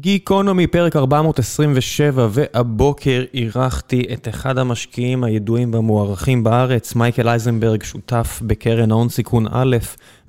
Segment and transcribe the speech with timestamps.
[0.00, 8.90] גיקונומי, פרק 427, והבוקר אירחתי את אחד המשקיעים הידועים והמוערכים בארץ, מייקל אייזנברג, שותף בקרן
[8.90, 9.76] ההון סיכון א',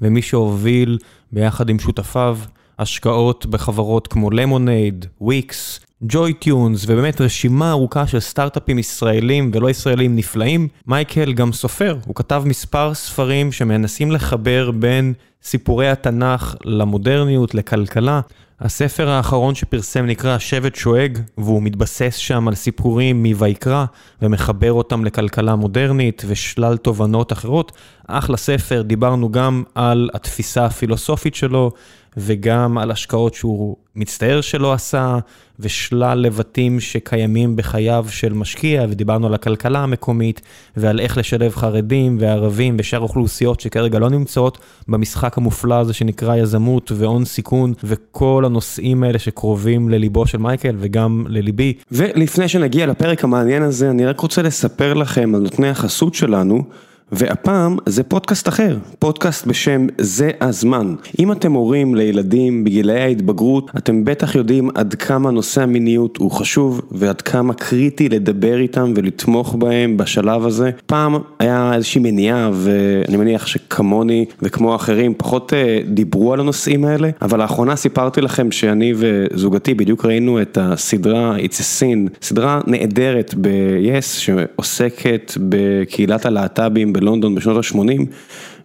[0.01, 0.97] ומי שהוביל
[1.31, 2.37] ביחד עם שותפיו
[2.79, 10.67] השקעות בחברות כמו Lemonade, Wix, JoyTunes, ובאמת רשימה ארוכה של סטארט-אפים ישראלים ולא ישראלים נפלאים.
[10.87, 15.13] מייקל גם סופר, הוא כתב מספר ספרים שמנסים לחבר בין
[15.43, 18.21] סיפורי התנ"ך למודרניות, לכלכלה.
[18.61, 23.85] הספר האחרון שפרסם נקרא שבט שואג, והוא מתבסס שם על סיפורים מויקרא,
[24.21, 27.71] ומחבר אותם לכלכלה מודרנית ושלל תובנות אחרות.
[28.07, 31.71] אחלה ספר, דיברנו גם על התפיסה הפילוסופית שלו,
[32.17, 35.17] וגם על השקעות שהוא מצטער שלא עשה,
[35.59, 40.41] ושלל לבטים שקיימים בחייו של משקיע, ודיברנו על הכלכלה המקומית,
[40.77, 44.57] ועל איך לשלב חרדים וערבים ושאר אוכלוסיות שכרגע לא נמצאות
[44.87, 51.25] במשחק המופלא הזה שנקרא יזמות והון סיכון, וכל הנושאים האלה שקרובים לליבו של מייקל וגם
[51.29, 51.73] לליבי.
[51.91, 56.63] ולפני שנגיע לפרק המעניין הזה, אני רק רוצה לספר לכם על נותני החסות שלנו.
[57.11, 60.95] והפעם זה פודקאסט אחר, פודקאסט בשם זה הזמן.
[61.19, 66.81] אם אתם הורים לילדים בגילאי ההתבגרות, אתם בטח יודעים עד כמה נושא המיניות הוא חשוב
[66.91, 70.71] ועד כמה קריטי לדבר איתם ולתמוך בהם בשלב הזה.
[70.85, 77.09] פעם היה איזושהי מניעה ואני מניח שכמוני וכמו אחרים פחות אה, דיברו על הנושאים האלה,
[77.21, 83.35] אבל לאחרונה סיפרתי לכם שאני וזוגתי בדיוק ראינו את הסדרה It's a Sin, סדרה נהדרת
[83.41, 86.93] ב-yes שעוסקת בקהילת הלהט"בים.
[86.99, 88.01] בלונדון בשנות ה-80.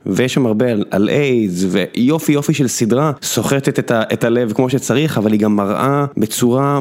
[0.07, 4.71] ויש שם הרבה על, איידס ויופי יופי של סדרה, סוחטת את, ה, את הלב כמו
[4.71, 6.81] שצריך, אבל היא גם מראה בצורה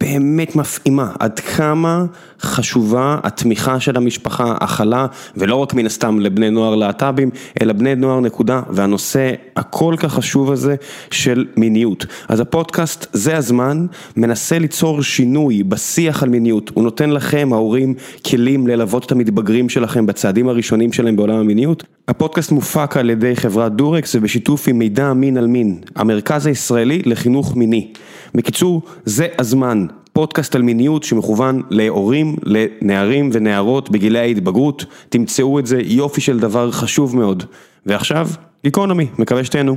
[0.00, 2.04] באמת מפעימה, עד כמה
[2.40, 7.30] חשובה התמיכה של המשפחה, הכלה, ולא רק מן הסתם לבני נוער להט"בים,
[7.62, 10.74] אלא בני נוער נקודה, והנושא הכל כך חשוב הזה
[11.10, 12.06] של מיניות.
[12.28, 17.94] אז הפודקאסט, זה הזמן, מנסה ליצור שינוי בשיח על מיניות, הוא נותן לכם, ההורים,
[18.26, 21.84] כלים ללוות את המתבגרים שלכם בצעדים הראשונים שלהם בעולם המיניות.
[22.08, 27.56] הפודקאסט מופק על ידי חברת דורקס ובשיתוף עם מידע מין על מין, המרכז הישראלי לחינוך
[27.56, 27.92] מיני.
[28.34, 35.80] בקיצור, זה הזמן, פודקאסט על מיניות שמכוון להורים, לנערים ונערות בגילי ההתבגרות, תמצאו את זה
[35.84, 37.44] יופי של דבר חשוב מאוד.
[37.86, 38.28] ועכשיו,
[38.64, 39.76] גיקונומי, מקווה שתהנו.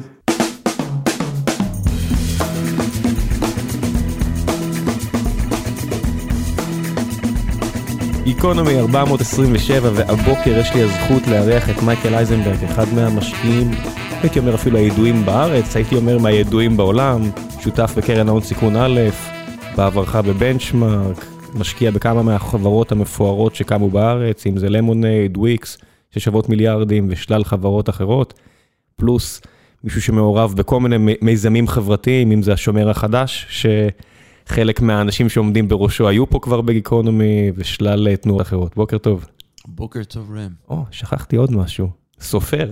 [8.23, 13.71] גיקונומי 427 והבוקר יש לי הזכות לארח את מייקל אייזנברג, אחד מהמשקיעים,
[14.21, 17.21] הייתי אומר אפילו הידועים בארץ, הייתי אומר מהידועים בעולם,
[17.63, 18.99] שותף בקרן ההון סיכון א',
[19.77, 25.77] בעברך בבנצ'מארק, משקיע בכמה מהחברות המפוארות שקמו בארץ, אם זה למונייד, וויקס,
[26.11, 28.33] ששוות מיליארדים ושלל חברות אחרות,
[28.95, 29.41] פלוס
[29.83, 33.63] מישהו שמעורב בכל מיני מיזמים חברתיים, אם זה השומר החדש,
[34.45, 38.75] שחלק מהאנשים שעומדים בראשו היו פה כבר בגיקונומי ושלל תנועות אחרות.
[38.75, 39.25] בוקר טוב.
[39.67, 40.49] בוקר טוב ראם.
[40.69, 42.69] או, שכחתי עוד משהו, סופר.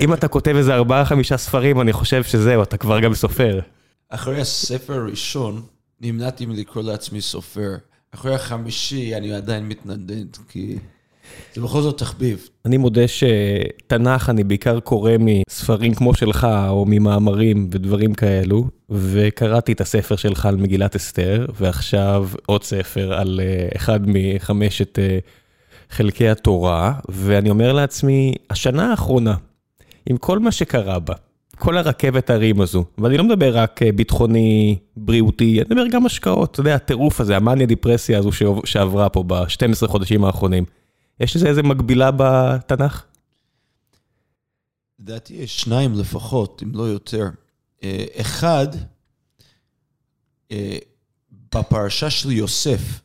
[0.00, 3.60] אם אתה כותב איזה ארבעה חמישה ספרים, אני חושב שזהו, אתה כבר גם סופר.
[4.08, 5.62] אחרי הספר הראשון,
[6.00, 7.70] נמנעתי מלקרוא לעצמי סופר.
[8.14, 10.78] אחרי החמישי, אני עדיין מתנדנד, כי
[11.54, 12.48] זה בכל זאת תחביב.
[12.64, 19.80] אני מודה שתנ"ך אני בעיקר קורא מספרים כמו שלך, או ממאמרים ודברים כאלו, וקראתי את
[19.80, 25.18] הספר שלך על מגילת אסתר, ועכשיו עוד ספר על אה, אחד מחמשת אה,
[25.92, 29.34] חלקי התורה, ואני אומר לעצמי, השנה האחרונה,
[30.06, 31.14] עם כל מה שקרה בה,
[31.56, 36.50] כל הרכבת הרים הזו, ואני לא מדבר רק אה, ביטחוני, בריאותי, אני מדבר גם השקעות,
[36.50, 38.30] אתה יודע, הטירוף הזה, המאניה דיפרסיה הזו
[38.64, 40.64] שעברה פה ב-12 חודשים האחרונים.
[41.20, 43.04] יש לזה איזה מקבילה בתנ"ך?
[45.00, 47.28] לדעתי יש שניים לפחות, אם לא יותר.
[47.84, 48.66] אה, אחד,
[50.52, 50.78] אה,
[51.54, 53.00] בפרשה של יוסף,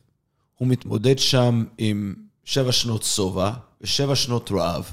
[0.56, 4.91] הוא מתמודד שם עם שבע שנות שובע ושבע שנות רעב.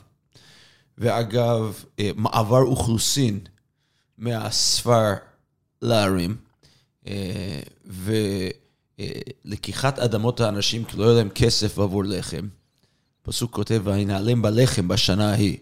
[0.98, 1.84] ואגב,
[2.16, 3.40] מעבר אוכלוסין
[4.18, 5.12] מהספר
[5.82, 6.36] לערים,
[7.06, 7.60] אה,
[9.46, 12.48] ולקיחת אדמות האנשים כי לא היה להם כסף עבור לחם.
[13.22, 15.58] פסוק כותב, וינעלם בלחם בשנה ההיא.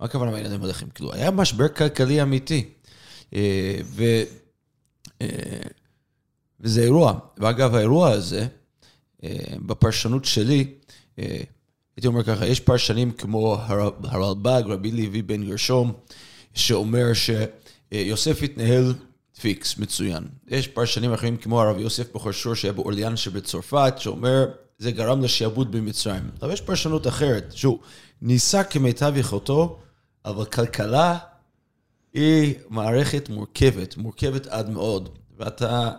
[0.00, 0.86] מה הכוונה וינעלם בלחם?
[0.88, 2.68] כאילו, היה משבר כלכלי אמיתי.
[3.34, 4.04] אה, ו...
[5.22, 5.26] אה,
[6.60, 7.18] וזה אירוע.
[7.36, 8.46] ואגב, האירוע הזה,
[9.66, 10.74] בפרשנות שלי,
[11.96, 13.56] הייתי אומר ככה, יש פרשנים כמו
[14.02, 15.92] הרלב"ג, רבי לוי בן גרשום,
[16.54, 17.30] שאומר ש...
[17.92, 18.94] יוסף התנהל
[19.40, 20.24] פיקס, מצוין.
[20.48, 24.46] יש פרשנים אחרים כמו הרב יוסף בחור שור שהיה באורליאן שבצרפת, שאומר,
[24.78, 26.30] זה גרם לשעבוד במצרים.
[26.42, 27.78] אבל יש פרשנות אחרת, שהוא
[28.22, 29.78] ניסה כמיטב יכולתו,
[30.24, 31.18] אבל כלכלה
[32.14, 35.08] היא מערכת מורכבת, מורכבת עד מאוד.
[35.38, 35.90] ואתה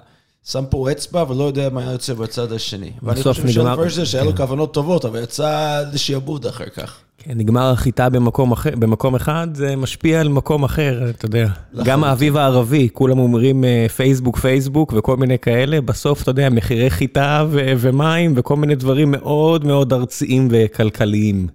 [0.46, 2.92] שם פה אצבע ולא יודע מה יוצא בצד השני.
[3.04, 4.38] ואני חושב נגמר- שאלפרזר שהיה לו כן.
[4.38, 6.98] כוונות טובות, אבל יצא לשיעבוד אחר כך.
[7.18, 11.48] כן, נגמר החיטה במקום, אחר, במקום אחד, זה משפיע על מקום אחר, אתה יודע.
[11.84, 16.90] גם האביב הערבי, כולם אומרים אה, פייסבוק, פייסבוק וכל מיני כאלה, בסוף, אתה יודע, מחירי
[16.90, 21.48] חיטה ו- ומים וכל מיני דברים מאוד מאוד ארציים וכלכליים.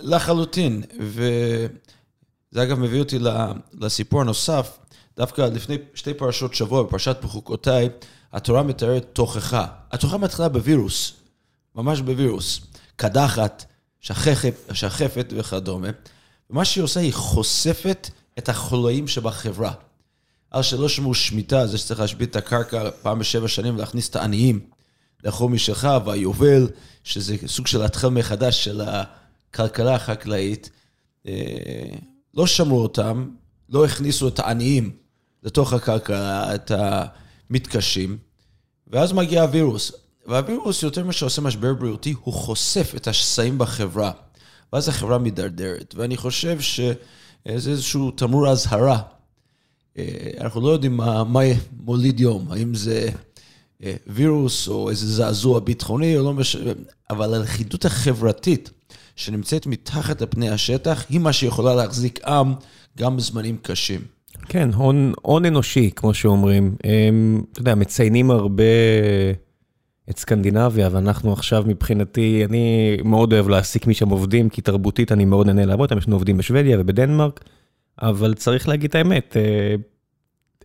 [0.00, 1.66] לחלוטין, וזה
[2.62, 3.18] אגב מביא אותי
[3.80, 4.78] לסיפור הנוסף,
[5.16, 7.88] דווקא לפני שתי פרשות שבוע, בפרשת בחוקותיי,
[8.36, 9.66] התורה מתארת תוכחה.
[9.92, 11.12] התוכחה מתחילה בווירוס,
[11.74, 12.60] ממש בווירוס.
[12.96, 13.64] קדחת,
[14.00, 15.88] שחפת, שחפת וכדומה.
[16.50, 19.72] ומה שהיא עושה, היא חושפת את החולאים שבחברה.
[20.50, 24.60] על שלא שמעו שמיטה, זה שצריך להשבית את הקרקע פעם בשבע שנים ולהכניס את העניים
[25.24, 26.68] לאכול משלך, והיובל,
[27.04, 30.70] שזה סוג של התחל מחדש של הכלכלה החקלאית,
[31.26, 31.32] אה,
[32.34, 33.28] לא שמרו אותם,
[33.68, 34.96] לא הכניסו את העניים
[35.42, 38.18] לתוך הכלכלה, את המתקשים,
[38.86, 39.92] ואז מגיע הווירוס.
[40.26, 44.10] והווירוס, יותר ממה שעושה משבר בריאותי, הוא חושף את השסעים בחברה.
[44.72, 45.94] ואז החברה מידרדרת.
[45.96, 46.94] ואני חושב שזה
[47.46, 49.02] איזשהו תמרור אזהרה.
[49.98, 51.40] אה, אנחנו לא יודעים מה, מה
[51.80, 53.08] מוליד יום, האם זה
[53.82, 56.70] אה, וירוס או איזה זעזוע ביטחוני או לא משנה,
[57.10, 58.70] אבל הלכידות החברתית
[59.16, 62.54] שנמצאת מתחת לפני השטח, היא מה שיכולה להחזיק עם
[62.98, 64.15] גם בזמנים קשים.
[64.48, 66.76] כן, הון, הון אנושי, כמו שאומרים.
[66.84, 68.62] הם, אתה יודע, מציינים הרבה
[70.10, 75.46] את סקנדינביה, ואנחנו עכשיו מבחינתי, אני מאוד אוהב להעסיק משם עובדים, כי תרבותית אני מאוד
[75.46, 77.44] נהנה לעבוד, איתם, יש לנו עובדים בשוודיה ובדנמרק,
[78.02, 79.74] אבל צריך להגיד את האמת, אה,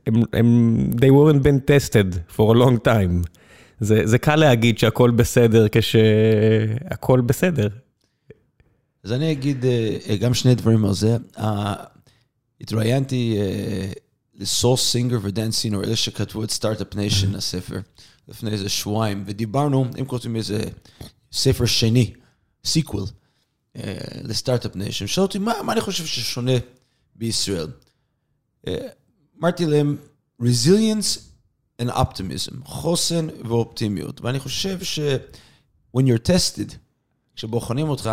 [0.08, 3.28] הם, הם, they weren't been tested for a long time.
[3.80, 7.68] זה, זה קל להגיד שהכל בסדר כשהכל בסדר.
[9.04, 11.18] אז אני אגיד אה, גם שני דברים על זה.
[12.62, 13.92] אה, התראיינתי אה,
[14.34, 17.80] לסול סינגר ודן סינור, אלה שכתבו את Start-Up Nation, הספר,
[18.28, 20.64] לפני איזה שבועיים, ודיברנו, הם כותבים איזה
[21.32, 22.14] ספר שני,
[22.66, 23.06] sequel,
[24.24, 25.08] ל Start-Up Nation.
[25.08, 26.52] שאלו אותי, מה, מה אני חושב ששונה
[27.16, 27.68] בישראל?
[28.68, 28.88] אה,
[29.40, 29.98] אמרתי להם,
[30.42, 31.20] resilience
[31.82, 34.22] and optimism, חוסן ואופטימיות.
[34.22, 35.00] ואני חושב ש-
[35.98, 36.74] when you're tested,
[37.36, 38.10] כשבוחנים אותך,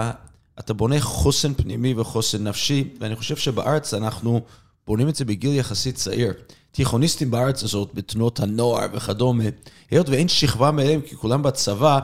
[0.59, 4.41] אתה בונה חוסן פנימי וחוסן נפשי, ואני חושב שבארץ אנחנו
[4.87, 6.33] בונים את זה בגיל יחסית צעיר.
[6.71, 9.45] תיכוניסטים בארץ הזאת, בתנועות הנוער וכדומה,
[9.91, 11.99] היות ואין שכבה מהם, כי כולם בצבא,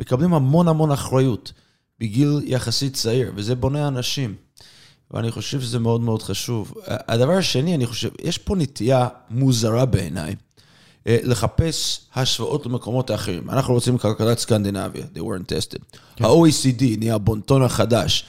[0.00, 1.52] מקבלים המון המון אחריות
[2.00, 4.34] בגיל יחסית צעיר, וזה בונה אנשים.
[5.10, 6.74] ואני חושב שזה מאוד מאוד חשוב.
[6.86, 10.34] הדבר השני, אני חושב, יש פה נטייה מוזרה בעיניי,
[11.06, 13.50] לחפש השוואות למקומות האחרים.
[13.50, 15.98] אנחנו רוצים כלכלת סקנדינביה, they weren't tested.
[16.20, 18.24] ה-OECD נהיה הבונטון החדש.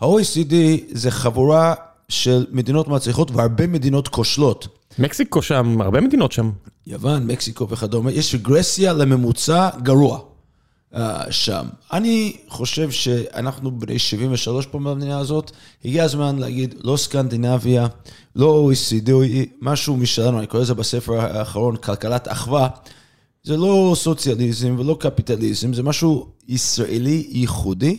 [0.00, 0.54] ה-OECD
[0.90, 1.74] זה חבורה
[2.08, 4.68] של מדינות מצליחות והרבה מדינות כושלות.
[4.98, 6.50] מקסיקו שם, הרבה מדינות שם.
[6.86, 10.18] יוון, מקסיקו וכדומה, יש רגרסיה לממוצע גרוע
[10.94, 10.98] uh,
[11.30, 11.66] שם.
[11.92, 15.50] אני חושב שאנחנו בני 73 פה במדינה הזאת,
[15.84, 17.86] הגיע הזמן להגיד, לא סקנדינביה,
[18.36, 19.10] לא OECD,
[19.60, 22.68] משהו משלנו, אני קורא לזה בספר האחרון, כלכלת אחווה.
[23.42, 27.98] זה לא סוציאליזם ולא קפיטליזם, זה משהו ישראלי ייחודי,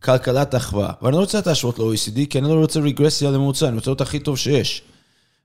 [0.00, 0.92] כלכלת אחווה.
[1.02, 4.00] ואני לא רוצה את ההשוואות ל-OECD, כי אני לא רוצה רגרסיה לממוצע, אני רוצה להיות
[4.00, 4.82] הכי טוב שיש.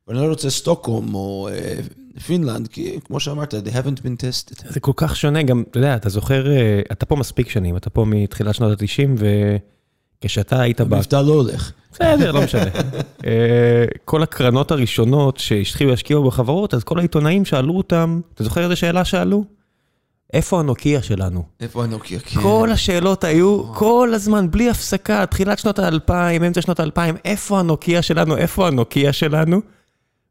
[0.07, 1.79] ואני לא רוצה סטוקהום או אה,
[2.25, 4.73] פינלנד, כי כמו שאמרת, they haven't been tested.
[4.73, 7.89] זה כל כך שונה, גם, אתה יודע, אתה זוכר, אה, אתה פה מספיק שנים, אתה
[7.89, 9.23] פה מתחילת שנות ה-90,
[10.23, 10.93] וכשאתה היית ב...
[10.93, 11.71] המבטא לא הולך.
[11.91, 12.63] בסדר, לא משנה.
[13.25, 18.75] אה, כל הקרנות הראשונות שהתחילו להשקיע בחברות, אז כל העיתונאים שאלו אותם, אתה זוכר איזה
[18.75, 19.43] שאלה שאלו?
[20.33, 21.43] איפה הנוקיה שלנו?
[21.59, 22.19] איפה הנוקיה?
[22.19, 22.41] כן.
[22.41, 28.01] כל השאלות היו כל הזמן, בלי הפסקה, תחילת שנות האלפיים, אמצע שנות האלפיים, איפה הנוקיה
[28.01, 29.61] שלנו, איפה הנוקיה שלנו?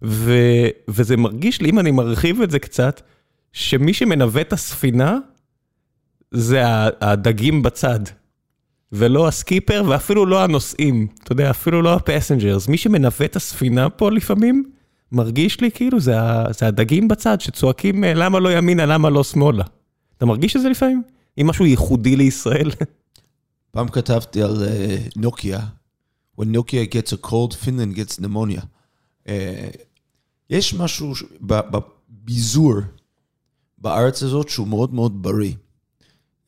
[0.04, 0.32] ו...
[0.88, 3.00] וזה מרגיש לי, אם אני מרחיב את זה קצת,
[3.52, 5.18] שמי שמנווט את הספינה
[6.30, 6.62] זה
[7.00, 8.00] הדגים בצד,
[8.92, 12.68] ולא הסקיפר ואפילו לא הנוסעים, אתה יודע, אפילו לא ה passengers.
[12.68, 14.64] מי שמנווט את הספינה פה לפעמים,
[15.12, 16.16] מרגיש לי כאילו זה.
[16.50, 19.64] זה הדגים בצד שצועקים אה, למה לא ימינה, למה לא שמאלה.
[20.16, 21.02] אתה מרגיש את זה לפעמים?
[21.36, 22.70] עם משהו ייחודי לישראל?
[23.72, 25.60] פעם כתבתי על אה, נוקיה,
[26.40, 28.62] when Nokia gets a cold, Finland gets pneumonia.
[29.28, 29.68] אה,
[30.50, 32.74] יש משהו בביזור
[33.78, 35.52] בארץ הזאת שהוא מאוד מאוד בריא.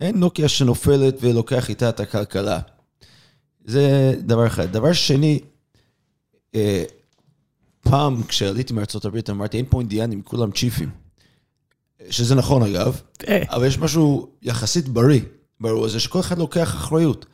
[0.00, 2.61] אין נוקיה שנופלת ולוקח איתה את הכלכלה.
[3.64, 4.73] זה דבר אחד.
[4.73, 5.40] דבר שני,
[6.54, 6.85] אה,
[7.80, 10.90] פעם כשעליתי מארצות הברית אמרתי, אין פה אינדיאנים, כולם צ'יפים.
[12.11, 15.21] שזה נכון אגב, אה, אבל יש משהו יחסית בריא,
[15.61, 17.26] ברור, זה שכל אחד לוקח אחריות.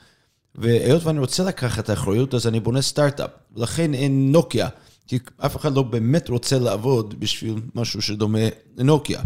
[0.55, 3.31] והיות ואני רוצה לקחת אחריות, אז אני בונה סטארט-אפ.
[3.57, 4.69] ולכן אין נוקיה,
[5.07, 8.39] כי אף אחד לא באמת רוצה לעבוד בשביל משהו שדומה
[8.77, 9.21] לנוקיה.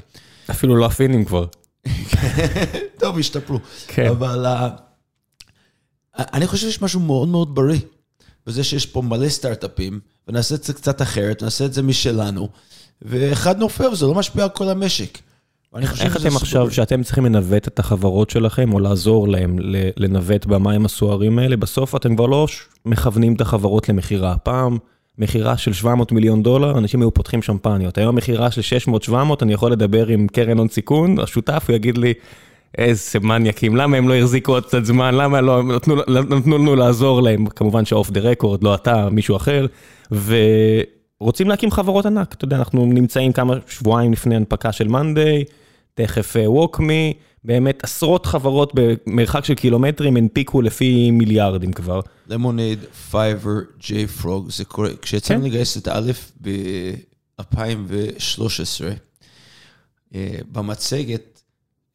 [0.50, 1.46] אפילו לא הפינים כבר.
[3.00, 3.58] טוב, השתפרו.
[3.86, 4.08] כן.
[4.08, 4.80] אבל uh,
[6.18, 7.80] אני חושב שיש משהו מאוד מאוד בריא,
[8.46, 12.48] בזה שיש פה מלא סטארט-אפים, ונעשה את זה קצת אחרת, נעשה את זה משלנו,
[13.02, 15.18] ואחד נופל וזה לא משפיע על כל המשק.
[15.76, 16.70] איך אתם עכשיו.
[16.70, 19.56] שאתם צריכים לנווט את החברות שלכם, או לעזור להם
[19.96, 22.46] לנווט במים הסוערים האלה, בסוף אתם כבר לא
[22.86, 24.36] מכוונים את החברות למכירה.
[24.38, 24.78] פעם,
[25.20, 27.98] מכירה של 700 מיליון דולר, אנשים היו פותחים שמפניות.
[27.98, 28.76] היום מכירה של
[29.08, 29.12] 600-700,
[29.42, 32.14] אני יכול לדבר עם קרן הון סיכון, השותף, הוא יגיד לי,
[32.78, 37.22] איזה מניאקים, למה הם לא החזיקו עוד קצת זמן, למה לא נתנו, נתנו לנו לעזור
[37.22, 39.66] להם, כמובן שאוף דה רקורד, לא אתה, מישהו אחר,
[41.20, 45.44] ורוצים להקים חברות ענק, אתה יודע, אנחנו נמצאים כמה שבועיים לפני הנפקה של מאנדיי,
[45.94, 47.12] תכף WalkMe,
[47.44, 52.00] באמת עשרות חברות במרחק של קילומטרים הנפיקו לפי מיליארדים כבר.
[52.26, 52.78] Lemonade,
[53.10, 54.88] Fiverr, JFrog, זה קורה.
[55.02, 55.46] כשיצאנו כן.
[55.46, 56.12] לגייס את א'
[57.40, 58.84] ב-2013,
[60.14, 61.40] אה, במצגת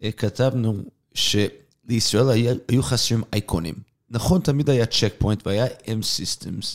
[0.04, 0.74] אה, כתבנו
[1.14, 3.76] שלישראל היה- היו חסרים אייקונים.
[4.10, 6.66] נכון, תמיד היה צ'ק פוינט והיה M-Systems,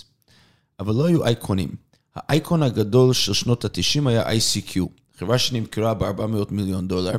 [0.81, 1.69] אבל לא היו אייקונים.
[2.17, 4.81] האייקון הגדול של שנות ה-90 היה ICQ,
[5.21, 7.13] חברה שנמכרה ב-400 מיליון דולר.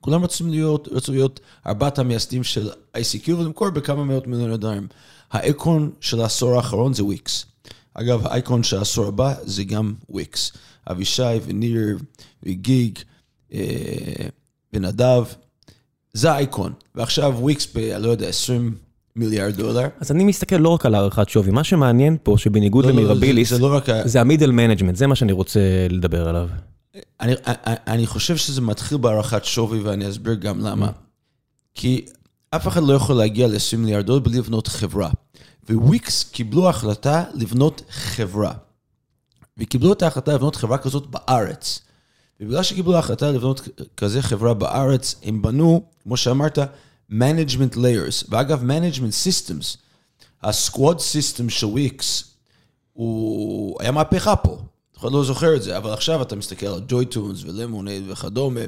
[0.00, 4.86] כולם רצו להיות, רצו להיות ארבעת המייסדים של ICQ ולמכור בכמה מאות מיליוני דולרים.
[5.30, 7.46] האייקון של העשור האחרון זה וויקס.
[7.94, 10.52] אגב, האייקון של העשור הבא זה גם וויקס.
[10.90, 11.98] אבישי וניר
[12.42, 12.98] וגיג
[13.52, 13.60] אה,
[14.72, 15.24] ונדב,
[16.12, 16.72] זה האייקון.
[16.94, 18.74] ועכשיו וויקס ב, לא יודע, 20
[19.16, 19.88] מיליארד דולר.
[20.00, 23.50] אז אני מסתכל לא רק על הערכת שווי, מה שמעניין פה, שבניגוד לא, לא, למירביליס,
[23.50, 23.84] זה, זה לא רק...
[24.04, 26.48] זה ה middle management, זה מה שאני רוצה לדבר עליו.
[26.94, 30.90] אני, אני, אני חושב שזה מתחיל בהערכת שווי, ואני אסביר גם למה.
[31.74, 32.06] כי
[32.50, 35.10] אף אחד לא יכול להגיע ל-20 מיליארד דולר בלי לבנות חברה.
[35.70, 38.52] וויקס קיבלו החלטה לבנות חברה.
[39.58, 41.80] וקיבלו את ההחלטה לבנות חברה כזאת בארץ.
[42.40, 46.58] ובגלל שקיבלו החלטה לבנות כזה חברה בארץ, הם בנו, כמו שאמרת,
[47.10, 48.26] management layers.
[48.28, 49.76] ואגב, management systems,
[50.42, 52.34] ה-squad system של וויקס,
[52.92, 54.58] הוא היה מהפכה פה.
[55.00, 58.60] אף אחד לא זוכר את זה, אבל עכשיו אתה מסתכל על ג'וי טונס ולמונייד וכדומה,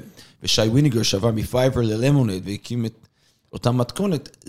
[0.42, 3.08] ושי ויניגר שעבר מפייבר ללמונייד והקים את
[3.52, 4.46] אותה מתכונת.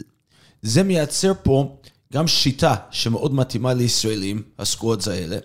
[0.62, 1.78] זה מייצר פה
[2.14, 5.38] גם שיטה שמאוד מתאימה לישראלים, ה squads האלה,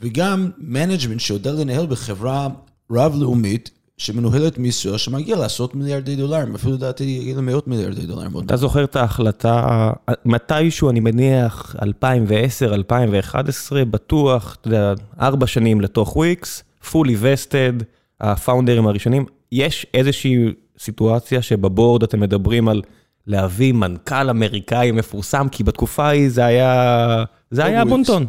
[0.00, 2.48] וגם management שיודע לנהל בחברה
[2.90, 8.30] רב-לאומית שמנוהלת מישראל, שמגיע לעשרות מיליארדי דולרים, אפילו לדעתי למאות מיליארדי דולרים.
[8.46, 9.90] אתה זוכר את ההחלטה,
[10.24, 17.84] מתישהו, אני מניח, 2010, 2011, בטוח, אתה יודע, ארבע שנים לתוך וויקס, fully vested,
[18.20, 19.26] הפאונדרים הראשונים.
[19.52, 22.82] יש איזושהי סיטואציה שבבורד אתם מדברים על
[23.26, 27.84] להביא מנכ"ל אמריקאי מפורסם, כי בתקופה ההיא זה היה, זה לא היה.
[27.84, 28.26] בונטון.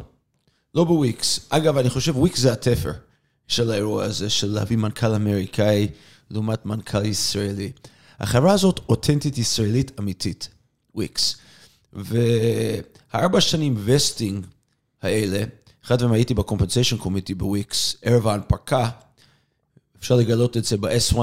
[0.76, 1.48] לא בוויקס.
[1.50, 2.92] אגב, אני חושב וויקס זה התפר
[3.48, 5.88] של האירוע הזה, של להביא מנכ"ל אמריקאי
[6.32, 7.72] לעומת מנכ"ל ישראלי.
[8.20, 10.50] החברה הזאת אותנטית ישראלית אמיתית,
[10.96, 11.38] וויקס.
[11.94, 14.46] והארבע שנים vesting
[15.02, 15.44] האלה,
[15.86, 18.90] אחד מהם הייתי ב compensation committee בוויקס, ערב ההנפקה,
[20.00, 21.18] אפשר לגלות את זה ב-S1,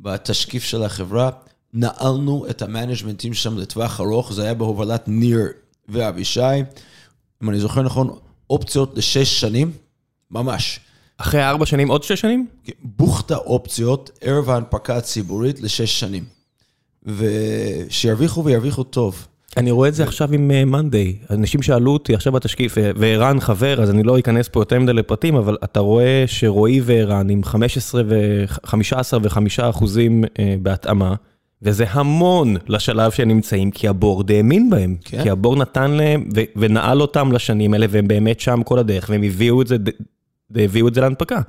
[0.00, 1.30] בתשקיף של החברה,
[1.72, 5.38] נעלנו את המנג'מנטים שם לטווח ארוך, זה היה בהובלת ניר
[5.88, 6.40] ואבישי.
[7.42, 8.18] אם אני זוכר נכון,
[8.50, 9.72] אופציות לשש שנים,
[10.30, 10.80] ממש.
[11.18, 12.46] אחרי ארבע שנים, עוד שש שנים?
[12.82, 16.24] בוכטה אופציות, ערב ההנפקה הציבורית לשש שנים.
[17.06, 19.26] ושירוויחו וירוויחו טוב.
[19.56, 21.16] אני רואה את זה עכשיו עם מאנדיי.
[21.30, 24.92] אנשים שאלו אותי עכשיו בתשקיף, אה, וערן חבר, אז אני לא אכנס פה יותר מדי
[24.92, 28.44] לפרטים, אבל אתה רואה שרועי וערן עם 15 ו...
[28.64, 29.38] 15 ו-5
[29.70, 31.14] אחוזים אה, בהתאמה,
[31.62, 34.96] וזה המון לשלב שהם נמצאים, כי הבורד האמין בהם.
[35.04, 35.22] כן.
[35.22, 39.22] כי הבורד נתן להם ו- ונעל אותם לשנים האלה, והם באמת שם כל הדרך, והם
[39.22, 39.76] הביאו את זה,
[40.50, 41.40] והביאו את זה להנפקה.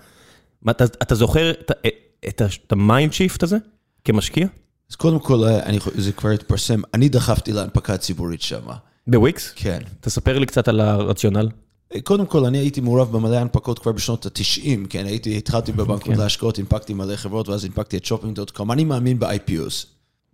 [0.61, 1.71] מה, אתה, אתה זוכר את,
[2.27, 3.57] את, את ה mind shift הזה
[4.03, 4.47] כמשקיע?
[4.89, 8.61] אז קודם כל, אני, חו- זה כבר התפרסם, אני דחפתי להנפקה הציבורית שם.
[9.07, 9.53] בוויקס?
[9.55, 9.79] כן.
[10.01, 11.49] תספר לי קצת על הרציונל.
[12.03, 16.19] קודם כל, אני הייתי מעורב במלא הנפקות כבר בשנות ה-90, כן, הייתי, התחלתי בבנקאות כן.
[16.19, 18.71] להשקעות, הנפקתי מלא חברות, ואז הנפקתי את שופינג.קום.
[18.71, 19.85] אני מאמין ב-IPOs,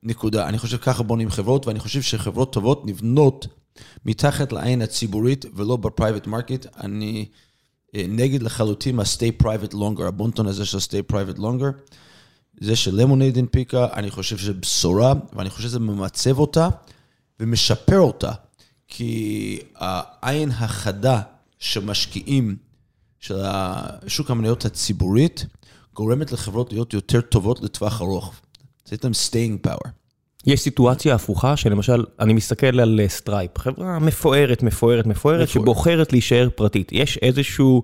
[0.03, 0.50] נקודה.
[0.50, 3.48] אני חושב ככה בונים חברות, ואני חושב שחברות טובות נבנות
[4.05, 6.65] מתחת לעין הציבורית ולא ב private market.
[6.79, 7.36] אני אה,
[8.10, 11.94] נגד לחלוטין ה-stay private longer, הבונטון הזה של stay private longer.
[12.62, 16.70] זה שלמונייד הנפיקה, אני חושב שזה בשורה, ואני חושב שזה ממצב אותה
[17.40, 18.32] ומשפר אותה.
[18.88, 21.22] כי העין החדה
[21.60, 22.56] שמשקיעים
[23.20, 23.42] של
[24.08, 25.46] שוק המניות הציבורית,
[25.94, 28.34] גורמת לחברות להיות יותר טובות לטווח ארוך.
[28.86, 29.90] זה איתם staying power.
[30.46, 36.50] יש סיטואציה הפוכה שלמשל, אני מסתכל על אה, סטרייפ, חברה מפוארת, מפוארת, מפוארת, שבוחרת להישאר
[36.56, 36.90] פרטית.
[36.92, 37.84] יש איזשהו,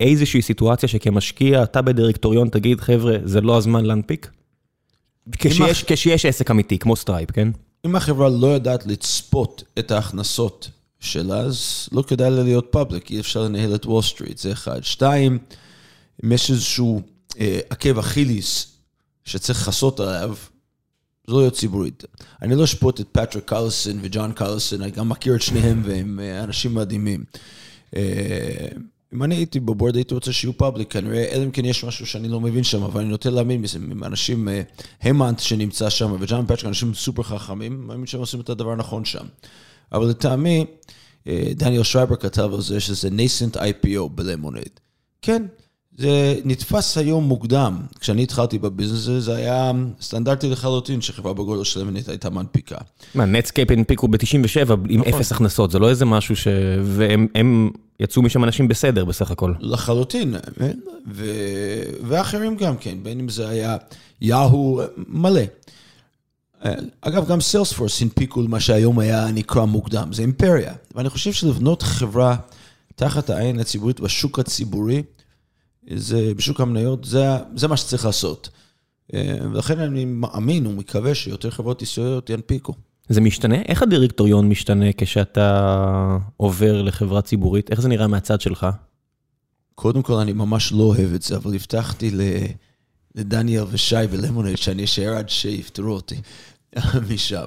[0.00, 4.30] איזושהי סיטואציה שכמשקיע, אתה בדירקטוריון תגיד, חבר'ה, זה לא הזמן להנפיק?
[5.32, 5.92] כשיש, הח...
[5.92, 7.48] כשיש עסק אמיתי, כמו סטרייפ, כן?
[7.86, 13.20] אם החברה לא יודעת לצפות את ההכנסות שלה, אז לא כדאי לה להיות public, אי
[13.20, 14.84] אפשר לנהל את וול סטריט, זה אחד.
[14.84, 15.38] שתיים,
[16.24, 17.02] אם יש איזשהו
[17.40, 18.76] אה, עקב אכיליס
[19.24, 20.34] שצריך לכסות עליו,
[21.26, 22.04] זה לא ציבורית.
[22.42, 26.44] אני לא אשפוט את פטריק קוליסון וג'ון קוליסון, אני גם מכיר את שניהם והם אה,
[26.44, 27.24] אנשים מדהימים.
[27.96, 28.68] אה,
[29.14, 32.06] אם אני הייתי ב board, הייתי רוצה שיהיו public, כנראה, אלא אם כן יש משהו
[32.06, 34.48] שאני לא מבין שם, אבל אני נוטה להאמין בזה, אנשים,
[35.02, 39.24] המנג'מנט שנמצא שם, וג'ון פטריק, אנשים סופר חכמים, מאמין שהם עושים את הדבר הנכון שם.
[39.92, 40.64] אבל לטעמי,
[41.26, 44.80] דניאל שרייבר כתב על זה שזה nascent IPO בלמונייד.
[45.22, 45.42] כן,
[45.98, 47.80] זה נתפס היום מוקדם.
[48.00, 52.76] כשאני התחלתי בביזנס הזה, זה היה סטנדרטי לחלוטין שחברה בגודל של למונייד הייתה מנפיקה.
[53.14, 55.12] מה, נטסקייפ הנפיקו ב-97 עם נכון.
[55.14, 56.48] אפס הכנסות, זה לא איזה משהו ש...
[56.82, 59.52] והם יצאו משם אנשים בסדר בסך הכל.
[59.60, 60.34] לחלוטין,
[61.08, 61.32] ו...
[62.02, 63.76] ואחרים גם כן, בין אם זה היה
[64.20, 65.40] יהו מלא.
[67.00, 70.72] אגב, גם סיילספורס הנפיקו למה שהיום היה נקרא מוקדם, זה אימפריה.
[70.94, 72.36] ואני חושב שלבנות חברה
[72.96, 75.02] תחת העין הציבורית בשוק הציבורי,
[75.94, 77.24] זה, בשוק המניות, זה,
[77.56, 78.48] זה מה שצריך לעשות.
[79.52, 82.74] ולכן אני מאמין ומקווה שיותר חברות ישראליות ינפיקו.
[83.08, 83.62] זה משתנה?
[83.62, 87.70] איך הדירקטוריון משתנה כשאתה עובר לחברה ציבורית?
[87.70, 88.66] איך זה נראה מהצד שלך?
[89.74, 92.10] קודם כל, אני ממש לא אוהב את זה, אבל הבטחתי
[93.14, 96.20] לדניאל ושי ולמונייד שאני אשאר עד שיפטרו אותי
[97.10, 97.46] משם.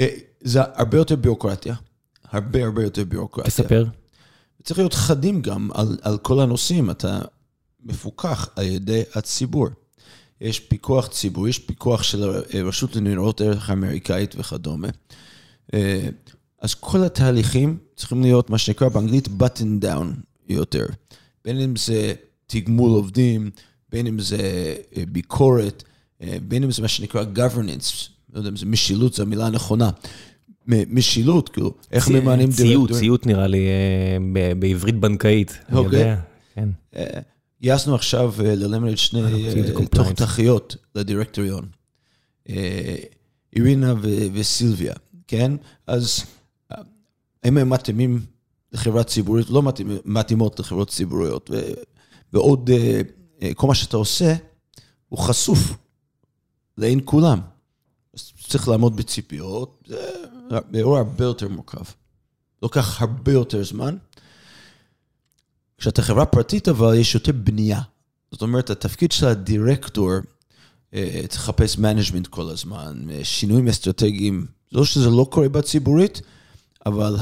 [0.00, 0.08] אה,
[0.40, 1.74] זה הרבה יותר ביורוקרטיה,
[2.30, 3.50] הרבה הרבה יותר ביורוקרטיה.
[3.50, 3.84] תספר.
[4.62, 7.20] צריך להיות חדים גם על, על כל הנושאים, אתה
[7.84, 9.68] מפוקח על ידי הציבור.
[10.40, 14.88] יש פיקוח ציבורי, יש פיקוח של הרשות לניירות ערך האמריקאית וכדומה.
[15.74, 16.08] אה,
[16.60, 20.06] אז כל התהליכים צריכים להיות מה שנקרא באנגלית button down
[20.48, 20.86] יותר.
[21.44, 22.12] בין אם זה
[22.46, 23.50] תגמול עובדים,
[23.90, 25.82] בין אם זה אה, ביקורת,
[26.22, 29.90] אה, בין אם זה מה שנקרא governance, לא יודע אם זה משילות, זו המילה הנכונה.
[30.66, 32.86] משילות, כאילו, איך ממנים דירקטורים.
[32.86, 33.66] ציות, ציות נראה לי
[34.58, 35.58] בעברית בנקאית.
[35.72, 36.16] אוקיי.
[36.54, 36.68] כן.
[37.62, 39.20] גייסנו עכשיו ללמד שני
[40.16, 41.68] תוכניות לדירקטוריון.
[43.56, 43.94] אירינה
[44.32, 44.94] וסילביה,
[45.26, 45.52] כן?
[45.86, 46.24] אז
[47.42, 48.20] האם הם מתאימים
[48.72, 49.50] לחברה ציבורית?
[49.50, 49.62] לא
[50.04, 51.50] מתאימות לחברות ציבוריות.
[52.32, 54.34] ועוד אה, כל מה שאתה עושה,
[55.08, 55.58] הוא חשוף
[56.78, 57.40] לעין כולם.
[58.14, 59.88] אז צריך לעמוד בציפיות,
[60.50, 61.84] זה אירוע הרבה יותר מורכב.
[62.62, 63.96] לוקח הרבה יותר זמן.
[65.82, 67.80] כשאתה חברה פרטית, אבל יש יותר בנייה.
[68.32, 70.10] זאת אומרת, התפקיד של הדירקטור,
[70.94, 76.20] אה, לחפש management כל הזמן, אה, שינויים אסטרטגיים, לא שזה לא קורה בציבורית,
[76.86, 77.16] אבל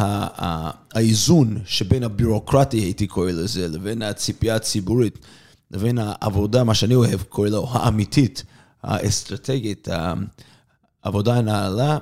[0.95, 5.19] האיזון שבין הבירוקרטי, הייתי קורא לזה, לבין הציפייה הציבורית,
[5.71, 8.45] לבין העבודה, מה שאני אוהב, קורא לו האמיתית,
[8.83, 9.89] האסטרטגית,
[11.03, 11.99] העבודה הנעלה,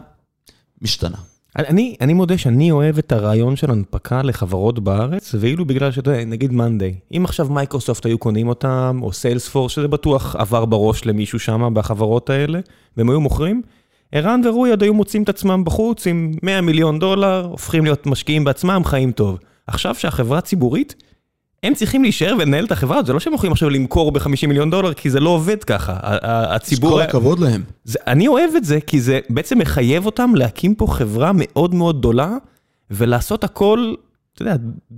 [0.82, 1.18] משתנה.
[1.56, 6.24] אני, אני מודה שאני אוהב את הרעיון של הנפקה לחברות בארץ, ואילו בגלל שאתה יודע,
[6.24, 11.38] נגיד מאנדיי, אם עכשיו מייקרוסופט היו קונים אותם, או סיילספורס, שזה בטוח עבר בראש למישהו
[11.38, 12.61] שם בחברות האלה,
[12.96, 13.62] והם היו מוכרים,
[14.12, 18.44] ערן ורוי עוד היו מוצאים את עצמם בחוץ עם 100 מיליון דולר, הופכים להיות משקיעים
[18.44, 19.38] בעצמם, חיים טוב.
[19.66, 20.94] עכשיו שהחברה ציבורית,
[21.62, 24.94] הם צריכים להישאר ולנהל את החברה, זה לא שהם יכולים עכשיו למכור ב-50 מיליון דולר,
[24.94, 25.96] כי זה לא עובד ככה.
[26.54, 26.90] הציבור...
[26.90, 27.62] אז כל הכבוד להם.
[27.84, 31.98] זה, אני אוהב את זה, כי זה בעצם מחייב אותם להקים פה חברה מאוד מאוד
[31.98, 32.36] גדולה,
[32.90, 33.94] ולעשות הכל,
[34.34, 34.56] אתה יודע,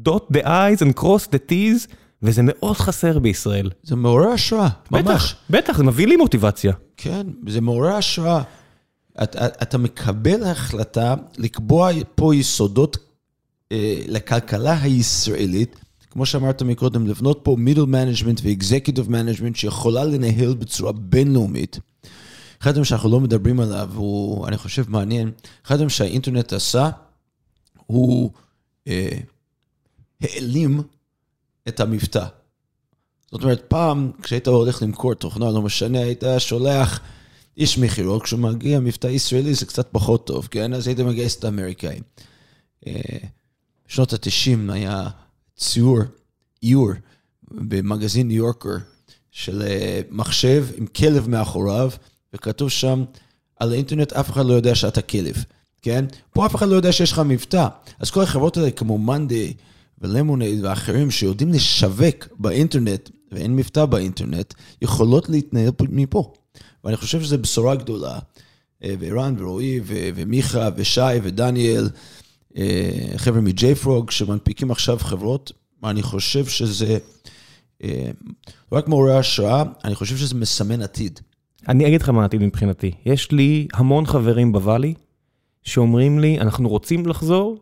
[0.08, 3.70] dot the eyes and cross the t's, וזה מאוד חסר בישראל.
[3.82, 5.02] זה מעורר השראה, ממש.
[5.02, 6.72] בטח, בטח, זה מביא לי מוטיבציה.
[6.96, 8.42] כן, זה מעורר השראה.
[9.22, 12.96] אתה, אתה מקבל החלטה לקבוע פה יסודות
[13.72, 15.76] אה, לכלכלה הישראלית,
[16.20, 21.78] כמו שאמרת מקודם, לבנות פה middle management ו executive management שיכולה לנהל בצורה בינלאומית.
[22.60, 25.30] אחד הדברים שאנחנו לא מדברים עליו, הוא, אני חושב, מעניין,
[25.66, 26.90] אחד הדברים שהאינטרנט עשה,
[27.86, 28.30] הוא
[28.88, 29.18] אה,
[30.20, 30.82] העלים
[31.68, 32.26] את המבטא.
[33.30, 37.00] זאת אומרת, פעם, כשהיית הולך למכור תוכנה, לא משנה, היית שולח
[37.56, 40.74] איש מכירות, כשהוא מגיע מבטא ישראלי זה קצת פחות טוב, כן?
[40.74, 42.02] אז היית מגייס את האמריקאים.
[43.88, 45.08] בשנות ה-90 היה
[45.60, 45.98] ציור,
[46.62, 46.90] איור,
[47.50, 48.76] במגזין ניו יורקר,
[49.30, 51.90] של אה, מחשב עם כלב מאחוריו,
[52.34, 53.04] וכתוב שם,
[53.56, 55.34] על האינטרנט אף אחד לא יודע שאתה כלב,
[55.82, 56.04] כן?
[56.32, 57.68] פה אף אחד לא יודע שיש לך מבטא.
[57.98, 59.52] אז כל החברות האלה, כמו מאנדי
[59.98, 66.32] ולמונייד ואחרים, שיודעים לשווק באינטרנט, ואין מבטא באינטרנט, יכולות להתנהל מפה.
[66.84, 68.18] ואני חושב שזו בשורה גדולה.
[68.84, 71.88] אה, וערן ורועי ומיכה ושי ודניאל,
[73.16, 75.52] חבר'ה מג'ייפרוג, שמנפיקים עכשיו חברות,
[75.84, 76.98] אני חושב שזה
[77.84, 78.10] אה,
[78.72, 81.20] לא רק מעורר השראה, אני חושב שזה מסמן עתיד.
[81.68, 82.90] אני אגיד לך מה העתיד מבחינתי.
[83.06, 84.94] יש לי המון חברים בוואלי
[85.62, 87.58] שאומרים לי, אנחנו רוצים לחזור,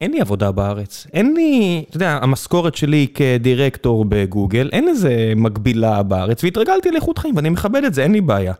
[0.00, 1.06] אין לי עבודה בארץ.
[1.12, 7.36] אין לי, אתה יודע, המשכורת שלי כדירקטור בגוגל, אין לזה מקבילה בארץ, והתרגלתי לאיכות חיים,
[7.36, 8.54] ואני מכבד את זה, אין לי בעיה.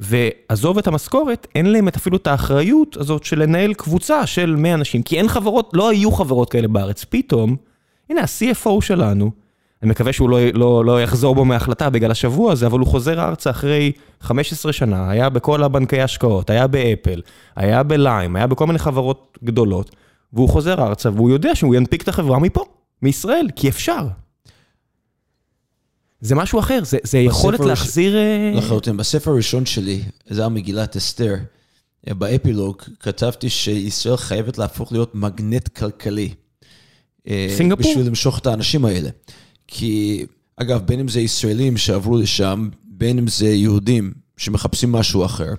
[0.00, 4.74] ועזוב את המשכורת, אין להם את אפילו את האחריות הזאת של לנהל קבוצה של 100
[4.74, 7.04] אנשים, כי אין חברות, לא היו חברות כאלה בארץ.
[7.04, 7.56] פתאום,
[8.10, 9.30] הנה ה-CFO שלנו,
[9.82, 13.20] אני מקווה שהוא לא, לא, לא יחזור בו מההחלטה בגלל השבוע הזה, אבל הוא חוזר
[13.24, 17.20] ארצה אחרי 15 שנה, היה בכל הבנקי השקעות, היה באפל,
[17.56, 19.96] היה בליים, היה בכל מיני חברות גדולות,
[20.32, 22.64] והוא חוזר ארצה, והוא יודע שהוא ינפיק את החברה מפה,
[23.02, 24.06] מישראל, כי אפשר.
[26.24, 28.16] זה משהו אחר, זה, זה יכולת להחזיר...
[28.16, 28.96] אה, לחלוטין.
[28.96, 31.34] בספר הראשון שלי, זה היה מגילת אסתר,
[32.08, 36.34] אה, באפילוג, כתבתי שישראל חייבת להפוך להיות מגנט כלכלי.
[37.28, 37.90] אה, סינגפור?
[37.90, 39.08] בשביל למשוך את האנשים האלה.
[39.68, 45.52] כי, אגב, בין אם זה ישראלים שעברו לשם, בין אם זה יהודים שמחפשים משהו אחר,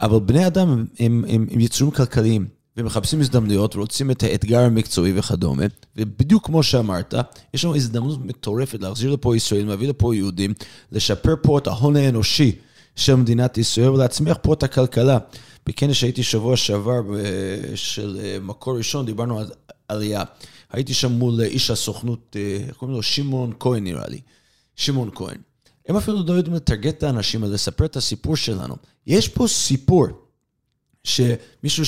[0.00, 2.46] אבל בני אדם הם, הם, הם, הם יצורים כלכליים.
[2.76, 5.64] ומחפשים הזדמנויות, רוצים את האתגר המקצועי וכדומה,
[5.96, 7.14] ובדיוק כמו שאמרת,
[7.54, 10.54] יש לנו הזדמנות מטורפת להחזיר לפה ישראלים, להביא לפה יהודים,
[10.92, 12.52] לשפר פה את ההון האנושי
[12.96, 15.18] של מדינת ישראל ולהצמיח פה את הכלכלה.
[15.66, 19.50] בכנס שהייתי שבוע שעבר אה, של אה, מקור ראשון, דיברנו על
[19.88, 20.22] עלייה.
[20.72, 23.02] הייתי שם מול איש הסוכנות, אה, איך קוראים לו?
[23.02, 24.20] שמעון כהן נראה לי.
[24.76, 25.38] שמעון כהן.
[25.88, 28.76] הם אפילו לא יודעים לטרגט את האנשים האלה, לספר את הסיפור שלנו.
[29.06, 30.06] יש פה סיפור
[31.04, 31.84] שמישהו.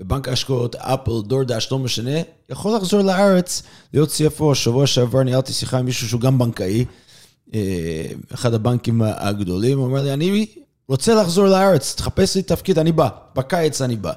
[0.00, 3.62] בבנק ההשקעות, אפל, דורדש, לא משנה, יכול לחזור לארץ,
[3.94, 4.54] להיות CFO.
[4.54, 6.84] שבוע שעבר ניהלתי שיחה עם מישהו שהוא גם בנקאי,
[7.54, 10.46] אה, אחד הבנקים הגדולים, הוא אומר לי, אני
[10.88, 14.12] רוצה לחזור לארץ, תחפש לי תפקיד, אני בא, בקיץ אני בא.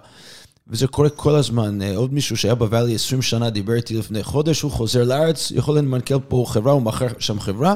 [0.68, 1.82] וזה קורה כל הזמן.
[1.82, 5.78] אה, עוד מישהו שהיה בוואלי 20 שנה, דיבר איתי לפני חודש, הוא חוזר לארץ, יכול
[5.78, 7.74] למנכ"ל פה חברה, הוא מכר שם חברה,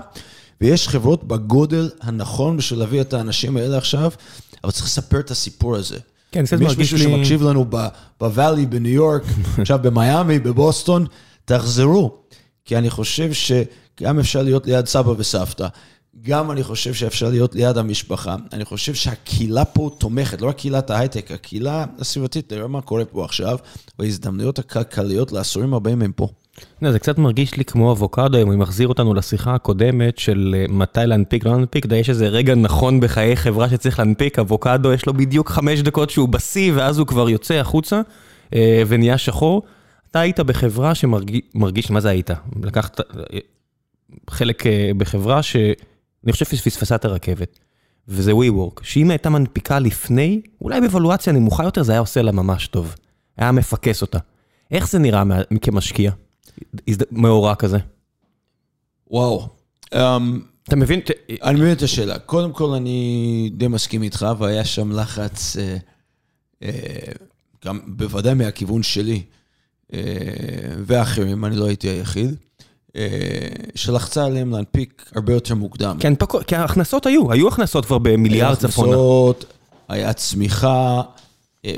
[0.61, 4.11] ויש חברות בגודל הנכון בשביל להביא את האנשים האלה עכשיו,
[4.63, 5.97] אבל צריך לספר את הסיפור הזה.
[6.33, 7.65] כן, קצת מרגיש מישהו לי- שמקשיב לנו
[8.19, 9.21] בוואלי, בניו יורק,
[9.61, 11.05] עכשיו במיאמי, בבוסטון,
[11.45, 12.17] תחזרו.
[12.65, 15.67] כי אני חושב שגם אפשר להיות ליד סבא וסבתא,
[16.21, 18.35] גם אני חושב שאפשר להיות ליד המשפחה.
[18.53, 23.25] אני חושב שהקהילה פה תומכת, לא רק קהילת ההייטק, הקהילה הסביבתית, תראה מה קורה פה
[23.25, 23.57] עכשיו,
[23.99, 26.27] וההזדמנויות הכלכליות לעשורים הבאים הם פה.
[26.81, 30.99] זה קצת מרגיש לי כמו אבוקדו, אם הוא מחזיר אותנו לשיחה הקודמת של אה, מתי
[31.05, 35.49] להנפיק, לא להנפיק, יש איזה רגע נכון בחיי חברה שצריך להנפיק, אבוקדו יש לו בדיוק
[35.49, 38.01] חמש דקות שהוא בשיא, ואז הוא כבר יוצא החוצה
[38.53, 39.63] אה, ונהיה שחור.
[40.11, 42.31] אתה היית בחברה שמרגיש, מה זה היית?
[42.63, 43.05] לקחת אה,
[44.29, 44.63] חלק
[44.97, 47.59] בחברה שאני חושב שפספסה את הרכבת,
[48.07, 52.67] וזה WeWork, שאם הייתה מנפיקה לפני, אולי באבלואציה נמוכה יותר זה היה עושה לה ממש
[52.67, 52.95] טוב.
[53.37, 54.19] היה מפקס אותה.
[54.71, 55.23] איך זה נראה
[55.61, 56.11] כמשקיע?
[57.11, 57.77] מאורע כזה.
[59.11, 59.47] וואו.
[59.93, 59.97] Um,
[60.67, 60.99] אתה מבין?
[61.43, 62.19] אני מבין את השאלה.
[62.19, 65.77] קודם כל, אני די מסכים איתך, והיה שם לחץ, אה,
[66.63, 67.11] אה,
[67.65, 69.23] גם בוודאי מהכיוון שלי,
[69.93, 69.99] אה,
[70.85, 72.35] ואחרים, אני לא הייתי היחיד,
[73.75, 75.97] שלחצה עליהם להנפיק הרבה יותר מוקדם.
[75.99, 78.87] כי הנפקות- כי ההכנסות היו, היו הכנסות כבר במיליארד צפונה.
[78.87, 79.45] הכנסות,
[79.87, 81.01] היה צמיחה,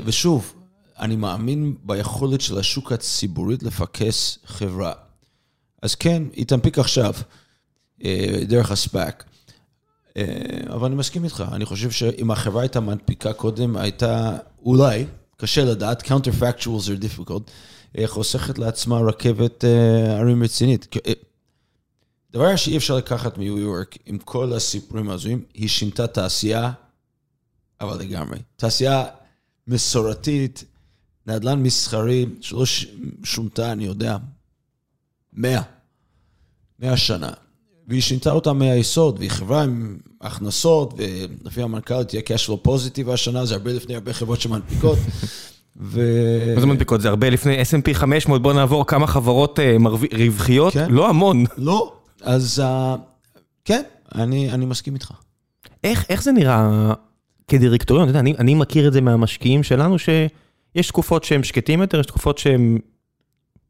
[0.04, 0.54] ושוב,
[0.98, 4.92] אני מאמין ביכולת של השוק הציבורית לפקס חברה.
[5.82, 7.14] אז כן, היא תנפיק עכשיו,
[8.04, 9.24] אה, דרך הספאק.
[10.16, 10.24] אה,
[10.68, 15.06] אבל אני מסכים איתך, אני חושב שאם החברה הייתה מנפיקה קודם, הייתה אולי,
[15.36, 17.50] קשה לדעת, counterfactuals are difficult,
[18.06, 20.96] חוסכת לעצמה רכבת אה, ערים רצינית.
[22.32, 26.72] דבר שאי אפשר לקחת מניו יורק, עם כל הסיפורים ההזויים, היא שינתה תעשייה,
[27.80, 28.38] אבל לגמרי.
[28.56, 29.04] תעשייה
[29.66, 30.64] מסורתית,
[31.26, 32.86] נדל"ן מסחרי, שלא ש-
[33.24, 34.16] שונתה, אני יודע,
[35.32, 35.62] מאה.
[36.80, 37.30] מאה שנה.
[37.88, 43.54] והיא שינתה אותה מהיסוד, והיא חברה עם הכנסות, ולפי המנכ"ל תהיה קשלו פוזיטיב השנה, זה
[43.54, 44.98] הרבה לפני הרבה חברות שמנפיקות.
[45.76, 46.00] ו...
[46.54, 47.00] מה זה מנפיקות?
[47.00, 49.76] זה הרבה לפני S&P 500, בוא נעבור כמה חברות אה,
[50.12, 50.90] רווחיות, כן.
[50.90, 51.44] לא המון.
[51.58, 51.92] לא.
[52.22, 52.98] אז uh,
[53.64, 53.82] כן,
[54.14, 55.12] אני, אני מסכים איתך.
[55.84, 56.92] איך, איך זה נראה
[57.48, 58.08] כדירקטוריון?
[58.08, 59.98] אתה יודע, אני, אני מכיר את זה מהמשקיעים שלנו,
[60.76, 62.78] שיש תקופות שהם שקטים יותר, יש תקופות שהם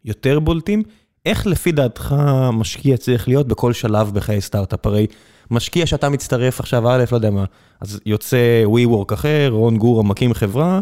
[0.05, 0.83] יותר בולטים.
[1.27, 2.14] איך לפי דעתך
[2.53, 4.87] משקיע צריך להיות בכל שלב בחיי סטארט-אפ?
[4.87, 5.07] הרי
[5.51, 7.45] משקיע שאתה מצטרף עכשיו, א', לא יודע מה,
[7.81, 10.81] אז יוצא WeWork אחר, רון גור מקים חברה,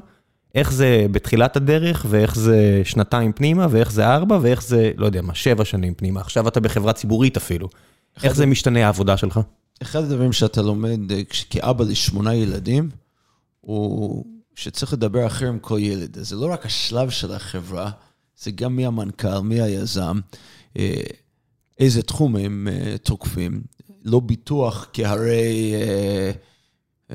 [0.55, 5.23] איך זה בתחילת הדרך, ואיך זה שנתיים פנימה, ואיך זה ארבע, ואיך זה, לא יודע
[5.23, 6.21] מה, שבע שנים פנימה.
[6.21, 7.69] עכשיו אתה בחברה ציבורית אפילו.
[8.23, 9.41] איך זה משתנה העבודה שלך?
[9.83, 12.91] אחד הדברים שאתה לומד, אה, כאבא לשמונה ילדים,
[13.61, 16.19] הוא שצריך לדבר אחר עם כל ילד.
[16.19, 17.91] אז זה לא רק השלב של החברה,
[18.43, 20.21] זה גם מי המנכ"ל, מי היזם,
[20.77, 21.03] אה,
[21.79, 23.63] איזה תחום הם אה, תוקפים.
[24.05, 25.75] לא ביטוח, כי הרי
[27.11, 27.15] uh,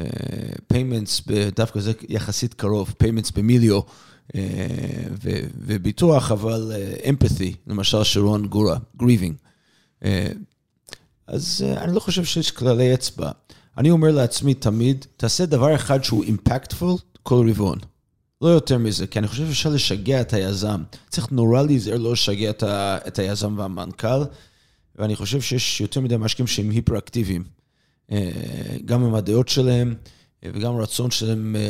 [0.73, 3.79] payments, דווקא זה יחסית קרוב, payments במיליו,
[5.57, 6.71] וביטוח, אבל
[7.03, 9.33] empathy, למשל שרון גורה, grieving.
[11.27, 13.31] אז אני לא חושב שיש כללי אצבע.
[13.77, 17.77] אני אומר לעצמי תמיד, תעשה דבר אחד שהוא impactful כל רבעון.
[18.41, 20.83] לא יותר מזה, כי אני חושב שאפשר לשגע את היזם.
[21.09, 24.23] צריך נורא להיזהר לא לשגע את, ה, את היזם והמנכ"ל,
[24.95, 27.43] ואני חושב שיש יותר מדי משקיעים שהם היפראקטיביים.
[28.11, 28.31] אה,
[28.85, 29.95] גם עם הדעות שלהם
[30.43, 31.69] אה, וגם רצון שלהם אה,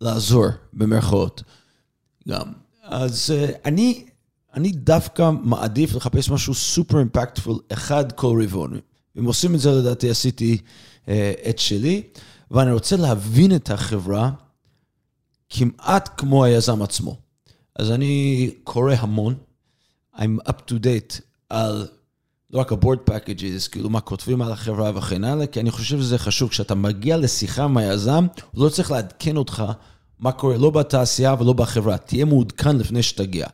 [0.00, 1.42] לעזור, במרכאות.
[2.28, 2.52] גם.
[2.82, 4.04] אז אני,
[4.54, 8.78] אני דווקא מעדיף לחפש משהו סופר אימפקטפול, אחד כל רבעון.
[9.18, 10.58] אם עושים את זה, לדעתי, עשיתי
[11.48, 12.02] את שלי,
[12.50, 14.30] ואני רוצה להבין את החברה
[15.50, 17.16] כמעט כמו היזם עצמו.
[17.76, 19.34] אז אני קורא המון,
[20.16, 21.86] I'm up to date על
[22.52, 26.18] לא רק ה-board packages, כאילו מה כותבים על החברה וכן הלאה, כי אני חושב שזה
[26.18, 26.50] חשוב.
[26.50, 29.64] כשאתה מגיע לשיחה עם היזם, הוא לא צריך לעדכן אותך
[30.18, 31.96] מה קורה, לא בתעשייה ולא בחברה.
[31.96, 33.46] תהיה מעודכן לפני שתגיע.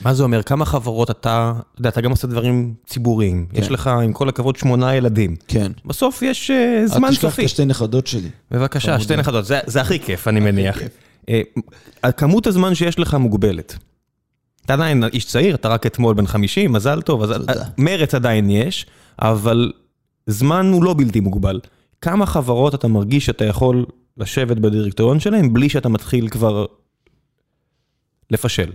[0.00, 0.42] מה זה אומר?
[0.42, 3.46] כמה חברות אתה, אתה יודע, אתה גם עושה דברים ציבוריים.
[3.52, 3.60] כן.
[3.60, 5.36] יש לך, עם כל הכבוד, שמונה ילדים.
[5.48, 5.72] כן.
[5.84, 7.26] בסוף יש uh, זמן סופי.
[7.26, 8.28] אל תשכח את השתי נכדות שלי.
[8.50, 10.78] בבקשה, שתי נכדות, זה, זה הכי כיף, אני מניח.
[10.78, 10.80] Uh,
[12.16, 13.78] כמות הזמן שיש לך מוגבלת.
[14.64, 17.32] אתה עדיין איש צעיר, אתה רק אתמול בן 50, מזל טוב, אז
[17.78, 18.86] מרץ עדיין יש,
[19.18, 19.72] אבל
[20.26, 21.60] זמן הוא לא בלתי מוגבל.
[22.00, 26.66] כמה חברות אתה מרגיש שאתה יכול לשבת בדירקטוריון שלהם בלי שאתה מתחיל כבר
[28.30, 28.72] לפשל?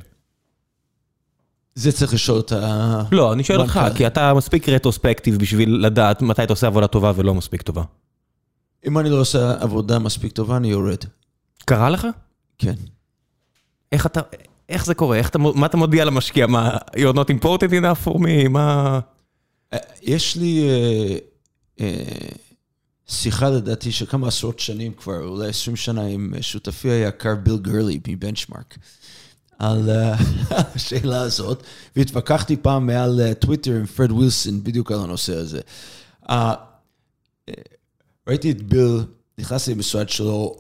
[1.76, 3.04] זה צריך לשאול את ה...
[3.12, 7.12] לא, אני שואל אותך, כי אתה מספיק רטרוספקטיב בשביל לדעת מתי אתה עושה עבודה טובה
[7.16, 7.84] ולא מספיק טובה.
[8.88, 11.04] אם אני לא עושה עבודה מספיק טובה, אני יורד.
[11.66, 12.08] קרה לך?
[12.58, 12.76] כן.
[13.92, 14.22] איך אתה,
[14.70, 15.18] איך זה קורה?
[15.18, 16.48] איך אתה, מה אתה מודיע למשקיע?
[16.48, 18.50] מה, you're not important enough for me?
[18.50, 19.00] מה...
[19.74, 21.18] אה, יש לי אה,
[21.82, 22.28] אה,
[23.08, 28.00] שיחה לדעתי של כמה עשרות שנים כבר, אולי עשרים שנה, עם שותפי היקר ביל גרלי
[28.08, 28.78] מבנצ'מארק,
[29.60, 29.90] על
[30.76, 31.64] השאלה הזאת,
[31.96, 35.62] והתווכחתי פעם מעל טוויטר עם פרד ווילסון בדיוק על הנושא הזה.
[38.28, 39.04] ראיתי את ביל,
[39.38, 40.56] נכנסתי למשרד שלו,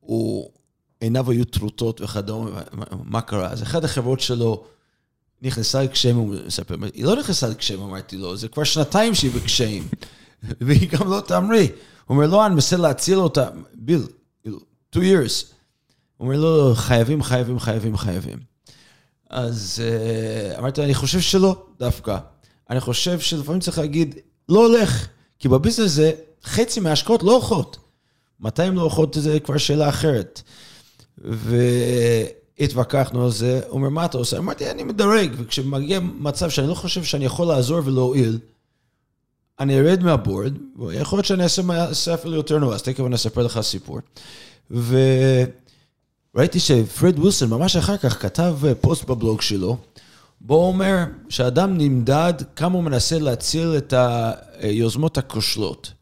[0.00, 0.50] הוא...
[1.00, 2.60] עיניו היו טרוטות וכדומה,
[3.04, 3.50] מה קרה?
[3.50, 4.64] אז אחת החברות שלו
[5.42, 9.88] נכנסה לקשיים, הוא מספר, היא לא נכנסה לקשיים, אמרתי לו, זה כבר שנתיים שהיא בקשיים,
[10.60, 11.68] והיא גם לא תאמרי.
[12.06, 14.06] הוא אומר, לא, אני מנסה להציל אותה, ביל,
[14.94, 15.44] two years.
[16.16, 18.38] הוא אומר, לא, לא, חייבים, חייבים, חייבים, חייבים.
[19.30, 19.82] אז
[20.54, 22.18] uh, אמרתי, אני חושב שלא, דווקא.
[22.70, 24.14] אני חושב שלפעמים צריך להגיד,
[24.48, 25.08] לא הולך,
[25.38, 26.12] כי בביזנס הזה,
[26.44, 27.78] חצי מההשקעות לא הולכות.
[28.40, 30.42] מתי הן לא הולכות, זה כבר שאלה אחרת.
[31.18, 34.38] והתווכחנו על זה, הוא אומר, מה אתה עושה?
[34.38, 38.38] אמרתי, אני מדרג, וכשמגיע מצב שאני לא חושב שאני יכול לעזור ולהועיל,
[39.60, 43.60] אני ארד מהבורד, ויכול להיות שאני אעשה אפילו יותר נורא, אז תכף אני אספר לך
[43.60, 43.98] סיפור.
[46.34, 49.76] וראיתי שפרד ווילסון ממש אחר כך כתב פוסט בבלוג שלו,
[50.40, 53.94] בו הוא אומר שאדם נמדד כמה הוא מנסה להציל את
[54.58, 55.92] היוזמות הכושלות.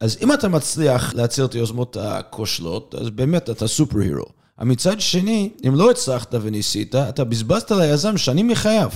[0.00, 4.24] אז אם אתה מצליח להציל את היוזמות הכושלות, אז באמת אתה סופר הירו.
[4.60, 8.90] מצד שני, אם לא הצלחת וניסית, אתה בזבזת ליזם שנים מחייו.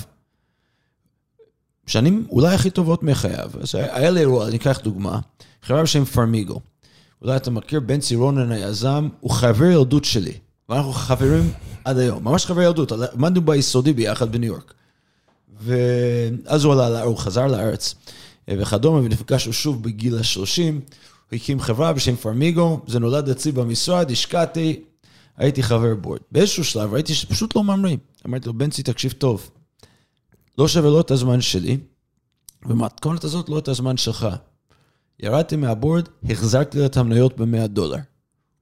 [1.87, 3.51] שנים אולי הכי טובות מחייו.
[3.61, 5.19] אז היה לי אירוע, אני אקח דוגמה,
[5.63, 6.61] חברה בשם פרמיגו.
[7.23, 10.33] אולי אתה מכיר, בנצי רונן היזם, הוא חבר ילדות שלי.
[10.69, 11.53] ואנחנו חברים
[11.85, 14.75] עד היום, ממש חבר ילדות, עמדנו ביסודי ביחד בניו יורק.
[15.61, 17.95] ואז הוא עלה, הוא חזר לארץ.
[18.49, 20.73] אה, וכדומה, ונפגשנו שוב בגיל ה-30.
[21.31, 24.81] הוא הקים חברה בשם פרמיגו, זה נולד אצלי במשרד, השקעתי,
[25.37, 26.21] הייתי חבר בורד.
[26.33, 27.99] באיזשהו שלב ראיתי שפשוט לא ממרים.
[28.27, 29.51] אמרתי לו, בנצי, תקשיב טוב,
[30.59, 31.79] לא שווה לא את הזמן שלי,
[32.67, 34.29] ומתכונת הזאת לא את הזמן שלך.
[35.21, 37.99] ירדתי מהבורד, החזרתי לו את המניות ב-100 דולר.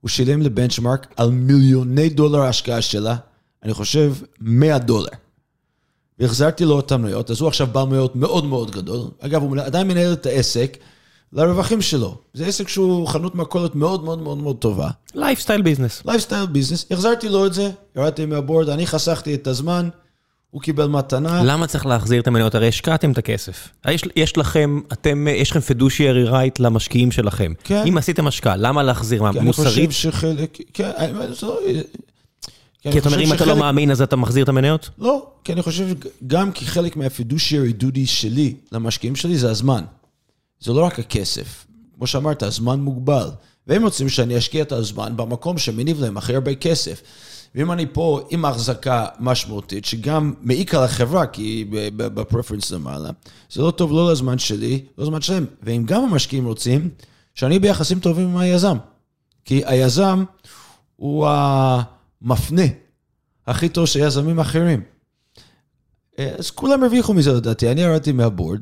[0.01, 3.16] הוא שילם לבנצ'מארק על מיליוני דולר ההשקעה שלה,
[3.62, 5.11] אני חושב 100 דולר.
[6.20, 9.00] והחזרתי לו את המניות, אז הוא עכשיו בעל מניות מאוד מאוד גדול.
[9.20, 10.76] אגב, הוא עדיין מנהל את העסק
[11.33, 12.16] לרווחים שלו.
[12.35, 14.90] זה עסק שהוא חנות מכולת מאוד מאוד מאוד מאוד טובה.
[15.14, 16.03] lifestyle business.
[16.07, 16.87] lifestyle business.
[16.90, 19.88] החזרתי לו את זה, ירדתי מה board, אני חסכתי את הזמן,
[20.50, 21.42] הוא קיבל מתנה.
[21.44, 22.54] למה צריך להחזיר את המניות?
[22.54, 23.68] הרי השקעתם את הכסף.
[23.88, 27.52] יש, יש לכם, אתם, יש לכם fiduciary right למשקיעים שלכם.
[27.64, 27.83] כן.
[27.88, 29.22] אם עשיתם השקעה, למה להחזיר?
[29.22, 29.78] מה, מוסרית?
[29.78, 30.90] אני חושב שחלק, כן,
[32.83, 34.90] כי אתה אומר, אם אתה לא מאמין, אז אתה מחזיר את המניות?
[34.99, 35.87] לא, כי אני חושב,
[36.27, 39.85] גם כחלק מהפידושיירי דודי שלי למשקיעים שלי, זה הזמן.
[40.61, 41.66] זה לא רק הכסף.
[41.97, 43.31] כמו שאמרת, הזמן מוגבל.
[43.66, 47.03] והם רוצים שאני אשקיע את הזמן במקום שמניב להם הכי הרבה כסף.
[47.55, 51.64] ואם אני פה עם החזקה משמעותית, שגם מעיק על החברה, כי
[51.97, 53.11] בפרפרנס למעלה,
[53.51, 55.47] זה לא טוב לא לזמן שלי, לא לזמן שלהם.
[55.62, 56.88] ואם גם המשקיעים רוצים,
[57.35, 58.77] שאני ביחסים טובים עם היזם.
[59.45, 60.25] כי היזם
[60.97, 61.29] הוא
[62.22, 62.62] המפנה
[63.46, 64.83] הכי טוב של יזמים אחרים.
[66.18, 68.61] אז כולם הרוויחו מזה לדעתי, אני ירדתי מהבורד,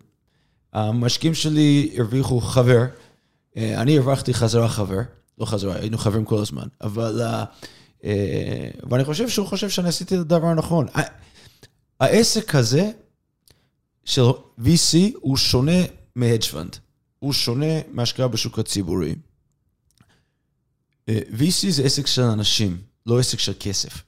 [0.72, 2.84] המשקיעים שלי הרוויחו חבר,
[3.56, 5.00] אני הרווחתי חזרה חבר,
[5.38, 7.22] לא חזרה, היינו חברים כל הזמן, אבל...
[8.04, 10.86] אה, ואני חושב שהוא חושב שאני עשיתי את הדבר הנכון.
[12.00, 12.90] העסק הזה
[14.04, 14.22] של
[14.60, 15.84] VC הוא שונה
[16.18, 16.78] fund,
[17.18, 19.14] הוא שונה מהשקעה בשוק הציבורי.
[21.08, 24.02] אה, VC זה עסק של אנשים, לא עסק של כסף.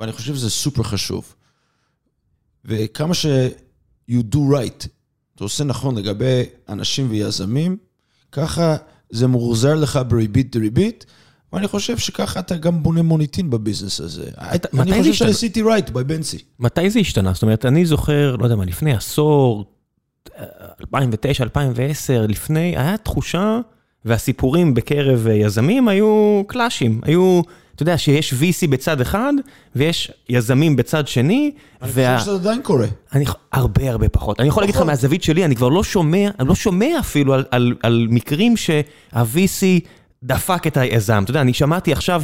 [0.00, 1.34] ואני חושב שזה סופר חשוב.
[2.64, 3.26] וכמה ש-
[4.10, 4.86] you do right,
[5.34, 7.76] אתה עושה נכון לגבי אנשים ויזמים,
[8.32, 8.76] ככה
[9.10, 11.06] זה מוחזר לך בריבית דריבית,
[11.52, 14.30] ואני חושב שככה אתה גם בונה מוניטין בביזנס הזה.
[14.80, 16.38] אני חושב שעשיתי right by בנצי.
[16.58, 17.32] מתי זה השתנה?
[17.32, 19.64] זאת אומרת, אני זוכר, לא יודע מה, לפני עשור,
[20.80, 23.60] 2009, 2010, לפני, היה תחושה,
[24.04, 27.42] והסיפורים בקרב יזמים היו קלאשים, היו...
[27.74, 29.32] אתה יודע שיש VC בצד אחד,
[29.76, 31.50] ויש יזמים בצד שני.
[31.82, 32.18] אני וה...
[32.18, 32.86] חושב שזה עדיין קורה.
[33.12, 34.40] אני, הרבה הרבה פחות.
[34.40, 37.44] אני יכול להגיד לך מהזווית שלי, אני כבר לא שומע, אני לא שומע אפילו על,
[37.50, 39.86] על, על מקרים שה-VC
[40.22, 41.22] דפק את היזם.
[41.22, 42.22] אתה יודע, אני שמעתי עכשיו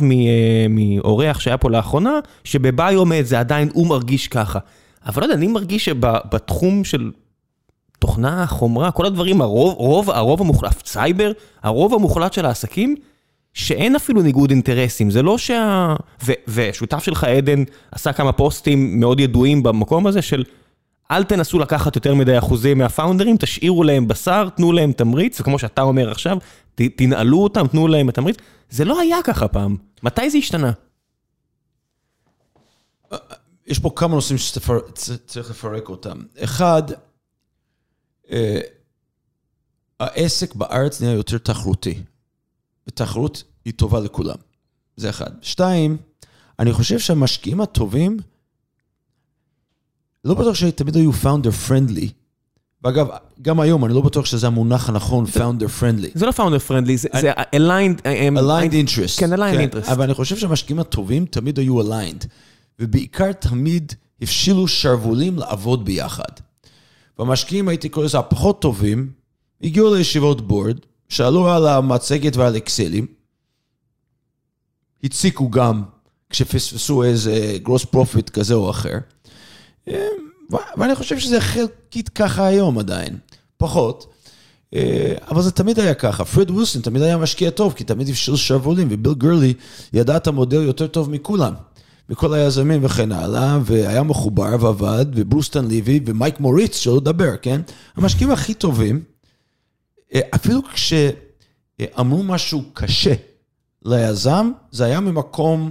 [0.71, 4.59] מאורח שהיה פה לאחרונה, שבביומד זה עדיין, הוא מרגיש ככה.
[5.07, 7.11] אבל לא יודע, אני מרגיש שבתחום של
[7.99, 11.33] תוכנה, חומרה, כל הדברים, הרוב, הרוב, הרוב המוחלט, סייבר,
[11.63, 12.97] הרוב המוחלט של העסקים,
[13.55, 15.95] שאין אפילו ניגוד אינטרסים, זה לא שה...
[16.25, 20.45] ו, ושותף שלך עדן עשה כמה פוסטים מאוד ידועים במקום הזה של
[21.11, 25.83] אל תנסו לקחת יותר מדי אחוזים מהפאונדרים, תשאירו להם בשר, תנו להם תמריץ, וכמו שאתה
[25.83, 26.39] אומר עכשיו,
[26.75, 28.37] ת, תנעלו אותם, תנו להם את התמריץ.
[28.71, 29.77] זה לא היה ככה פעם.
[30.03, 30.73] מתי זה השתנה?
[33.67, 36.19] יש פה כמה נושאים שצריך לפרק אותם.
[36.45, 36.83] אחד,
[38.31, 38.61] אה,
[40.01, 42.03] העסק בארץ נהיה יותר תחרותי.
[42.91, 44.37] ותחרות היא טובה לכולם.
[44.97, 45.31] זה אחד.
[45.43, 45.97] שתיים,
[46.59, 48.19] אני חושב שהמשקיעים הטובים,
[50.25, 52.09] לא בטוח שתמיד היו פאונדר פרנדלי.
[52.85, 53.09] ואגב,
[53.43, 56.11] גם היום אני לא בטוח שזה המונח הנכון, פאונדר פרנדלי.
[56.15, 58.01] זה לא founder friendly, זה aligned...
[58.39, 59.21] aligned interest.
[59.21, 59.93] כן, aligned interest.
[59.93, 62.27] אבל אני חושב שהמשקיעים הטובים תמיד היו aligned.
[62.79, 66.33] ובעיקר תמיד הפשילו שרוולים לעבוד ביחד.
[67.19, 69.11] והמשקיעים, הייתי קורא לזה הפחות טובים,
[69.63, 70.79] הגיעו לישיבות בורד,
[71.11, 73.07] שאלו על המצגת ועל אקסלים,
[75.05, 75.83] הציקו גם
[76.31, 78.99] כשפספסו איזה gross profit כזה או אחר,
[80.77, 83.19] ואני חושב שזה חלקית ככה היום עדיין,
[83.57, 84.07] פחות.
[85.31, 86.25] אבל זה תמיד היה ככה.
[86.25, 89.55] פרד ווילסון תמיד היה משקיע טוב, כי תמיד אפשר שרוולים, וביל גרלי
[89.93, 91.55] ידע את המודל יותר טוב מכולם.
[92.11, 97.61] וכל היזמים וכן הלאה, והיה מחובר ועבד, וברוסטן ליבי, ומייק מוריץ, שלא לדבר, כן?
[97.97, 99.03] המשקיעים הכי טובים,
[100.15, 103.15] אפילו כשאמרו משהו קשה
[103.85, 105.71] ליזם, זה היה ממקום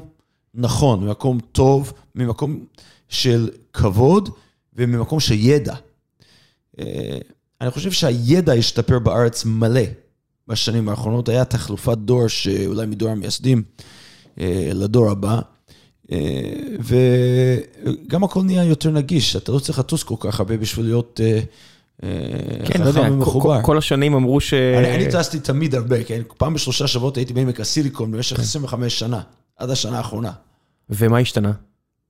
[0.54, 2.66] נכון, ממקום טוב, ממקום
[3.10, 4.30] של כבוד
[4.74, 5.76] וממקום של ידע.
[7.62, 9.82] אני חושב שהידע השתפר בארץ מלא
[10.48, 11.30] בשנים האחרונות.
[11.30, 13.64] היה תחלופת דור, שאולי מדור המייסדים
[14.74, 15.40] לדור הבא.
[16.80, 21.20] וגם הכל נהיה יותר נגיש, אתה לא צריך לטוס כל כך הרבה בשביל להיות
[22.66, 23.10] כן, לא יודע,
[23.62, 24.54] כל השנים אמרו ש...
[24.54, 26.22] אני טסתי תמיד הרבה, כן?
[26.38, 29.22] פעם בשלושה שבועות הייתי בעמק הסיליקון במשך 25 שנה,
[29.58, 30.32] עד השנה האחרונה.
[30.90, 31.52] ומה השתנה?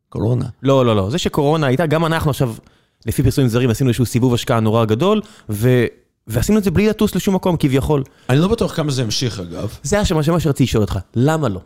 [0.10, 0.46] קורונה.
[0.64, 2.54] לא, לא, לא, זה שקורונה הייתה, גם אנחנו עכשיו,
[3.06, 5.22] לפי פרסומים זרים, עשינו איזשהו סיבוב השקעה נורא גדול,
[6.28, 8.04] ועשינו את זה בלי לטוס לשום מקום כביכול.
[8.30, 9.78] אני לא בטוח כמה זה המשיך אגב.
[9.84, 11.62] זה מה שרציתי לשאול אותך, למה לא?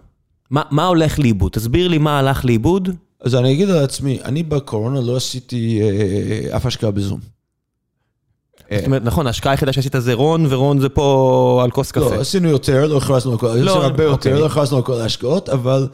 [0.49, 1.51] מה הולך לאיבוד?
[1.51, 2.89] תסביר לי מה הלך לאיבוד.
[3.21, 5.81] אז אני אגיד על עצמי, אני בקורונה לא עשיתי
[6.55, 7.32] אף השקעה בזום.
[8.77, 12.15] זאת אומרת, נכון, ההשקעה היחידה שעשית זה רון, ורון זה פה על כוס קפה.
[12.15, 15.49] לא, עשינו יותר, לא הכרזנו על כל, עשינו הרבה יותר, לא הכרזנו על כל ההשקעות,
[15.49, 15.87] אבל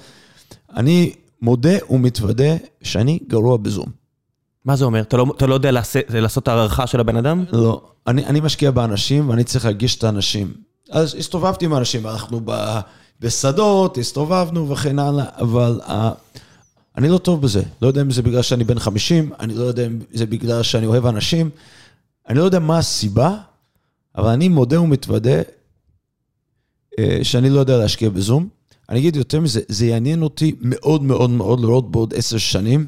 [0.76, 3.86] אני מודה ומתוודה שאני גרוע בזום.
[4.66, 5.01] מה זה אומר?
[5.38, 5.72] אתה לא יודע
[6.10, 7.45] לעשות הערכה של הבן אדם?
[7.51, 7.82] לא.
[8.08, 10.53] אני משקיע באנשים ואני צריך להגיש את האנשים.
[10.91, 12.41] אז הסתובבתי עם האנשים, הלכנו
[13.20, 15.80] בשדות, הסתובבנו וכן הלאה, אבל
[16.97, 17.64] אני לא טוב בזה.
[17.82, 20.86] לא יודע אם זה בגלל שאני בן 50, אני לא יודע אם זה בגלל שאני
[20.86, 21.49] אוהב אנשים.
[22.30, 23.38] אני לא יודע מה הסיבה,
[24.17, 25.41] אבל אני מודה ומתוודה
[27.23, 28.47] שאני לא יודע להשקיע בזום.
[28.89, 32.86] אני אגיד יותר מזה, זה יעניין אותי מאוד מאוד מאוד לראות בעוד עשר שנים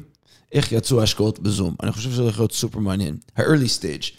[0.52, 1.74] איך יצאו ההשקעות בזום.
[1.82, 3.16] אני חושב שזה הולך להיות סופר מעניין.
[3.36, 4.10] ה-early stage.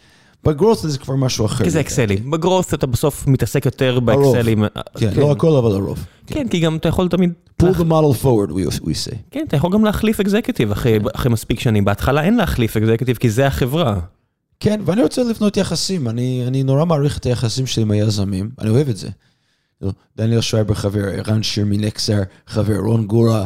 [0.43, 1.63] בגרוס זה כבר משהו אחר.
[1.63, 2.31] כי זה אקסלים.
[2.31, 4.63] בגרוס אתה בסוף מתעסק יותר באקסלים.
[4.97, 6.05] כן, לא הכל אבל הרוב.
[6.27, 7.31] כן, כי גם אתה יכול תמיד...
[7.61, 8.51] pull the model forward,
[8.83, 9.15] we say.
[9.31, 10.99] כן, אתה יכול גם להחליף אקזקטיב אחרי
[11.29, 11.85] מספיק שנים.
[11.85, 13.99] בהתחלה אין להחליף אקזקטיב, כי זה החברה.
[14.63, 16.07] כן, ואני רוצה לבנות יחסים.
[16.07, 19.09] אני נורא מעריך את היחסים שלי עם היזמים, אני אוהב את זה.
[20.17, 23.45] דניאל שרייבר חבר, ערן שיר מנקסר חבר, רון גורה.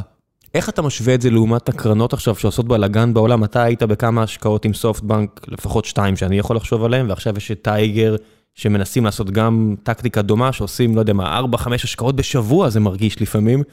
[0.53, 3.43] איך אתה משווה את זה לעומת הקרנות עכשיו שעושות בלאגן בעולם?
[3.43, 7.61] אתה היית בכמה השקעות עם סופטבנק, לפחות שתיים שאני יכול לחשוב עליהן, ועכשיו יש את
[7.61, 8.15] טייגר,
[8.55, 13.63] שמנסים לעשות גם טקטיקה דומה, שעושים, לא יודע מה, 4-5 השקעות בשבוע זה מרגיש לפעמים,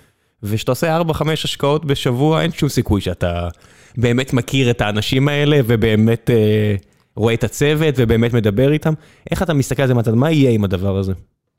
[0.42, 3.49] וכשאתה עושה 4-5 השקעות בשבוע, אין שום סיכוי שאתה
[3.97, 6.76] באמת מכיר את האנשים האלה, ובאמת אה,
[7.17, 8.95] רואה את הצוות, ובאמת מדבר איתם.
[9.31, 11.12] איך אתה מסתכל על זה מהצד, מה יהיה עם הדבר הזה?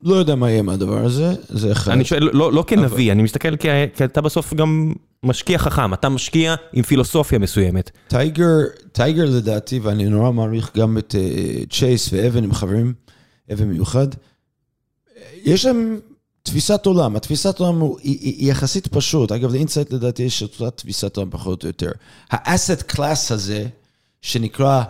[0.03, 1.91] לא יודע מה יהיה עם הדבר הזה, זה אחד.
[1.91, 4.93] אני שואל, לא, לא כנביא, אני מסתכל כי, כי אתה בסוף גם
[5.23, 7.91] משקיע חכם, אתה משקיע עם פילוסופיה מסוימת.
[8.07, 8.57] טייגר,
[8.91, 12.93] טייגר לדעתי, ואני נורא מעריך גם את uh, צ'ייס ואבן, הם חברים,
[13.53, 14.07] אבן מיוחד,
[15.43, 15.99] יש להם
[16.43, 19.31] תפיסת עולם, התפיסת עולם הוא, היא, היא יחסית פשוט.
[19.31, 21.91] אגב, לאינסייט לדעתי יש את אותה תפיסת עולם פחות או יותר.
[22.29, 23.67] ה-asset class הזה,
[24.21, 24.83] שנקרא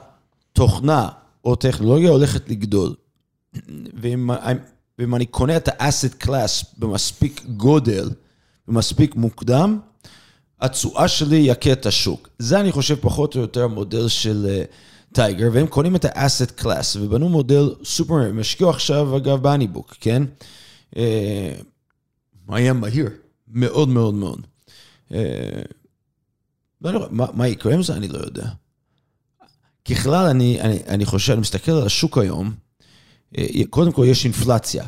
[0.55, 1.09] תוכנה
[1.45, 2.95] או טכנולוגיה, הולכת לגדול.
[4.99, 8.09] ואם אני קונה את ה-asset class במספיק גודל,
[8.67, 9.79] במספיק מוקדם,
[10.61, 12.29] התשואה שלי יכה את השוק.
[12.39, 14.63] זה אני חושב פחות או יותר המודל של
[15.13, 19.95] טייגר, uh, והם קונים את ה-asset class ובנו מודל סופר, הם השקיעו עכשיו אגב ב-HoneyBook,
[19.99, 20.23] כן?
[20.95, 20.97] Uh,
[22.47, 23.09] היה מהיר,
[23.47, 24.41] מאוד מאוד מאוד.
[25.09, 25.13] Uh,
[26.81, 27.93] לא יודע, מה, מה יקרה עם זה?
[27.93, 28.47] אני לא יודע.
[29.86, 32.53] ככלל, אני, אני, אני חושב, אני מסתכל על השוק היום,
[33.38, 34.86] אה, קודם כל יש אינפלציה.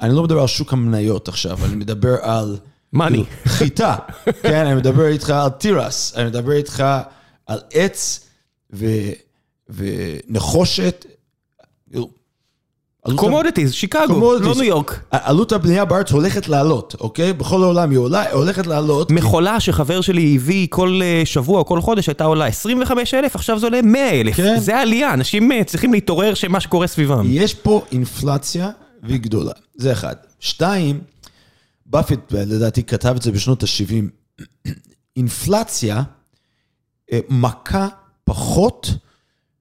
[0.00, 2.56] אני לא מדבר על שוק המניות עכשיו, אני מדבר על...
[2.92, 3.24] מאני.
[3.44, 3.96] חיטה.
[4.42, 6.84] כן, אני מדבר איתך על תירס, אני מדבר איתך
[7.46, 8.28] על עץ
[8.72, 8.86] ו...
[9.68, 11.06] ונחושת.
[13.16, 15.00] commodities, שיקגו, לא ניו יורק.
[15.10, 17.32] עלות הבנייה בארץ הולכת לעלות, אוקיי?
[17.32, 19.10] בכל העולם היא עולה, הולכת לעלות.
[19.10, 23.66] מכולה שחבר שלי הביא כל אה, שבוע או כל חודש הייתה עולה 25,000, עכשיו זה
[23.66, 24.34] עולה 100,000.
[24.34, 24.60] כן.
[24.60, 27.26] זה העלייה, אנשים אה, צריכים להתעורר שמה שקורה סביבם.
[27.28, 28.70] יש פה אינפלציה
[29.02, 30.14] והיא גדולה, זה אחד.
[30.40, 31.00] שתיים,
[31.86, 34.42] באפט לדעתי כתב את זה בשנות ה-70,
[35.16, 36.02] אינפלציה
[37.12, 37.88] אה, מכה
[38.24, 38.90] פחות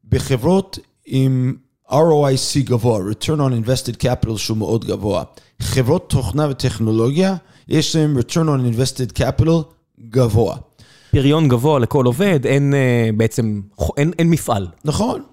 [0.09, 1.55] בחברות עם...
[1.89, 5.23] ROIC גבוה, return on invested capital שהוא מאוד גבוה.
[5.61, 7.35] חברות תוכנה וטכנולוגיה,
[7.67, 9.63] יש להם return on invested capital
[9.99, 10.57] גבוה.
[11.11, 13.61] פריון גבוה לכל עובד, אין uh, בעצם,
[13.97, 14.67] אין, אין מפעל.
[14.85, 15.23] נכון,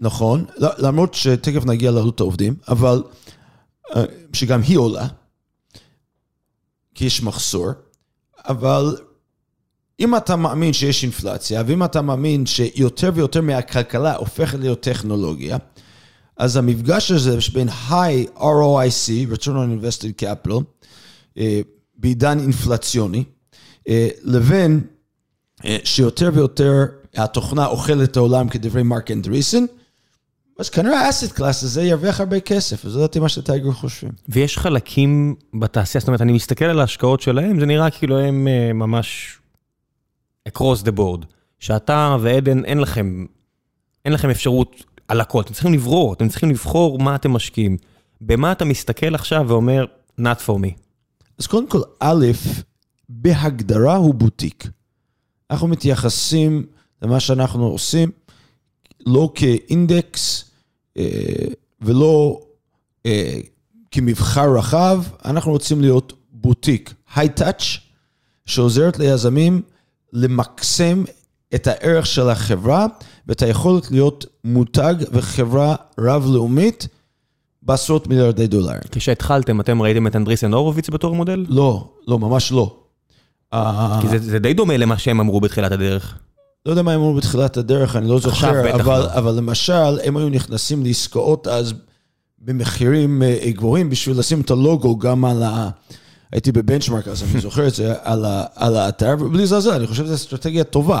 [0.00, 3.02] נכון, למרות שתכף נגיע לעלות העובדים, אבל
[3.90, 3.98] uh,
[4.32, 5.06] שגם היא עולה,
[6.94, 7.68] כי יש מחסור,
[8.38, 8.96] אבל
[10.00, 15.56] אם אתה מאמין שיש אינפלציה, ואם אתה מאמין שיותר ויותר מהכלכלה הופכת להיות טכנולוגיה,
[16.36, 20.62] אז המפגש הזה בין high ROIC, return on invested capital,
[21.38, 21.60] אה,
[21.96, 23.24] בעידן אינפלציוני,
[23.88, 24.80] אה, לבין
[25.64, 29.64] אה, שיותר ויותר התוכנה אוכלת את העולם כדברי מרק אנדריסן,
[30.58, 34.12] אז כנראה האסט קלאס הזה ירוויח הרבה כסף, וזה לדעתי מה שטייגר חושבים.
[34.28, 39.38] ויש חלקים בתעשייה, זאת אומרת, אני מסתכל על ההשקעות שלהם, זה נראה כאילו הם ממש
[40.48, 41.24] across the board,
[41.58, 43.26] שאתה ועדן, אין לכם,
[44.04, 47.76] אין לכם אפשרות על הכל, אתם צריכים לברור, אתם צריכים לבחור מה אתם משקיעים.
[48.20, 49.84] במה אתה מסתכל עכשיו ואומר,
[50.20, 50.70] not for me.
[51.38, 52.26] אז קודם כל, א',
[53.08, 54.68] בהגדרה הוא בוטיק.
[55.50, 56.66] אנחנו מתייחסים
[57.02, 58.10] למה שאנחנו עושים
[59.06, 60.50] לא כאינדקס
[60.96, 61.04] אה,
[61.80, 62.40] ולא
[63.06, 63.40] אה,
[63.90, 67.62] כמבחר רחב, אנחנו רוצים להיות בוטיק, היי-טאץ',
[68.46, 69.62] שעוזרת ליזמים
[70.12, 71.04] למקסם
[71.54, 72.86] את הערך של החברה
[73.26, 76.88] ואת היכולת להיות מותג וחברה רב-לאומית
[77.62, 78.80] בעשרות מיליארדי דולרים.
[78.90, 81.46] כשהתחלתם, אתם ראיתם את אנדריסן הורוביץ בתור מודל?
[81.48, 82.76] לא, לא, ממש לא.
[84.00, 86.18] כי זה, זה די דומה למה שהם אמרו בתחילת הדרך.
[86.66, 89.12] לא יודע מה הם אמרו בתחילת הדרך, אני לא זוכר, אבל, לא.
[89.14, 91.74] אבל למשל, הם היו נכנסים לעסקאות אז
[92.38, 95.68] במחירים אה, גבוהים בשביל לשים את הלוגו גם על ה...
[96.32, 100.04] הייתי בבנצ'מארק אז, אני זוכר את זה, על, ה, על האתר, ובלי לזלזל, אני חושב
[100.04, 101.00] שזו אסטרטגיה טובה.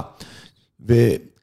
[0.88, 0.94] ו...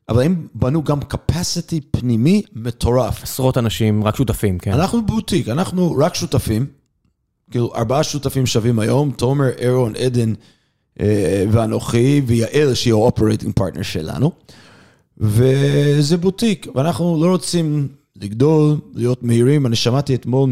[0.10, 3.24] אבל הם בנו גם capacity פנימי מטורף.
[3.24, 4.72] עשרות אנשים, רק שותפים, כן.
[4.74, 6.66] אנחנו בוטיק, אנחנו רק שותפים.
[7.52, 10.34] כאילו, ארבעה שותפים שווים היום, תומר, אירון, עדן
[11.00, 14.32] אה, ואנוכי, ויעל, שהיא ה-operating partner שלנו.
[15.18, 19.66] וזה בוטיק, ואנחנו לא רוצים לגדול, להיות מהירים.
[19.66, 20.50] אני שמעתי אתמול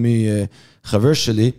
[0.84, 1.52] מחבר שלי,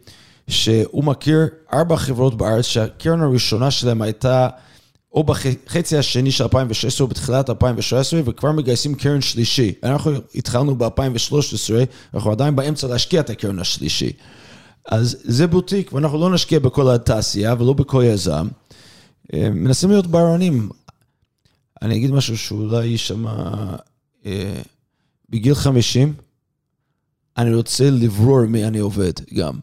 [0.48, 4.48] שהוא מכיר ארבע חברות בארץ שהקרן הראשונה שלהם הייתה
[5.12, 9.72] או בחצי השני של 2016 או בתחילת 2017, וכבר מגייסים קרן שלישי.
[9.82, 11.74] אנחנו התחלנו ב-2013,
[12.14, 14.12] אנחנו עדיין באמצע להשקיע את הקרן השלישי.
[14.88, 18.48] אז זה בוטיק, ואנחנו לא נשקיע בכל התעשייה ולא בכל יזם.
[19.34, 20.68] אה, מנסים להיות ברענים.
[21.82, 23.76] אני אגיד משהו שאולי יישמע...
[24.26, 24.60] אה,
[25.30, 26.14] בגיל 50,
[27.38, 29.58] אני רוצה לברור מי אני עובד גם.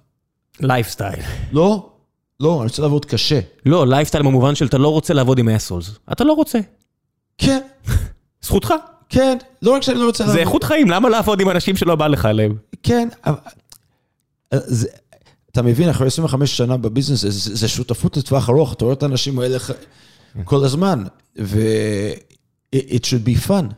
[0.59, 1.19] לייפסטייל.
[1.51, 1.94] לא,
[2.39, 3.39] לא, אני רוצה לעבוד קשה.
[3.65, 5.91] לא, לייפסטייל במובן של אתה לא רוצה לעבוד עם assholes.
[6.11, 6.59] אתה לא רוצה.
[7.37, 7.61] כן.
[8.45, 8.73] זכותך.
[9.09, 10.35] כן, לא רק שאני לא רוצה לעבוד.
[10.35, 12.55] זה איכות חיים, למה לעבוד עם אנשים שלא בא לך עליהם?
[12.83, 13.35] כן, אבל...
[14.53, 14.87] זה,
[15.51, 19.39] אתה מבין, אחרי 25 שנה בביזנס, זה, זה שותפות לטווח ארוך, אתה רואה את האנשים
[19.39, 19.57] האלה
[20.45, 21.03] כל הזמן,
[21.39, 21.59] ו...
[22.75, 23.73] it should be fun.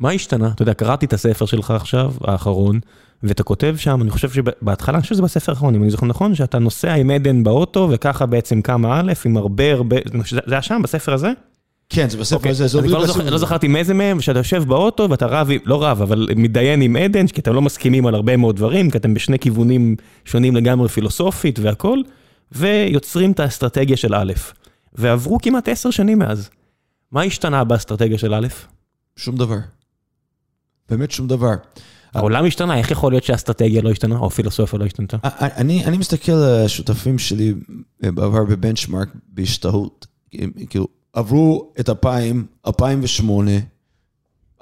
[0.00, 0.48] מה השתנה?
[0.54, 2.80] אתה יודע, קראתי את הספר שלך עכשיו, האחרון,
[3.22, 6.34] ואתה כותב שם, אני חושב שבהתחלה, אני חושב שזה בספר האחרון, אם אני זוכר נכון,
[6.34, 9.96] שאתה נוסע עם עדן באוטו, וככה בעצם כמה א', עם הרבה הרבה,
[10.30, 11.32] זה היה שם, בספר הזה?
[11.88, 15.26] כן, זה בספר הזה, זה אני כבר לא זכרתי מאיזה מהם, ושאתה יושב באוטו ואתה
[15.26, 18.90] רב, לא רב, אבל מתדיין עם עדן, כי אתם לא מסכימים על הרבה מאוד דברים,
[18.90, 21.98] כי אתם בשני כיוונים שונים לגמרי פילוסופית והכל,
[22.52, 24.32] ויוצרים את האסטרטגיה של א',
[24.94, 26.50] ועברו כמעט עשר שנים מאז.
[27.12, 28.46] מה השתנה באסטרטגיה של א'?
[29.16, 29.56] שום דבר.
[30.88, 31.54] באמת שום דבר.
[32.14, 35.16] העולם השתנה, איך יכול להיות שהאסטרטגיה לא השתנה, או פילוסופיה לא השתנתה?
[35.22, 37.54] אני, אני מסתכל על השותפים שלי
[38.00, 40.06] בעבר בבנצ'מארק בהשתהות.
[40.70, 43.50] כאילו, עברו את 2000, 2008,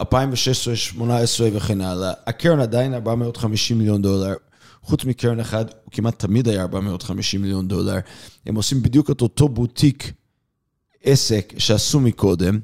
[0.00, 2.12] 2016, 2018 וכן הלאה.
[2.26, 4.34] הקרן עדיין 450 מיליון דולר.
[4.82, 7.98] חוץ מקרן אחד, הוא כמעט תמיד היה 450 מיליון דולר.
[8.46, 10.12] הם עושים בדיוק את אותו בוטיק
[11.02, 12.60] עסק שעשו מקודם,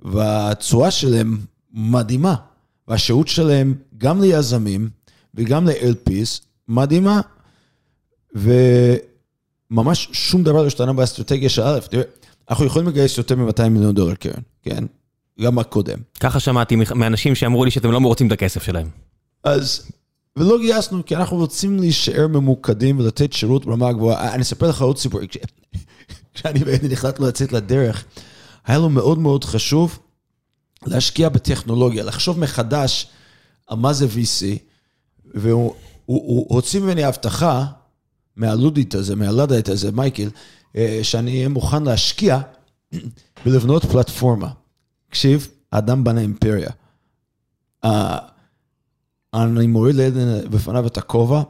[0.00, 1.38] והתשואה שלהם
[1.72, 2.34] מדהימה.
[2.88, 4.88] והשהות שלהם גם ליזמים
[5.34, 7.20] וגם ל-LPs מדהימה,
[8.34, 12.02] וממש שום דבר לא השתנה באסטרטגיה של א', תראה,
[12.50, 14.84] אנחנו יכולים לגייס יותר מ-200 מיליון דולר קרן, כן?
[15.40, 15.98] גם הקודם.
[16.20, 18.88] ככה שמעתי מאנשים שאמרו לי שאתם לא רוצים את הכסף שלהם.
[19.44, 19.90] אז,
[20.36, 24.34] ולא גייסנו, כי אנחנו רוצים להישאר ממוקדים ולתת שירות ברמה גבוהה.
[24.34, 25.20] אני אספר לך עוד סיפור,
[26.34, 28.04] כשאני ועדן החלטנו לצאת לדרך,
[28.66, 29.98] היה לו מאוד מאוד חשוב
[30.88, 33.06] להשקיע בטכנולוגיה, לחשוב מחדש
[33.66, 34.58] על מה זה VC,
[35.34, 35.74] והוא
[36.08, 37.66] הוא, הוא הוציא ממני הבטחה
[38.36, 40.28] מהלודית הזה, מהלדית הזה, מייקל,
[40.76, 42.40] אה, שאני אהיה מוכן להשקיע
[43.46, 44.50] ולבנות פלטפורמה.
[45.08, 46.70] תקשיב, האדם בנה אימפריה.
[49.34, 51.42] אני מוריד לעדן בפניו את הכובע,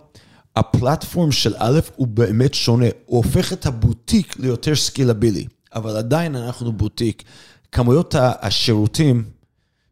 [0.57, 6.72] הפלטפורם של א' הוא באמת שונה, הוא הופך את הבוטיק ליותר סקילבילי, אבל עדיין אנחנו
[6.72, 7.22] בוטיק.
[7.73, 9.25] כמויות השירותים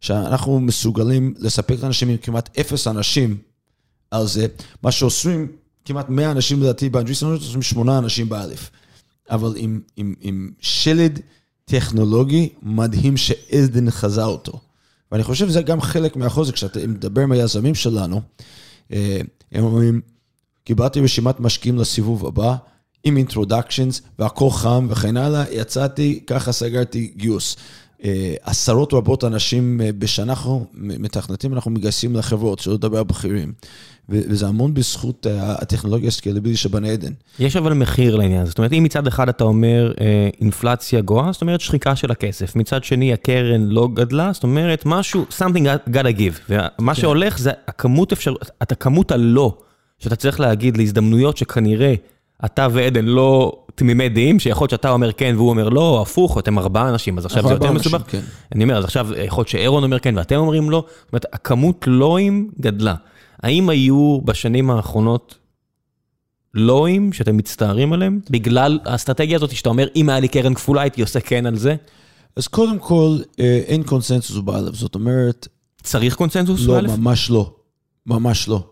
[0.01, 3.37] שאנחנו מסוגלים לספק לאנשים עם כמעט אפס אנשים
[4.11, 4.47] על זה,
[4.83, 5.49] מה שעושים
[5.85, 8.70] כמעט 100 אנשים לדעתי באנג'ליסטנות, עושים 8 אנשים באלף.
[9.31, 11.20] אבל עם, עם, עם שלד
[11.64, 14.61] טכנולוגי מדהים שעדן חזה אותו.
[15.12, 18.20] ואני חושב שזה גם חלק מהחוזק, כשאתה מדבר עם היזמים שלנו,
[18.93, 19.20] אה,
[19.53, 20.01] הם אומרים,
[20.64, 22.57] קיבלתי רשימת משקיעים לסיבוב הבא,
[23.07, 27.57] עם אינטרודקשנס, והכל חם וכן הלאה, יצאתי, ככה סגרתי גיוס.
[28.05, 33.53] אה, עשרות רבות אנשים אה, בשנה אנחנו מתכנתים, אנחנו מגייסים לחברות, שלא לדבר על בכירים.
[34.09, 37.13] וזה המון בזכות אה, הטכנולוגיה הסקלבילי שבנה עדן.
[37.39, 38.51] יש אבל מחיר לעניין הזה.
[38.51, 39.93] זאת אומרת, אם מצד אחד אתה אומר
[40.41, 42.57] אינפלציה גואה, זאת אומרת שחיקה של הכסף.
[42.57, 46.51] מצד שני, הקרן לא גדלה, זאת אומרת, משהו, something gotta give.
[46.51, 47.01] ומה כן.
[47.01, 49.59] שהולך זה הכמות אפשר, את הכמות הלא,
[49.99, 51.95] שאתה צריך להגיד להזדמנויות שכנראה...
[52.45, 56.59] אתה ועדן לא תמימי דעים, שיכול להיות שאתה אומר כן והוא אומר לא, הפוך, אתם
[56.59, 58.03] ארבעה אנשים, אז עכשיו זה יותר מסובך.
[58.07, 58.20] כן.
[58.55, 61.84] אני אומר, אז עכשיו יכול להיות שאירון אומר כן ואתם אומרים לא, זאת אומרת, הכמות
[61.87, 62.95] לואים גדלה.
[63.43, 65.39] האם היו בשנים האחרונות
[66.55, 71.01] לואים שאתם מצטערים עליהם, בגלל האסטרטגיה הזאת שאתה אומר, אם היה לי קרן כפולה הייתי
[71.01, 71.76] עושה כן על זה?
[72.37, 75.49] אז קודם כל, אה, אין קונסנזוס באלף, זאת אומרת...
[75.82, 76.91] צריך קונסנזוס באלף?
[76.91, 77.53] לא, ממש לא.
[78.07, 78.64] ממש לא.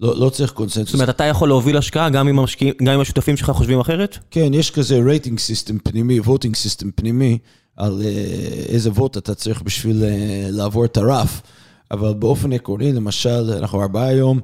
[0.00, 0.88] לא, לא צריך קונסנזוס.
[0.90, 4.18] זאת אומרת, אתה יכול להוביל השקעה גם אם, המשקיע, גם אם השותפים שלך חושבים אחרת?
[4.30, 7.38] כן, יש כזה rating system פנימי, voting system פנימי,
[7.76, 8.04] על uh,
[8.68, 10.06] איזה vote אתה צריך בשביל uh,
[10.50, 11.42] לעבור את הרף.
[11.90, 14.40] אבל באופן עקרוני, למשל, אנחנו ארבעה היום,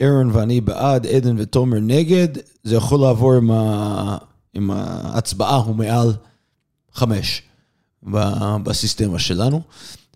[0.00, 2.28] אירון uh, ואני בעד, עדן ותומר נגד,
[2.62, 4.16] זה יכול לעבור עם, ה,
[4.54, 6.12] עם ההצבעה, הוא מעל
[6.92, 7.42] חמש
[8.62, 9.62] בסיסטמה שלנו,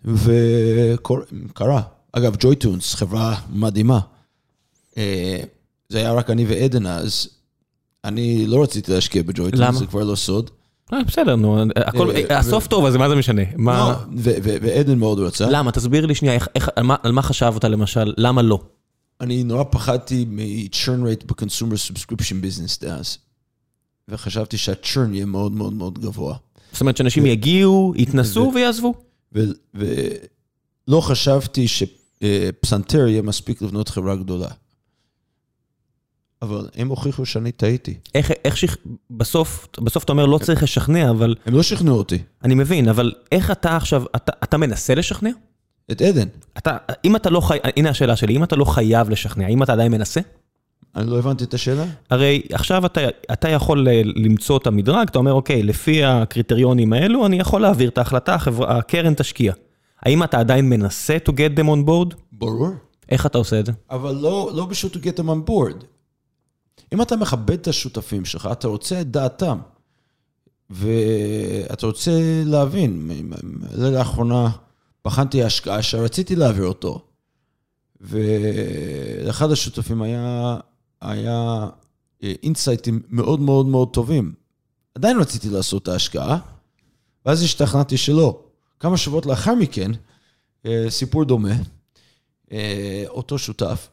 [0.05, 1.81] וקרה.
[2.17, 3.99] אגב, ג'וי-טונס, חברה מדהימה.
[4.97, 5.39] אה,
[5.89, 7.29] זה היה רק אני ועדן אז.
[8.03, 10.49] אני לא רציתי להשקיע בג'וי-טונס, זה כבר לא סוד.
[10.93, 13.41] אה, בסדר, נו, הכל, אה, הסוף טוב, אז מה זה משנה?
[13.57, 13.93] לא,
[14.43, 15.49] ועדן מאוד רצה.
[15.49, 15.71] למה?
[15.71, 16.39] תסביר לי שנייה,
[17.03, 18.59] על מה חשבת למשל, למה לא?
[19.21, 23.17] אני נורא פחדתי מ-churn rate ב-consumer subscription business דאז.
[24.07, 26.35] וחשבתי שהצ'רן יהיה מאוד מאוד מאוד גבוה.
[26.71, 28.93] זאת אומרת שאנשים יגיעו, יתנסו ויעזבו.
[29.73, 31.67] ולא חשבתי
[32.23, 34.47] שפסנתר יהיה מספיק לבנות חברה גדולה.
[36.41, 37.97] אבל הם הוכיחו שאני טעיתי.
[38.15, 38.77] איך, איך שכ...
[39.09, 41.35] בסוף, בסוף אתה אומר לא צריך לשכנע, אבל...
[41.45, 42.19] הם לא שכנעו אותי.
[42.43, 45.29] אני מבין, אבל איך אתה עכשיו, אתה, אתה מנסה לשכנע?
[45.91, 46.27] את עדן.
[46.57, 47.57] אתה, אם אתה לא חי...
[47.77, 50.21] הנה השאלה שלי, אם אתה לא חייב לשכנע, אם אתה עדיין מנסה?
[50.95, 51.85] אני לא הבנתי את השאלה.
[52.09, 53.01] הרי עכשיו אתה,
[53.33, 57.89] אתה יכול אה, למצוא את המדרג, אתה אומר, אוקיי, לפי הקריטריונים האלו, אני יכול להעביר
[57.89, 59.53] את ההחלטה, החברה, הקרן תשקיע.
[60.01, 62.15] האם אתה עדיין מנסה to get them on board?
[62.31, 62.69] ברור.
[63.09, 63.71] איך אתה עושה את זה?
[63.89, 65.85] אבל לא, לא פשוט to get them on board.
[66.93, 69.57] אם אתה מכבד את השותפים שלך, אתה רוצה את דעתם.
[70.69, 72.11] ואתה רוצה
[72.45, 73.11] להבין,
[73.77, 74.49] לאחרונה
[75.05, 77.01] בחנתי השקעה שרציתי להעביר אותו.
[78.01, 80.57] ולאחד השותפים היה,
[81.01, 81.67] היה
[82.21, 84.33] אינסייטים מאוד מאוד מאוד טובים.
[84.95, 86.37] עדיין רציתי לעשות את ההשקעה,
[87.25, 88.44] ואז השתכנעתי שלא.
[88.79, 89.91] כמה שבועות לאחר מכן,
[90.65, 91.55] אה, סיפור דומה,
[92.51, 93.89] אה, אותו שותף,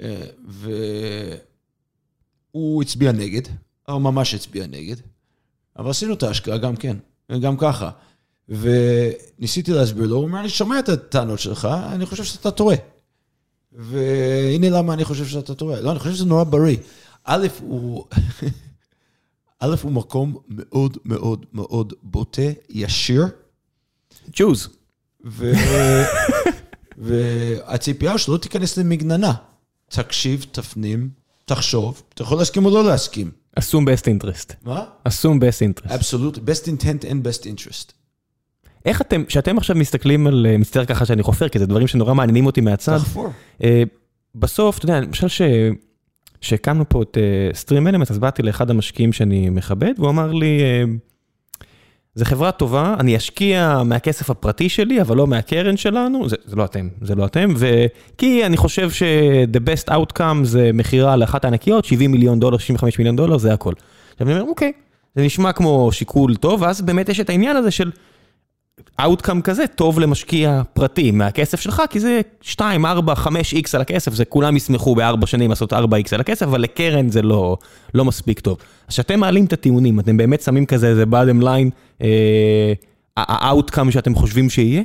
[0.00, 0.26] אה,
[2.54, 3.42] והוא הצביע נגד,
[3.88, 4.96] או ממש הצביע נגד,
[5.76, 6.96] אבל עשינו את ההשקעה גם כן,
[7.40, 7.90] גם ככה.
[8.48, 12.76] וניסיתי להסביר לו, הוא אומר, אני שומע את הטענות שלך, אני חושב שאתה טועה.
[13.72, 15.80] והנה למה אני חושב שאתה טועה.
[15.80, 16.76] לא, אני חושב שזה נורא בריא.
[17.24, 18.04] א', הוא...
[19.60, 23.26] א', הוא מקום מאוד מאוד מאוד בוטה, ישיר.
[24.32, 24.68] ג'וז.
[26.98, 29.32] והציפייה שלו לא תיכנס למגננה.
[29.88, 31.10] תקשיב, תפנים,
[31.44, 33.30] תחשוב, אתה יכול להסכים או לא להסכים.
[33.58, 34.52] אסום best interest.
[34.64, 34.84] מה?
[35.04, 35.94] אסום best interest.
[35.94, 37.92] אבסולוט, best intent and best interest.
[38.84, 42.14] איך אתם, כשאתם עכשיו מסתכלים על, אה, מצטער ככה שאני חופר, כי זה דברים שנורא
[42.14, 42.98] מעניינים אותי מהצד.
[42.98, 43.28] תחפור.
[43.64, 43.82] אה,
[44.34, 45.26] בסוף, אתה יודע, למשל
[46.40, 47.18] שהקמנו פה את
[47.54, 50.84] סטרים אלמנט, אז באתי לאחד המשקיעים שאני מכבד, והוא אמר לי, אה,
[52.14, 56.64] זה חברה טובה, אני אשקיע מהכסף הפרטי שלי, אבל לא מהקרן שלנו, זה, זה לא
[56.64, 62.12] אתם, זה לא אתם, וכי אני חושב ש-the best outcome זה מכירה לאחת הענקיות, 70
[62.12, 63.72] מיליון דולר, 65 מיליון דולר, זה הכל.
[64.12, 64.72] עכשיו אני אומר, אוקיי,
[65.14, 67.90] זה נשמע כמו שיקול טוב, ואז באמת יש את העניין הזה של...
[69.00, 74.14] outcome כזה טוב למשקיע פרטי מהכסף שלך, כי זה 2, 4, 5 איקס על הכסף,
[74.14, 77.56] זה כולם ישמחו בארבע שנים לעשות 4 איקס על הכסף, אבל לקרן זה לא,
[77.94, 78.58] לא מספיק טוב.
[78.88, 82.04] אז כשאתם מעלים את הטיעונים, אתם באמת שמים כזה איזה bottom line,
[83.16, 84.82] ה-outcome אה, שאתם חושבים שיהיה?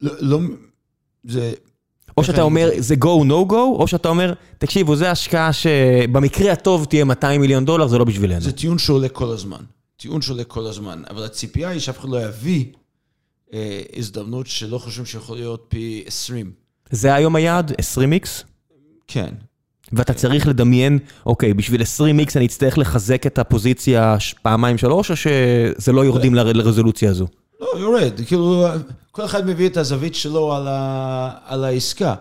[0.00, 0.38] לא, לא,
[1.24, 1.52] זה...
[2.16, 6.84] או שאתה אומר זה go no go, או שאתה אומר, תקשיבו, זו השקעה שבמקרה הטוב
[6.84, 8.40] תהיה 200 מיליון דולר, זה לא בשבילנו.
[8.40, 9.60] זה טיעון שעולה כל הזמן.
[10.06, 12.64] טיעון שעולה כל הזמן, אבל הציפייה היא שאף אחד לא יביא
[13.52, 16.52] אה, הזדמנות שלא חושבים שיכול להיות פי 20.
[16.90, 17.72] זה היום היעד?
[17.72, 18.44] 20x?
[19.06, 19.34] כן.
[19.92, 20.18] ואתה כן.
[20.18, 26.04] צריך לדמיין, אוקיי, בשביל 20x אני אצטרך לחזק את הפוזיציה פעמיים שלוש, או שזה לא
[26.04, 26.42] יורדים ל...
[26.42, 27.26] לרזולוציה הזו?
[27.60, 28.20] לא, יורד.
[28.26, 28.66] כאילו,
[29.10, 31.30] כל אחד מביא את הזווית שלו על, ה...
[31.44, 32.14] על העסקה.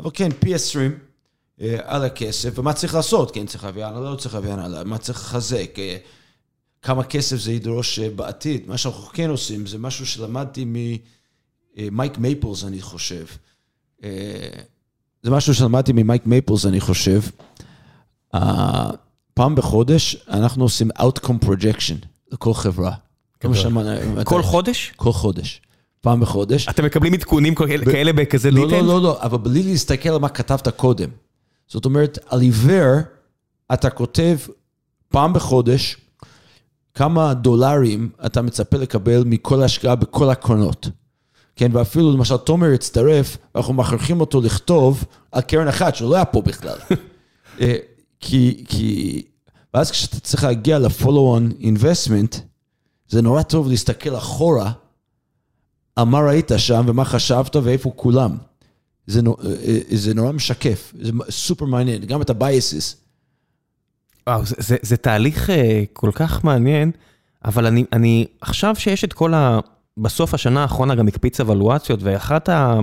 [0.00, 0.98] אבל כן, פי 20
[1.60, 3.30] אה, על הכסף, ומה צריך לעשות?
[3.30, 5.78] כן, צריך להביא הלאה, לא צריך להביא הלאה, מה צריך לחזק?
[5.78, 5.96] אה,
[6.82, 8.68] כמה כסף זה ידרוש אה, בעתיד.
[8.68, 10.64] מה שאנחנו כן עושים, זה משהו שלמדתי
[11.76, 13.24] ממייק מייפלס, אני חושב.
[14.04, 14.48] אה,
[15.22, 17.20] זה משהו שלמדתי ממייק מייפלס, אני חושב.
[19.34, 22.92] פעם בחודש אנחנו עושים Outcome Projection לכל חברה.
[24.24, 24.92] כל חודש?
[24.96, 25.60] כל חודש.
[26.00, 26.68] פעם בחודש.
[26.68, 28.66] אתם מקבלים עדכונים כאלה בכזה ליטל?
[28.66, 31.08] לא, לא, לא, לא, אבל בלי להסתכל על מה כתבת קודם.
[31.68, 32.98] זאת אומרת, על עיוור
[33.72, 34.38] אתה כותב
[35.08, 35.96] פעם בחודש
[36.94, 40.88] כמה דולרים אתה מצפה לקבל מכל השקעה בכל הקרנות.
[41.56, 46.42] כן, ואפילו למשל תומר הצטרף, אנחנו מכריחים אותו לכתוב על קרן אחת שלא היה פה
[46.42, 46.78] בכלל.
[47.60, 47.76] אה,
[48.20, 49.22] כי, כי,
[49.74, 52.38] ואז כשאתה צריך להגיע ל-follow-on investment,
[53.08, 54.72] זה נורא טוב להסתכל אחורה
[55.96, 58.36] על מה ראית שם ומה חשבת ואיפה כולם.
[59.06, 63.01] זה, נור, אה, אה, זה נורא משקף, זה סופר מעניין, גם את ה-biases.
[64.26, 65.52] וואו, זה, זה, זה תהליך uh,
[65.92, 66.90] כל כך מעניין,
[67.44, 69.60] אבל אני, אני, עכשיו שיש את כל ה...
[69.96, 72.80] בסוף השנה האחרונה גם הקפיץ אבלואציות, ואחת ה...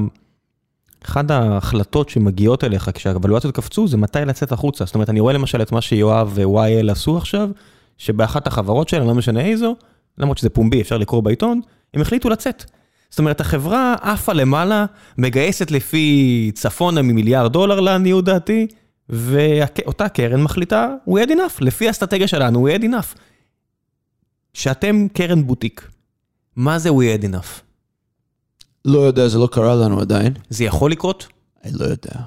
[1.06, 4.86] אחת ההחלטות שמגיעות אליך כשהאבלואציות קפצו, זה מתי לצאת החוצה.
[4.86, 7.50] זאת אומרת, אני רואה למשל את מה שיואב ו-YL עשו עכשיו,
[7.98, 9.76] שבאחת החברות שלהם, לא משנה איזו,
[10.18, 11.62] למרות שזה פומבי, אפשר לקרוא בעיתון,
[11.94, 12.66] הם החליטו לצאת.
[13.10, 14.86] זאת אומרת, החברה עפה למעלה,
[15.18, 18.68] מגייסת לפי צפונה ממיליארד דולר לעניות דעתי,
[19.10, 23.20] ואותה קרן מחליטה, we had enough, לפי האסטרטגיה שלנו, we had enough.
[24.54, 25.90] שאתם קרן בוטיק,
[26.56, 27.62] מה זה we had enough?
[28.86, 30.34] לא יודע, זה לא קרה לנו עדיין.
[30.50, 31.28] זה יכול לקרות?
[31.64, 32.22] אני לא יודע.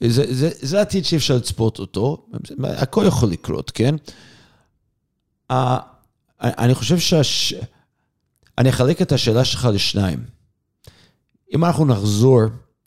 [0.00, 2.26] זה, זה, זה עתיד שאי אפשר לצפות אותו,
[2.64, 3.94] הכל יכול לקרות, כן?
[6.40, 7.54] אני חושב שהש...
[8.58, 10.24] אני אחלק את השאלה שלך לשניים.
[11.54, 12.40] אם אנחנו נחזור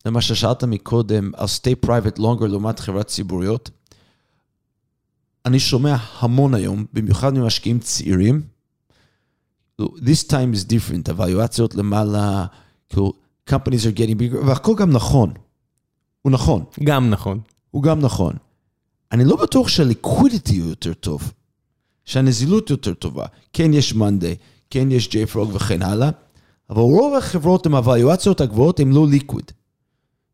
[0.05, 3.69] למה ששאלת מקודם על stay private longer לעומת חברת ציבוריות,
[5.45, 8.41] אני שומע המון היום, במיוחד ממשקיעים צעירים,
[9.81, 12.45] this time is different, הוואלואציות למעלה,
[12.89, 13.13] כאילו,
[13.49, 15.33] companies are getting bigger, והכל גם נכון.
[16.21, 16.63] הוא נכון.
[16.83, 17.39] גם נכון.
[17.71, 18.33] הוא גם נכון.
[19.11, 21.33] אני לא בטוח שהליקווידיטי הוא יותר טוב,
[22.05, 23.25] שהנזילות יותר טובה.
[23.53, 24.35] כן יש מאנדיי,
[24.69, 26.09] כן יש פרוג וכן הלאה,
[26.69, 29.51] אבל רוב החברות עם הוואלואציות הגבוהות הן לא ליקוויד.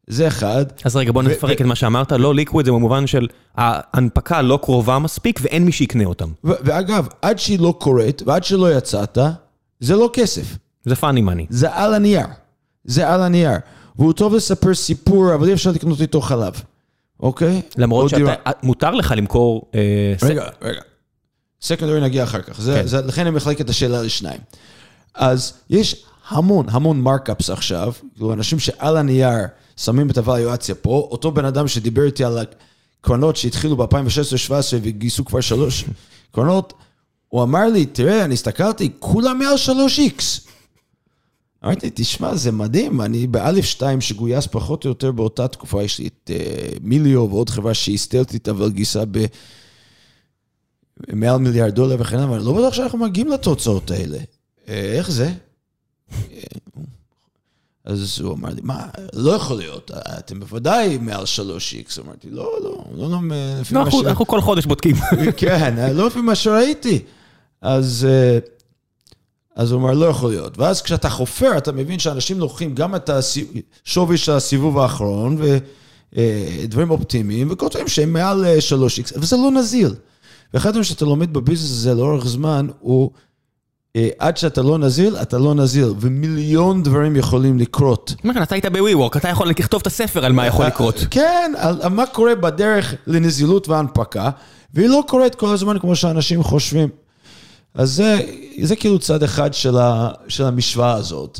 [0.07, 0.65] זה אחד.
[0.85, 4.99] אז רגע, בוא נפרק את מה שאמרת, לא ליקוויד זה במובן של ההנפקה לא קרובה
[4.99, 6.31] מספיק ואין מי שיקנה אותם.
[6.43, 9.17] ואגב, עד שהיא לא קורית ועד שלא יצאת,
[9.79, 10.57] זה לא כסף.
[10.85, 11.45] זה פאני מאני.
[11.49, 12.27] זה על הנייר.
[12.83, 13.57] זה על הנייר.
[13.95, 16.61] והוא טוב לספר סיפור, אבל אי אפשר לקנות איתו חלב,
[17.19, 17.61] אוקיי?
[17.77, 19.71] למרות שמותר לך למכור...
[19.75, 20.81] אה, רגע, רגע.
[21.61, 22.61] סקנדרי נגיע אחר כך.
[22.61, 22.87] זה, כן.
[22.87, 24.39] זה, לכן אני מחלק את השאלה לשניים.
[25.15, 29.47] אז יש המון, המון מרקאפס עכשיו, כאילו אנשים שעל הנייר
[29.77, 32.37] שמים את הוואליואציה פה, אותו בן אדם שדיבר איתי על
[33.01, 35.85] הקרנות שהתחילו ב-2016-2017 וגייסו כבר שלוש
[36.31, 36.73] קרנות,
[37.27, 40.47] הוא אמר לי, תראה, אני הסתכלתי, כולם מעל 3x.
[41.65, 46.07] אמרתי, תשמע, זה מדהים, אני באלף שתיים שגויס פחות או יותר באותה תקופה, יש לי
[46.07, 49.03] את uh, מיליו ועוד חברה שהסתלתי איתה אבל גייסה
[51.09, 54.17] במעל מיליארד דולר וכן הלאה, אבל אני לא בטוח שאנחנו מגיעים לתוצאות האלה.
[54.17, 55.33] Uh, איך זה?
[57.87, 62.01] אז הוא אמר לי, מה, לא יכול להיות, אתם בוודאי מעל 3x.
[62.05, 63.19] אמרתי, לא, לא, לא, לא,
[63.61, 63.95] לפי לא, מה ש...
[64.05, 64.95] אנחנו כל חודש בודקים.
[65.37, 66.99] כן, לא לפי מה שראיתי.
[67.61, 68.07] אז...
[68.43, 68.57] Uh,
[69.57, 70.57] אז הוא אומר, לא יכול להיות.
[70.57, 75.37] ואז כשאתה חופר, אתה מבין שאנשים לוקחים גם את השווי של הסיבוב האחרון,
[76.13, 79.93] ודברים אופטימיים, וכותבים שהם מעל 3x, אה, וזה לא נזיל.
[80.53, 83.19] ואחד הדברים שאתה לומד בביזנס הזה לאורך זמן, הוא אה,
[84.19, 88.13] עד שאתה לא נזיל, אתה לא נזיל, ומיליון דברים יכולים לקרות.
[88.23, 91.05] מה, אתה היית בווי-וורק, אתה יכול לכתוב את הספר על מה יכול אה, לקרות.
[91.11, 94.29] כן, על מה קורה בדרך לנזילות והנפקה,
[94.73, 96.89] והיא לא קורית כל הזמן כמו שאנשים חושבים.
[97.73, 98.19] אז זה,
[98.61, 101.39] זה כאילו צד אחד של, ה, של המשוואה הזאת.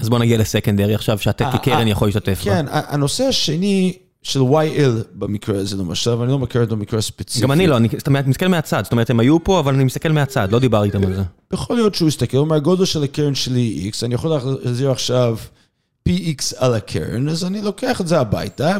[0.00, 2.40] אז בוא נגיע לסקנדרי עכשיו, שאתה כקרן יכול להשתתף.
[2.44, 7.42] כן, הנושא השני של YL במקרה הזה למשל, ואני לא מכיר את המקרה הספציפי.
[7.42, 7.88] גם אני לא, אני
[8.26, 11.14] מסתכל מהצד, זאת אומרת, הם היו פה, אבל אני מסתכל מהצד, לא דיברתי איתם על
[11.14, 11.22] זה.
[11.52, 15.36] יכול להיות שהוא יסתכל, הוא אומר, הגודל של הקרן שלי X, אני יכול להחזיר עכשיו
[16.08, 18.76] פי X על הקרן, אז אני לוקח את זה הביתה.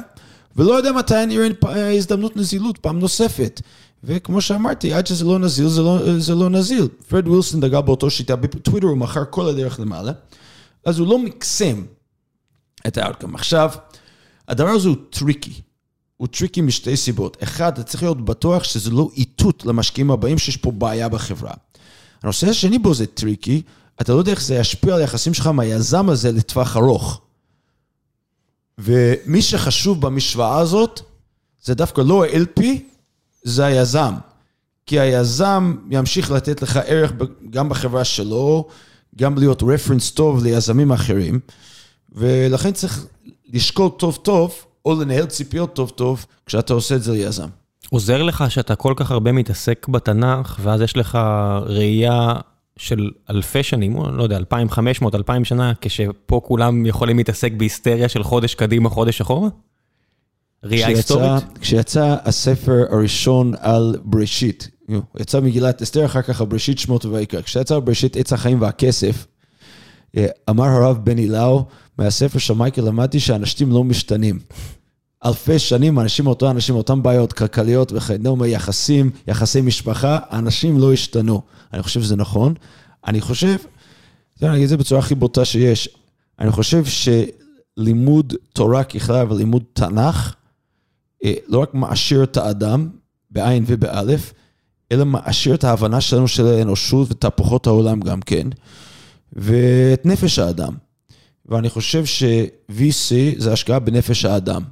[0.57, 3.61] ולא יודע מתי אני אראה הזדמנות נזילות פעם נוספת.
[4.05, 6.89] וכמו שאמרתי, עד שזה לא נזיל, זה לא, זה לא נזיל.
[7.09, 10.13] פרד ווילסון דגל באותו שיטה, בטוויטר הוא מכר כל הדרך למעלה,
[10.85, 11.83] אז הוא לא מקסם
[12.87, 13.35] את ה-outcome.
[13.35, 13.71] עכשיו,
[14.51, 15.61] הדבר הזה הוא טריקי.
[16.17, 17.37] הוא טריקי משתי סיבות.
[17.43, 21.53] אחד, אתה צריך להיות בטוח שזה לא איתות למשקיעים הבאים שיש פה בעיה בחברה.
[22.23, 23.63] הנושא השני בו זה טריקי,
[24.01, 27.21] אתה לא יודע איך זה ישפיע על היחסים שלך מהיזם הזה לטווח ארוך.
[28.79, 31.01] ומי שחשוב במשוואה הזאת,
[31.63, 32.63] זה דווקא לא ה-LP,
[33.43, 34.15] זה היזם.
[34.87, 37.13] כי היזם ימשיך לתת לך ערך
[37.51, 38.69] גם בחברה שלו,
[39.17, 41.41] גם להיות רפרנס טוב ליזמים אחרים,
[42.13, 43.07] ולכן צריך
[43.53, 47.49] לשקול טוב טוב, או לנהל ציפיות טוב טוב, כשאתה עושה את זה ליזם.
[47.91, 51.19] עוזר לך שאתה כל כך הרבה מתעסק בתנ"ך, ואז יש לך
[51.67, 52.35] ראייה
[52.77, 58.55] של אלפי שנים, לא יודע, 2,500, 2,000 שנה, כשפה כולם יכולים להתעסק בהיסטריה של חודש
[58.55, 59.49] קדימה, חודש אחורה?
[60.65, 61.45] ראייה היסטורית?
[61.61, 64.69] כשיצא הספר הראשון על בראשית,
[65.21, 67.43] יצא מגילת אסתר, אחר כך על בראשית שמות ויקרא.
[67.43, 69.27] כשיצא בראשית עץ החיים והכסף,
[70.51, 71.65] אמר הרב בני לאו,
[71.99, 74.39] מהספר של מייקל למדתי שאנשים לא משתנים.
[75.25, 81.43] אלפי שנים, אנשים אותו אנשים, אותן בעיות כלכליות וכדומה, יחסים, יחסי משפחה, אנשים לא השתנו.
[81.73, 82.55] אני חושב שזה נכון.
[83.07, 83.57] אני חושב,
[84.43, 85.89] אני אגיד את זה בצורה הכי בוטה שיש,
[86.39, 90.35] אני חושב שלימוד תורה ככלל ולימוד תנ"ך,
[91.25, 92.89] אה, לא רק מעשיר את האדם,
[93.31, 94.33] בעין ובאלף,
[94.93, 98.47] אלא מעשיר את ההבנה שלנו של האנושות ותהפוכות העולם גם כן,
[99.33, 100.75] ואת נפש האדם.
[101.47, 104.63] ואני חושב ש-VC זה השקעה בנפש האדם.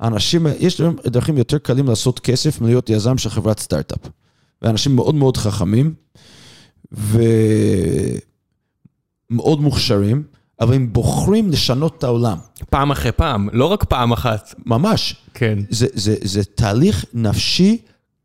[0.00, 4.10] האנשים, יש דרכים יותר קלים לעשות כסף מלהיות יזם של חברת סטארט-אפ.
[4.62, 5.94] ואנשים מאוד מאוד חכמים
[9.30, 10.22] ומאוד מוכשרים,
[10.60, 12.38] אבל הם בוחרים לשנות את העולם.
[12.70, 14.54] פעם אחרי פעם, לא רק פעם אחת.
[14.66, 15.16] ממש.
[15.34, 15.58] כן.
[15.70, 17.78] זה, זה, זה תהליך נפשי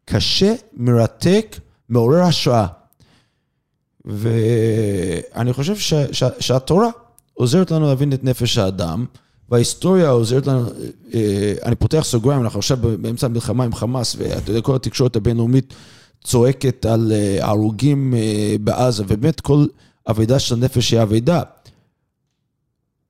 [0.05, 2.67] קשה, מרתק, מעורר השראה.
[4.05, 6.89] ואני חושב ש, ש, שהתורה
[7.33, 9.05] עוזרת לנו להבין את נפש האדם,
[9.49, 10.65] וההיסטוריה עוזרת לנו,
[11.13, 15.73] אה, אני פותח סוגריים, אנחנו עכשיו באמצע המלחמה עם חמאס, ואתה יודע, כל התקשורת הבינלאומית
[16.23, 19.65] צועקת על אה, הרוגים אה, בעזה, ובאמת כל
[20.09, 21.41] אבידה של נפש היא אבידה.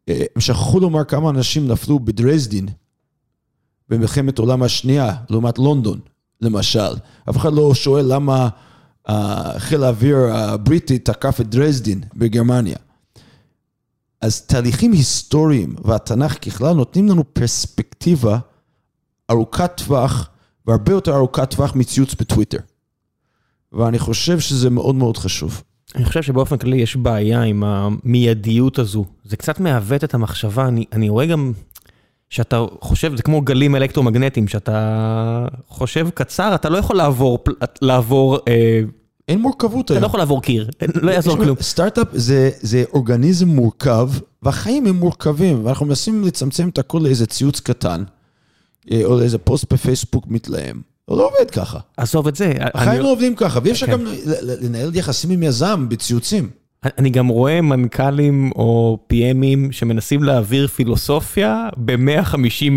[0.08, 2.68] הם שכחו לומר כמה אנשים נפלו בדרזדין
[3.90, 6.00] במלחמת העולם השנייה, לעומת לונדון,
[6.42, 6.94] למשל.
[7.30, 8.50] אף אחד לא שואל למה
[9.58, 12.78] חיל האוויר הבריטי תקף את דרזדין בגרמניה.
[14.22, 18.40] אז תהליכים היסטוריים והתנ"ך ככלל נותנים לנו פרספקטיבה
[19.32, 20.30] ארוכת טווח
[20.68, 22.58] והרבה יותר ארוכת טווח מציוץ בטוויטר.
[23.74, 25.64] ואני חושב שזה מאוד מאוד חשוב.
[25.96, 29.06] אני חושב שבאופן כללי יש בעיה עם המיידיות הזו.
[29.26, 31.52] זה קצת מעוות את המחשבה, אני, אני רואה גם
[32.32, 37.40] שאתה חושב, זה כמו גלים אלקטרומגנטיים, שאתה חושב קצר, אתה לא יכול לעבור,
[37.82, 38.82] לעבור אה,
[39.28, 39.98] אין מורכבות היום.
[39.98, 40.70] אתה לא יכול לעבור קיר,
[41.02, 41.58] לא יעזור כלום.
[41.62, 44.10] סטארט-אפ זה, זה אורגניזם מורכב,
[44.44, 48.04] והחיים הם מורכבים, ואנחנו מנסים לצמצם את הכל לאיזה ציוץ קטן,
[48.92, 50.82] אה, או לאיזה פוסט בפייסבוק מתלהם.
[51.10, 51.80] זה לא עובד ככה.
[51.98, 52.54] עזוב את זה.
[52.60, 53.92] החיים לא עובדים ככה, ואי אפשר כן.
[53.92, 54.06] גם
[54.42, 56.50] לנהל יחסים עם יזם בציוצים.
[56.86, 62.70] אני גם רואה מנכ"לים או PMים שמנסים להעביר פילוסופיה ב-150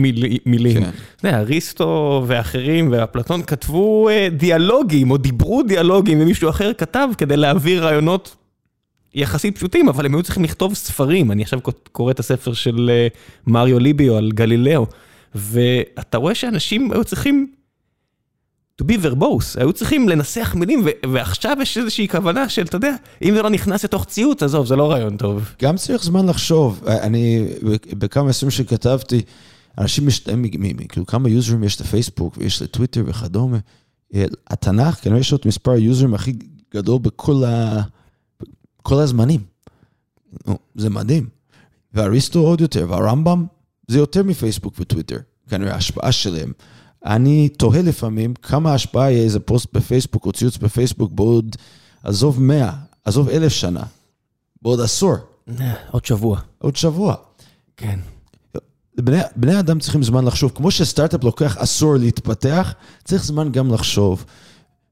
[0.47, 0.85] מילים.
[1.23, 1.35] כן.
[1.35, 8.37] אריסטו ואחרים ואפלטון כתבו אה, דיאלוגים או דיברו דיאלוגים ומישהו אחר כתב כדי להעביר רעיונות
[9.15, 11.33] יחסית פשוטים, אבל הם היו צריכים לכתוב ספרים.
[11.33, 11.61] אני עכשיו
[11.93, 13.09] קורא את הספר של אה,
[13.47, 14.87] מריו ליביו על גלילאו,
[15.35, 17.53] ואתה רואה שאנשים היו צריכים
[18.83, 23.35] to be verbose, היו צריכים לנסח מילים, ועכשיו יש איזושהי כוונה של, אתה יודע, אם
[23.35, 25.55] זה לא נכנס לתוך ציוץ, עזוב, זה לא רעיון טוב.
[25.63, 26.85] גם צריך זמן לחשוב.
[26.87, 27.49] אני,
[27.99, 29.23] בכמה עשרים שכתבתי,
[29.79, 30.45] אנשים משתאים,
[30.89, 33.59] כאילו כמה יוזרים יש לפייסבוק ויש לטוויטר וכדומה.
[34.51, 36.33] התנ"ך, כנראה יש לו את מספר היוזרים הכי
[36.75, 37.83] גדול בכל ה...
[38.83, 39.41] כל הזמנים.
[40.75, 41.29] זה מדהים.
[41.95, 43.47] ואריסטו עוד יותר, והרמב"ם
[43.89, 45.19] זה יותר מפייסבוק וטוויטר,
[45.49, 46.53] כנראה ההשפעה שלהם.
[47.05, 51.57] אני תוהה לפעמים כמה השפעה יהיה איזה פוסט בפייסבוק או ציוץ בפייסבוק בעוד,
[52.03, 52.73] עזוב מאה,
[53.05, 53.83] עזוב אלף שנה,
[54.63, 55.15] בעוד עשור.
[55.91, 56.41] עוד שבוע.
[56.59, 57.15] עוד שבוע.
[57.77, 58.01] כן.
[58.97, 62.75] בני, בני אדם צריכים זמן לחשוב, כמו שסטארט-אפ לוקח עשור להתפתח,
[63.05, 64.25] צריך זמן גם לחשוב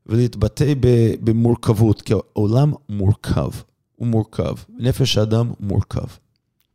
[0.07, 0.73] ולהתבטא
[1.21, 3.51] במורכבות, כי העולם מורכב,
[3.97, 6.07] הוא מורכב, נפש האדם מורכב.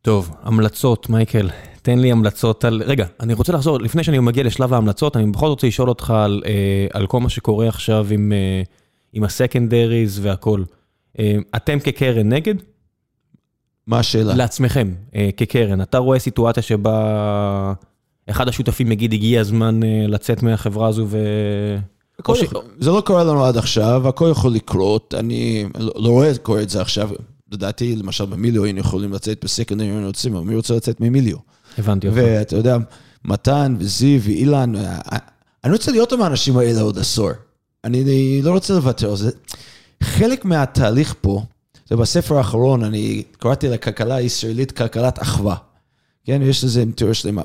[0.02, 1.50] טוב, המלצות, מייקל.
[1.88, 2.82] תן לי המלצות על...
[2.86, 6.12] רגע, אני רוצה לחזור, לפני שאני מגיע לשלב ההמלצות, אני בכל זאת רוצה לשאול אותך
[6.12, 8.62] על, אה, על כל מה שקורה עכשיו עם, אה,
[9.14, 10.64] עם הסקנדריז והכל.
[11.20, 12.56] אה, אתם כקרן נגד?
[13.88, 14.36] מה השאלה?
[14.36, 14.94] לעצמכם,
[15.38, 15.82] כקרן.
[15.82, 17.74] אתה רואה סיטואציה שבה
[18.30, 21.18] אחד השותפים יגיד, הגיע הזמן לצאת מהחברה הזו ו...
[22.36, 22.44] ש...
[22.80, 26.70] זה לא קורה לנו עד עכשיו, הכל יכול לקרות, אני לא, לא רואה קורה את
[26.70, 27.10] זה עכשיו.
[27.52, 31.47] לדעתי, למשל במיליו היינו יכולים לצאת בסקנדרי, היינו רוצים, אבל מי רוצה לצאת ממיליו?
[31.78, 32.19] הבנתי אותך.
[32.21, 32.78] ואתה יודע,
[33.25, 34.73] מתן וזיו ואילן,
[35.63, 37.30] אני רוצה להיות עם האנשים האלה עוד עשור.
[37.84, 39.32] אני לא רוצה לוותר על זה.
[40.03, 41.41] חלק מהתהליך פה,
[41.89, 45.55] זה בספר האחרון, אני קראתי לכלכלה הישראלית כלכלת אחווה.
[46.25, 47.41] כן, יש לזה תיאוריה שלמה.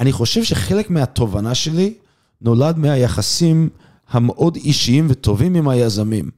[0.00, 1.94] אני חושב שחלק מהתובנה שלי
[2.40, 3.68] נולד מהיחסים
[4.10, 6.30] המאוד אישיים וטובים עם היזמים.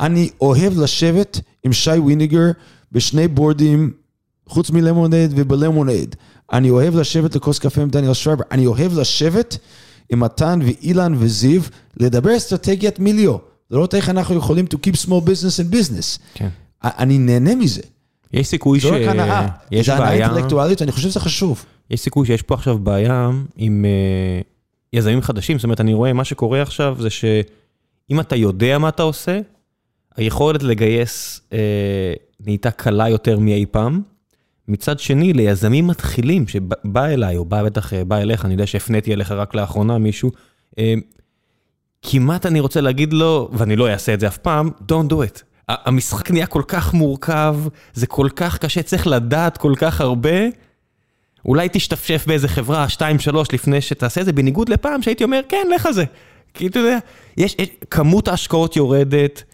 [0.00, 2.50] אני אוהב לשבת עם שי וויניגר
[2.92, 3.92] בשני בורדים,
[4.46, 6.16] חוץ מלמונד ובלמונד.
[6.54, 8.44] אני אוהב לשבת לכוס קפה עם דניאל שרייבר.
[8.50, 9.58] אני אוהב לשבת
[10.12, 11.62] עם מתן ואילן וזיו,
[11.96, 13.36] לדבר אסטרטגיית מיליו.
[13.70, 16.18] לראות איך אנחנו יכולים to keep small business in business.
[16.34, 16.48] כן.
[16.84, 17.82] אני נהנה מזה.
[18.32, 18.82] יש סיכוי ש...
[18.82, 19.46] זו רק הנאה.
[19.82, 21.64] זה הנאה אינטלקטואלית, אני חושב שזה חשוב.
[21.90, 24.44] יש סיכוי שיש פה עכשיו בעיה עם uh,
[24.92, 25.58] יזמים חדשים.
[25.58, 29.40] זאת אומרת, אני רואה, מה שקורה עכשיו זה שאם אתה יודע מה אתה עושה,
[30.16, 31.54] היכולת לגייס uh,
[32.40, 34.13] נהייתה קלה יותר מאי פעם.
[34.68, 39.12] מצד שני, ליזמים מתחילים, שבא אליי, או בא בטח, אה, בא אליך, אני יודע שהפניתי
[39.12, 40.30] אליך רק לאחרונה מישהו,
[40.78, 40.94] אה,
[42.02, 45.42] כמעט אני רוצה להגיד לו, ואני לא אעשה את זה אף פעם, Don't do it.
[45.68, 47.56] המשחק נהיה כל כך מורכב,
[47.94, 50.30] זה כל כך קשה, צריך לדעת כל כך הרבה.
[51.44, 53.00] אולי תשתפשף באיזה חברה, 2-3
[53.52, 56.04] לפני שתעשה את זה, בניגוד לפעם שהייתי אומר, כן, לך זה.
[56.54, 56.98] כי אתה יודע,
[57.36, 59.44] יש, יש כמות ההשקעות יורדת,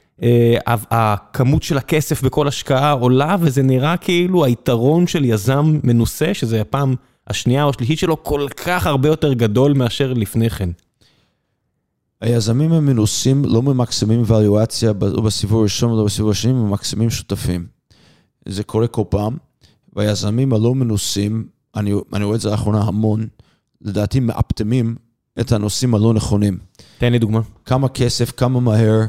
[0.66, 6.94] הכמות של הכסף בכל השקעה עולה, וזה נראה כאילו היתרון של יזם מנוסה, שזה הפעם
[7.26, 10.70] השנייה או השלישית שלו, כל כך הרבה יותר גדול מאשר לפני כן.
[12.20, 17.66] היזמים המנוסים לא ממקסמים ואליואציה, או בסיבוב הראשון ולא בסיבוב השני, ממקסמים שותפים.
[18.48, 19.36] זה קורה כל פעם,
[19.96, 21.46] והיזמים הלא מנוסים,
[21.76, 23.26] אני, אני רואה את זה לאחרונה המון,
[23.82, 24.96] לדעתי מאפטמים
[25.40, 26.58] את הנושאים הלא נכונים.
[26.98, 27.40] תן לי דוגמה.
[27.64, 29.00] כמה כסף, כמה מהר,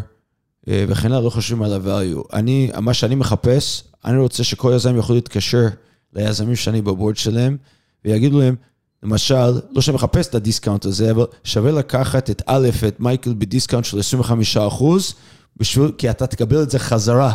[0.67, 2.21] וכן הלאה, לא חושבים על ה-value.
[2.33, 5.67] אני, מה שאני מחפש, אני רוצה שכל יזם יכול להתקשר
[6.13, 7.57] ליזמים שאני ב board שלהם,
[8.05, 8.55] ויגידו להם,
[9.03, 13.33] למשל, לא שאני מחפש את ה discount הזה, אבל שווה לקחת את א', את מייקל
[13.37, 15.13] ב discount של 25 אחוז,
[15.57, 17.33] בשביל, כי אתה תקבל את זה חזרה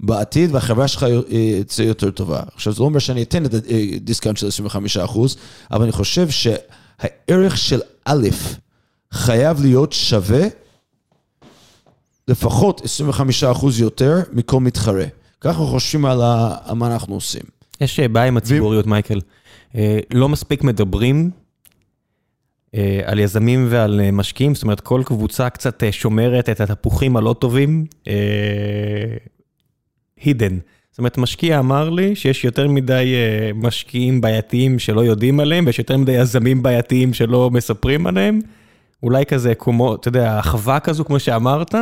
[0.00, 2.40] בעתיד, והחברה שלך אה, תצא יותר טובה.
[2.54, 5.36] עכשיו, זה לא אומר שאני אתן את ה discount של 25 אחוז,
[5.70, 8.28] אבל אני חושב שהערך של א'
[9.12, 10.46] חייב להיות שווה
[12.28, 15.04] לפחות 25 אחוז יותר מכל מתחרה.
[15.40, 16.18] ככה חושבים על
[16.74, 17.42] מה אנחנו עושים.
[17.80, 19.20] יש בעיה עם הציבוריות, מייקל.
[19.74, 21.30] אה, לא מספיק מדברים
[22.74, 27.34] אה, על יזמים ועל אה, משקיעים, זאת אומרת, כל קבוצה קצת שומרת את התפוחים הלא
[27.38, 27.86] טובים,
[30.20, 30.58] הידן.
[30.90, 33.14] זאת אומרת, משקיע אמר לי שיש יותר מדי
[33.54, 38.40] משקיעים בעייתיים שלא יודעים עליהם, ויש יותר מדי יזמים בעייתיים שלא מספרים עליהם.
[39.02, 41.74] אולי כזה קומו, אתה יודע, אחווה כזו, כמו שאמרת,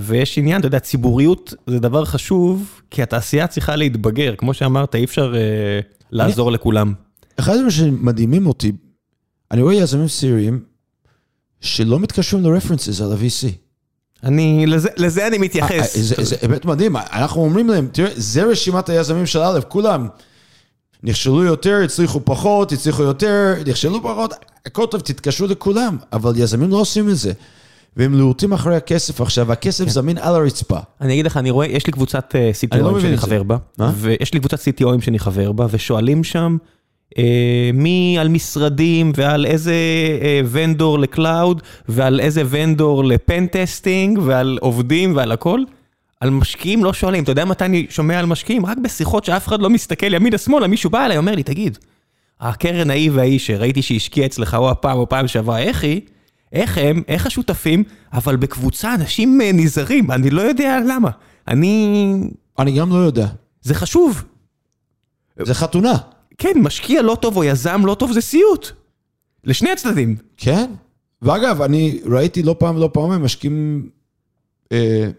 [0.00, 5.04] ויש עניין, אתה יודע, ציבוריות זה דבר חשוב, כי התעשייה צריכה להתבגר, כמו שאמרת, אי
[5.04, 5.80] אפשר אה,
[6.10, 6.54] לעזור אני...
[6.54, 6.92] לכולם.
[7.36, 8.72] אחד הדברים שמדהימים אותי,
[9.50, 10.60] אני רואה יזמים צעירים
[11.60, 13.48] שלא מתקשרים ל-references על ה-VC.
[14.24, 15.70] אני, לזה, לזה אני מתייחס.
[15.70, 19.60] אה, אה, זה, זה באמת מדהים, אנחנו אומרים להם, תראה, זה רשימת היזמים של א',
[19.68, 20.08] כולם
[21.02, 24.34] נכשלו יותר, הצליחו פחות, הצליחו יותר, נכשלו פחות,
[24.66, 27.32] הכל טוב, תתקשרו לכולם, אבל יזמים לא עושים את זה.
[27.96, 29.90] והם לורטים אחרי הכסף עכשיו, והכסף כן.
[29.90, 30.78] זמין על הרצפה.
[31.00, 33.56] אני אגיד לך, אני רואה, יש לי קבוצת אה, CTOים לא שאני חבר בה,
[33.94, 36.56] ויש לי קבוצת CTOים שאני חבר בה, ושואלים שם
[37.18, 39.74] אה, מי על משרדים ועל איזה
[40.22, 45.60] אה, vendor ל cloud, ועל איזה vendor ל pen-testing, ועל עובדים ועל הכל.
[46.20, 48.66] על משקיעים לא שואלים, אתה יודע מתי אני שומע על משקיעים?
[48.66, 51.78] רק בשיחות שאף אחד לא מסתכל ימינה-שמאלה, מישהו בא אליי, אומר לי, תגיד,
[52.40, 56.00] הקרן ההיא וההיא שראיתי שהשקיע אצלך או הפעם או פעם שעברה, איך היא?
[56.52, 61.10] איך הם, איך השותפים, אבל בקבוצה אנשים אה, נזהרים, אני לא יודע למה.
[61.48, 62.14] אני...
[62.58, 63.26] אני גם לא יודע.
[63.62, 64.24] זה חשוב.
[65.42, 65.94] זה חתונה.
[66.38, 68.70] כן, משקיע לא טוב או יזם לא טוב זה סיוט.
[69.44, 70.16] לשני הצדדים.
[70.36, 70.70] כן.
[71.22, 73.88] ואגב, אני ראיתי לא פעם ולא פעמיים משקיעים,
[74.72, 75.10] אה,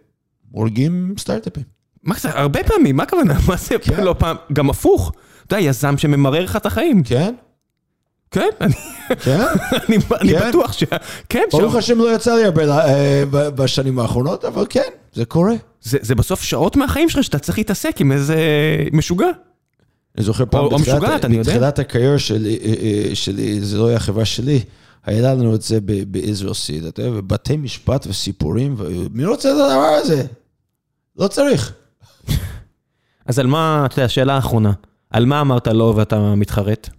[0.51, 1.63] הורגים סטארט-אפים.
[2.03, 3.33] מה זה, הרבה פעמים, מה הכוונה?
[3.47, 4.03] מה זה כן.
[4.03, 4.35] לא פעם?
[4.53, 5.11] גם הפוך.
[5.47, 7.03] אתה יודע, יזם שממרר לך את החיים.
[7.03, 7.35] כן.
[8.31, 8.73] כן, אני
[9.23, 9.39] כן?
[10.21, 10.49] אני כן?
[10.49, 10.83] בטוח ש...
[11.29, 15.53] כן, ברוך השם לא יצא לי הרבה אה, בשנים האחרונות, אבל כן, זה קורה.
[15.81, 18.37] זה בסוף שעות מהחיים שלך שאתה צריך להתעסק עם איזה
[18.93, 19.27] משוגע.
[20.17, 20.69] אני זוכר פעם.
[21.39, 22.73] בתחילת הקריירה שלי, אה,
[23.09, 24.59] אה, שלי, זה לא היה חברה שלי,
[25.05, 29.97] היה לנו את זה בישראל סיד, אתה יודע, בתי משפט וסיפורים, ומי רוצה את הדבר
[30.01, 30.23] הזה?
[31.17, 31.73] לא צריך.
[33.25, 34.71] אז על מה, אתה יודע, שאלה אחרונה,
[35.09, 36.89] על מה אמרת לא ואתה מתחרט?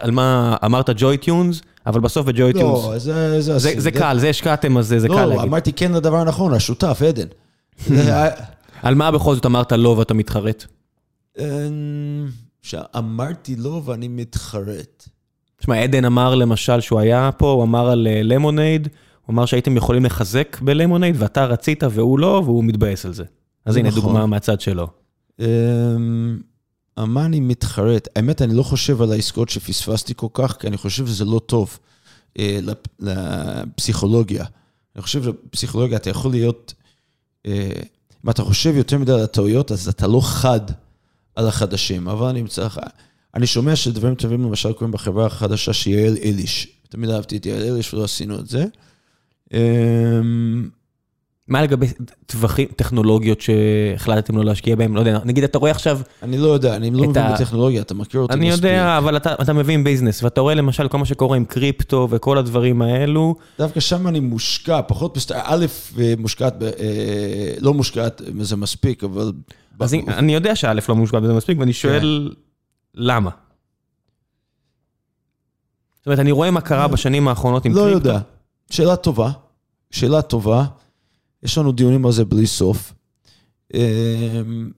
[0.00, 2.84] על מה אמרת ג'וי טיונס, אבל בסוף בג'וי טיונס.
[2.84, 3.42] לא, זה...
[3.42, 5.42] זה, זה, זה קל, זה השקעתם, אז זה, זה לא, קל להגיד.
[5.42, 7.26] לא, אמרתי כן לדבר הנכון, השותף, עדן.
[8.82, 10.64] על מה בכל זאת אמרת לא ואתה מתחרט?
[11.38, 11.44] אמ,
[12.62, 15.08] שאמרתי לא ואני מתחרט.
[15.56, 18.92] תשמע, עדן אמר למשל שהוא היה פה, הוא אמר על למונייד, אה,
[19.26, 23.24] הוא אמר שהייתם יכולים לחזק בלמונייד, ואתה רצית והוא לא, והוא מתבאס על זה.
[23.66, 24.02] אז הנה נכון.
[24.02, 24.86] דוגמה מהצד שלו.
[26.96, 28.08] מה אני מתחרט?
[28.16, 31.78] האמת, אני לא חושב על העסקאות שפספסתי כל כך, כי אני חושב שזה לא טוב
[32.38, 32.58] אה,
[33.00, 34.44] לפסיכולוגיה.
[34.96, 36.74] אני חושב שבפסיכולוגיה אתה יכול להיות,
[37.46, 37.72] אה,
[38.24, 40.60] אם אתה חושב יותר מדי על הטעויות, אז אתה לא חד
[41.36, 42.08] על החדשים.
[42.08, 42.80] אבל אני אמצא לך,
[43.34, 46.68] אני שומע שדברים טובים למשל קורים בחברה החדשה שהיא יעל אליש.
[46.88, 48.64] תמיד אהבתי את יעל אליש ולא עשינו את זה.
[49.54, 50.20] אה,
[51.48, 51.86] מה לגבי
[52.26, 54.94] טווחים, טכנולוגיות שהחלטתם לא להשקיע בהם?
[54.94, 56.00] לא יודע, נגיד אתה רואה עכשיו...
[56.22, 58.48] אני לא יודע, אני לא מבין בטכנולוגיה, אתה מכיר אותי מספיק.
[58.48, 62.08] אני יודע, אבל אתה, אתה מבין ביזנס, ואתה רואה למשל כל מה שקורה עם קריפטו
[62.10, 63.34] וכל הדברים האלו.
[63.58, 65.32] דווקא שם אני מושקע, פחות בסט...
[65.34, 65.66] א',
[66.18, 66.68] מושקעת, אה,
[67.60, 69.32] לא מושקעת, זה מספיק, אבל...
[69.80, 72.40] אז אני, אני יודע שא' לא מושקעת בזה מספיק, ואני שואל, כן.
[72.94, 73.30] למה?
[75.98, 76.92] זאת אומרת, אני רואה מה קרה לא.
[76.92, 78.08] בשנים האחרונות עם לא קריפטו.
[78.08, 78.20] לא יודע,
[78.70, 79.30] שאלה טובה,
[79.90, 80.64] שאלה טובה.
[81.42, 82.92] יש לנו דיונים על זה בלי סוף.
[83.74, 84.70] אמ,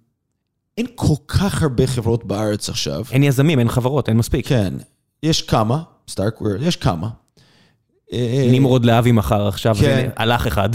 [0.79, 3.05] אין כל כך הרבה חברות בארץ עכשיו.
[3.11, 4.49] אין יזמים, אין חברות, אין מספיק.
[4.49, 4.75] כן,
[5.23, 7.09] יש כמה, סטארקוור, יש כמה.
[8.12, 10.11] אה, נמרוד להבי מחר עכשיו, כן.
[10.17, 10.69] הלך אחד.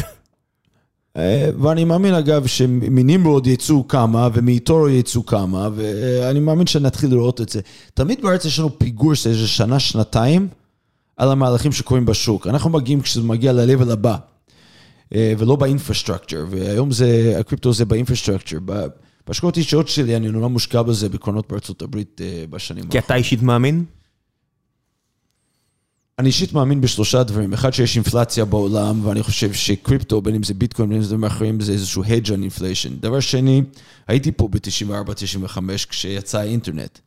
[1.18, 7.50] אה, ואני מאמין אגב שמנמרוד יצאו כמה ומ-eToro יצאו כמה ואני מאמין שנתחיל לראות את
[7.50, 7.62] זה.
[7.94, 10.48] תמיד בארץ יש לנו פיגור של איזה שנה, שנתיים
[11.18, 12.48] על המהלכים שקורים בשוק.
[12.48, 14.16] אנחנו מגיעים כשזה מגיע ל-level הבא.
[15.16, 18.57] אה, ולא ב infrastructure, והיום זה, הקריפטו זה ב infrastructure.
[19.28, 22.91] בהשקעות אישיות שלי אני נורא מושקע בזה בקרונות בארצות הברית אה, בשנים האחרונות.
[22.91, 23.86] כי אתה אישית מאמין?
[26.20, 27.53] אני אישית מאמין בשלושה דברים.
[27.53, 31.24] אחד, שיש אינפלציה בעולם, ואני חושב שקריפטו, בין אם זה ביטקוין, בין אם זה דברים
[31.24, 32.89] אחרים, זה איזשהו hedge on inflation.
[32.99, 33.62] דבר שני,
[34.07, 36.99] הייתי פה ב-94-95 כשיצא האינטרנט.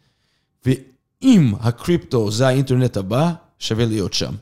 [0.66, 4.34] ואם הקריפטו זה האינטרנט הבא, שווה להיות שם.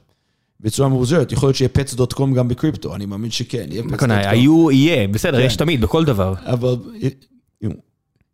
[0.60, 4.28] בצורה מבוזרת, יכול להיות שיהיה pets.com גם בקריפטו, אני מאמין שכן, יהיה נכון, pets.com.
[4.28, 5.46] היו, יהיה, בסדר, כן.
[5.46, 6.34] יש תמיד, בכל דבר.
[6.44, 6.76] אבל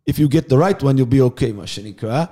[0.09, 2.25] if you get the right one, you'll be okay, מה שנקרא.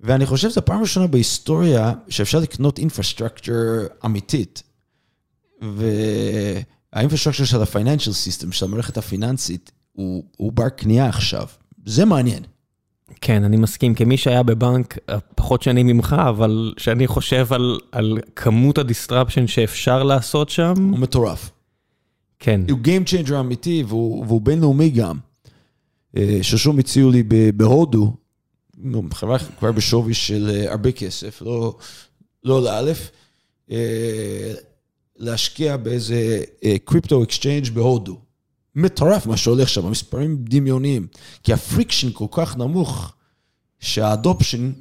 [0.00, 4.62] ואני חושב שזו הפעם הראשונה בהיסטוריה שאפשר לקנות infrastructure אמיתית.
[6.92, 11.46] וה infrastructure של ה-financial system, של המערכת הפיננסית, הוא, הוא בר קנייה עכשיו.
[11.86, 12.42] זה מעניין.
[13.24, 18.18] כן, אני מסכים, כמי שהיה בבנק אה, פחות שנים ממך, אבל שאני חושב על, על
[18.36, 21.50] כמות ה disruption שאפשר לעשות שם, הוא מטורף.
[22.38, 22.60] כן.
[22.70, 25.18] הוא Game Changer אמיתי, והוא, והוא בינלאומי גם.
[26.16, 27.22] אה, ששום הציעו לי
[27.56, 28.16] בהודו,
[29.12, 31.76] חברה כבר בשווי של אה, הרבה כסף, לא,
[32.44, 33.10] לא לאלף,
[35.16, 36.42] להשקיע באיזה
[36.84, 38.20] קריפטו exchange בהודו.
[38.76, 41.06] מטורף מה שהולך שם, מספרים דמיוניים.
[41.42, 43.12] כי ה friction כל כך נמוך,
[43.80, 44.72] שה adoption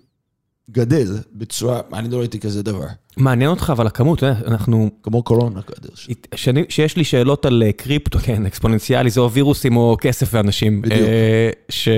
[0.72, 2.86] גדל בצורה, אני לא ראיתי כזה דבר.
[3.18, 5.90] מעניין אותך אבל הכמות, יודע, אנחנו, כמו קורונה גדל.
[6.36, 10.82] שאני- שיש לי שאלות על אה, קריפטו, כן, אקספוננציאלי, זה או וירוסים או כסף ואנשים.
[10.82, 11.02] בדיוק.
[11.02, 11.90] אה, ש,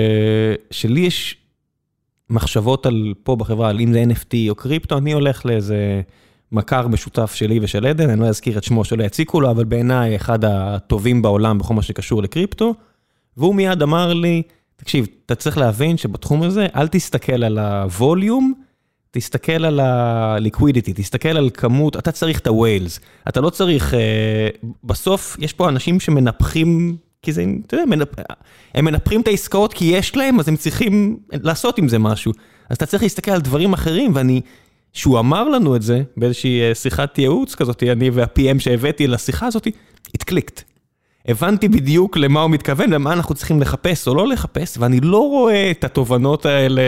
[0.70, 1.36] שלי יש
[2.30, 6.00] מחשבות על, פה בחברה, על אם זה NFT או קריפטו, אני הולך לאיזה
[6.54, 10.16] מכר משותף שלי ושל עדן, אני לא אזכיר את שמו שלא יציקו לו, אבל בעיניי
[10.16, 12.74] אחד הטובים בעולם בכל מה שקשור לקריפטו,
[13.36, 14.42] והוא מיד אמר לי,
[14.76, 18.54] תקשיב, אתה צריך להבין שבתחום הזה, אל תסתכל על הווליום,
[19.10, 24.48] תסתכל על ה-liquidity, תסתכל על כמות, אתה צריך את ה-whales, אתה לא צריך, אה,
[24.84, 28.08] בסוף יש פה אנשים שמנפחים, כי זה, אתה יודע, מנפ...
[28.74, 32.32] הם מנפחים את העסקאות כי יש להם, אז הם צריכים לעשות עם זה משהו.
[32.68, 34.40] אז אתה צריך להסתכל על דברים אחרים, ואני,
[34.94, 39.68] שהוא אמר לנו את זה באיזושהי אה, שיחת ייעוץ כזאת, אני וה-PM שהבאתי לשיחה הזאת,
[40.16, 40.62] it clicked.
[41.28, 45.70] הבנתי בדיוק למה הוא מתכוון, למה אנחנו צריכים לחפש או לא לחפש, ואני לא רואה
[45.70, 46.82] את התובנות האלה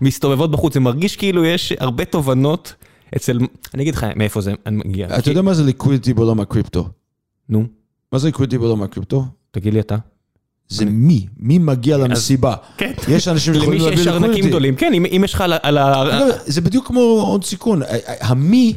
[0.00, 2.74] מסתובבות בחוץ, זה מרגיש כאילו יש הרבה תובנות
[3.16, 3.38] אצל,
[3.74, 5.18] אני אגיד לך מאיפה זה מגיע.
[5.18, 6.88] אתה יודע מה זה liquidity בעולם הקריפטו?
[7.48, 7.66] נו,
[8.12, 9.24] מה זה liquidity בעולם הקריפטו?
[9.50, 9.96] תגיד לי אתה.
[10.72, 12.54] זה מי, מי מגיע למסיבה.
[12.76, 12.92] כן.
[13.08, 14.48] יש אנשים למי שיכולים שיש להביא ארנקים liquidity.
[14.48, 16.04] גדולים, כן, אם יש לך על ה...
[16.46, 17.82] זה בדיוק כמו הון סיכון.
[18.20, 18.74] המי,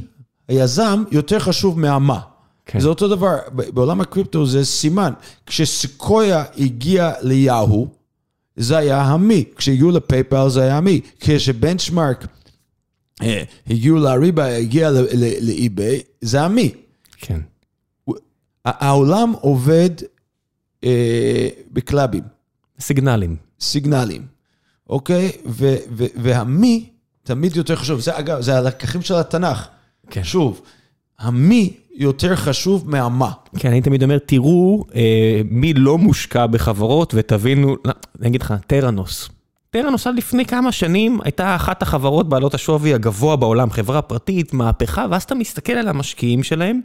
[0.48, 2.20] היזם, יותר חשוב מהמה.
[2.66, 2.80] כן.
[2.80, 5.14] זה אותו דבר, בעולם הקריפטו זה סימן.
[5.46, 7.88] כשסקויה הגיע ליהו,
[8.56, 9.43] זה היה המי.
[9.56, 11.02] כשהגיעו לפייפל זה היה המי.
[11.20, 12.28] כשבנצ'מארק
[13.22, 14.91] אה, הגיעו לאריבה, הגיע
[15.41, 16.72] לאי-ביי, זה המי.
[17.18, 17.39] כן.
[18.66, 19.89] העולם עובד
[21.71, 22.23] בקלאבים.
[22.79, 23.36] סיגנלים.
[23.59, 24.21] סיגנלים,
[24.89, 25.31] אוקיי?
[25.45, 26.89] ו- ו- והמי
[27.23, 27.99] תמיד יותר חשוב.
[27.99, 29.67] זה אגב, זה הלקחים של התנ"ך.
[30.09, 30.23] כן.
[30.23, 30.61] שוב,
[31.19, 33.31] המי יותר חשוב מהמה.
[33.59, 38.53] כן, אני תמיד אומר, תראו אה, מי לא מושקע בחברות ותבינו, לא, אני אגיד לך,
[38.67, 39.29] טראנוס.
[39.70, 45.05] ת'רנוס עד לפני כמה שנים הייתה אחת החברות בעלות השווי הגבוה בעולם, חברה פרטית, מהפכה,
[45.11, 46.81] ואז אתה מסתכל על המשקיעים שלהם,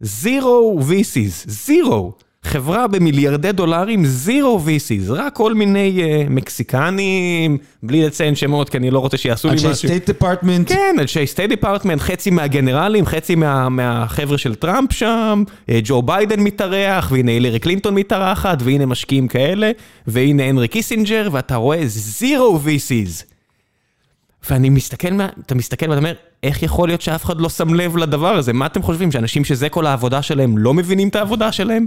[0.00, 2.12] zero VCs, zero.
[2.44, 8.90] חברה במיליארדי דולרים, zero VCs, רק כל מיני אה, מקסיקנים, בלי לציין שמות, כי אני
[8.90, 9.88] לא רוצה שיעשו לי אנשי משהו.
[9.88, 15.80] State Department, כן, אנשי State Department, חצי מהגנרלים, חצי מה, מהחבר'ה של טראמפ שם, אה,
[15.84, 19.70] ג'ו ביידן מתארח, והנה הילרי קלינטון מתארחת, והנה משקיעים כאלה,
[20.06, 23.24] והנה הנרי קיסינג'ר, ואתה רואה zero VCs.
[24.50, 26.12] ואני מסתכל, מה- אתה מסתכל ואתה אומר,
[26.42, 28.52] איך יכול להיות שאף אחד לא שם לב לדבר הזה?
[28.52, 31.86] מה אתם חושבים, שאנשים שזה כל העבודה שלהם לא מבינים את העבודה שלהם?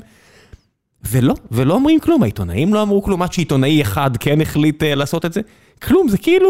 [1.08, 5.26] ולא, ולא אומרים כלום, העיתונאים לא אמרו כלום, עד שעיתונאי אחד כן החליט אה, לעשות
[5.26, 5.42] את זה.
[5.84, 6.48] כלום, זה כאילו...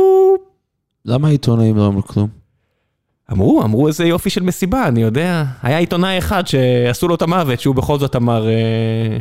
[1.06, 2.28] למה העיתונאים לא אמרו כלום?
[3.32, 5.44] אמרו, אמרו איזה יופי של מסיבה, אני יודע.
[5.62, 8.48] היה עיתונאי אחד שעשו לו את המוות, שהוא בכל זאת אמר...
[8.48, 9.18] אה,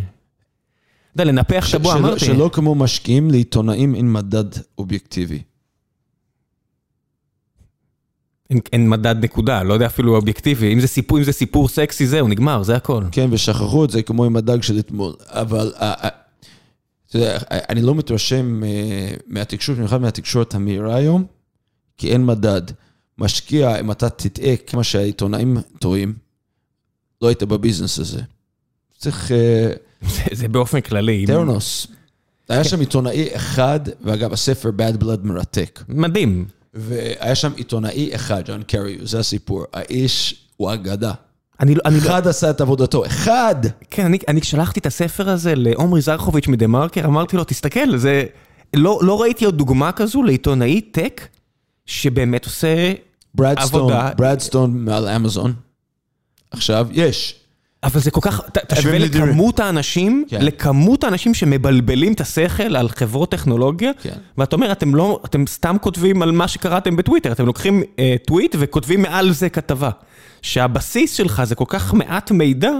[1.14, 2.24] אתה יודע, לנפח ש- את הבוע, שלא- אמרתי.
[2.24, 4.44] שלא כמו משקיעים לעיתונאים עם מדד
[4.78, 5.42] אובייקטיבי.
[8.52, 10.72] אין, אין מדד נקודה, לא יודע אפילו אובייקטיבי.
[10.72, 13.04] אם זה סיפור, אם זה סיפור סקסי, זהו, נגמר, זה הכל.
[13.12, 15.12] כן, ושכחו את זה כמו עם הדג של אתמול.
[15.26, 16.08] אבל אה, אה,
[17.08, 21.24] אתה יודע, אני לא מתרשם אה, מהתקשורת, במיוחד מהתקשורת המהירה היום,
[21.98, 22.62] כי אין מדד.
[23.18, 26.14] משקיע, אם אתה תטעה כמו שהעיתונאים טועים,
[27.22, 28.20] לא היית בביזנס הזה.
[28.98, 29.32] צריך...
[29.32, 29.72] אה,
[30.02, 31.26] זה, זה באופן כללי.
[31.26, 31.86] טרנוס.
[32.48, 35.82] היה שם עיתונאי אחד, ואגב, הספר Bad Blood מרתק.
[35.88, 36.46] מדהים.
[36.74, 39.64] והיה שם עיתונאי אחד, ג'ון קרי, זה הסיפור.
[39.72, 41.12] האיש הוא אגדה.
[41.60, 43.54] אני, לא- אני, לא- אחד עשה את עבודתו, אחד!
[43.90, 48.24] כן, אני, אני שלחתי את הספר הזה לעומרי זרחוביץ' מדה מרקר, אמרתי לו, תסתכל, זה...
[48.76, 51.28] לא, לא ראיתי עוד דוגמה כזו לעיתונאי טק,
[51.86, 52.92] שבאמת עושה
[53.34, 54.10] ברדסטון, עבודה.
[54.16, 55.54] ברדסטון מעל אמזון.
[56.50, 57.41] עכשיו, יש.
[57.82, 58.98] אבל זה כל כך, תשווה.
[58.98, 60.38] לכמות האנשים, כן.
[60.42, 64.14] לכמות האנשים שמבלבלים את השכל על חברות טכנולוגיה, כן.
[64.38, 68.56] ואתה אומר, אתם לא, אתם סתם כותבים על מה שקראתם בטוויטר, אתם לוקחים אה, טוויט
[68.58, 69.90] וכותבים מעל זה כתבה.
[70.42, 72.72] שהבסיס שלך זה כל כך מעט מידע,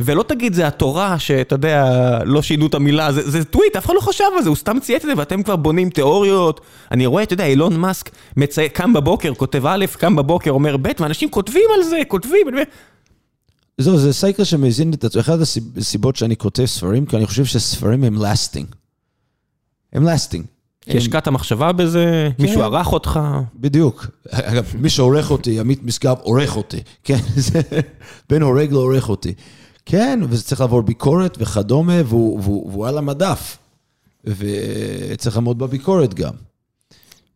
[0.00, 1.84] ולא תגיד זה התורה, שאתה יודע,
[2.24, 4.80] לא שינו את המילה, זה, זה טוויט, אף אחד לא חשב על זה, הוא סתם
[4.80, 6.60] צייץ את זה, ואתם כבר בונים תיאוריות.
[6.90, 8.68] אני רואה, אתה יודע, אילון מאסק מצי...
[8.68, 12.62] קם בבוקר, כותב א', קם בבוקר, אומר ב', ואנשים כותבים על זה, כותבים, אני אומר,
[13.82, 15.20] זהו, זה סייקל שמזין את עצמו.
[15.20, 18.74] אחת הסיב- הסיבות שאני כותב ספרים, כי אני חושב שספרים הם lasting.
[19.92, 20.42] הם lasting.
[20.80, 23.20] כי השקעת מחשבה בזה, מישהו ערך אותך.
[23.54, 24.06] בדיוק.
[24.30, 26.80] אגב, מי שעורך אותי, עמית משגב עורך אותי.
[27.04, 27.60] כן, זה
[28.30, 29.34] בין הורג לעורך אותי.
[29.86, 33.58] כן, וזה צריך לעבור ביקורת וכדומה, והוא, והוא, והוא על המדף.
[34.24, 36.32] וצריך לעמוד בביקורת גם.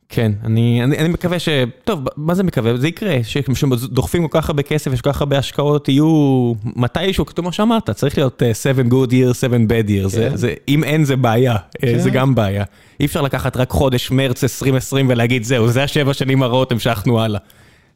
[0.09, 1.49] כן, אני, אני, אני מקווה ש...
[1.85, 2.77] טוב, מה זה מקווה?
[2.77, 7.53] זה יקרה, שדוחפים כל כך הרבה כסף, יש כל כך הרבה השקעות, יהיו מתישהו, כמו
[7.53, 10.37] שאמרת, צריך להיות uh, 7 good years, 7 bad years, זה, כן.
[10.37, 11.99] זה, אם אין זה בעיה, כן.
[11.99, 12.11] זה.
[12.11, 12.65] גם בעיה.
[13.01, 17.41] אי אפשר לקחת רק חודש מרץ 2020 ולהגיד, זהו, זה השבע שנים הרעות, המשכנו הלאה.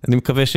[0.08, 0.56] אני מקווה ש...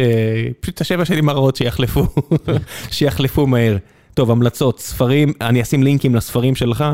[0.60, 2.06] פשוט השבע שנים הרעות שיחלפו,
[2.92, 3.78] שיחלפו מהר.
[4.14, 6.86] טוב, המלצות, ספרים, אני אשים לינקים לספרים שלך,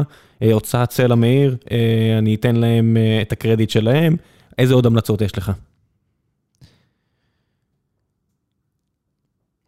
[0.41, 1.77] אה, הוצאת סלע מאיר, אה,
[2.17, 4.15] אני אתן להם אה, את הקרדיט שלהם.
[4.57, 5.51] איזה עוד המלצות יש לך?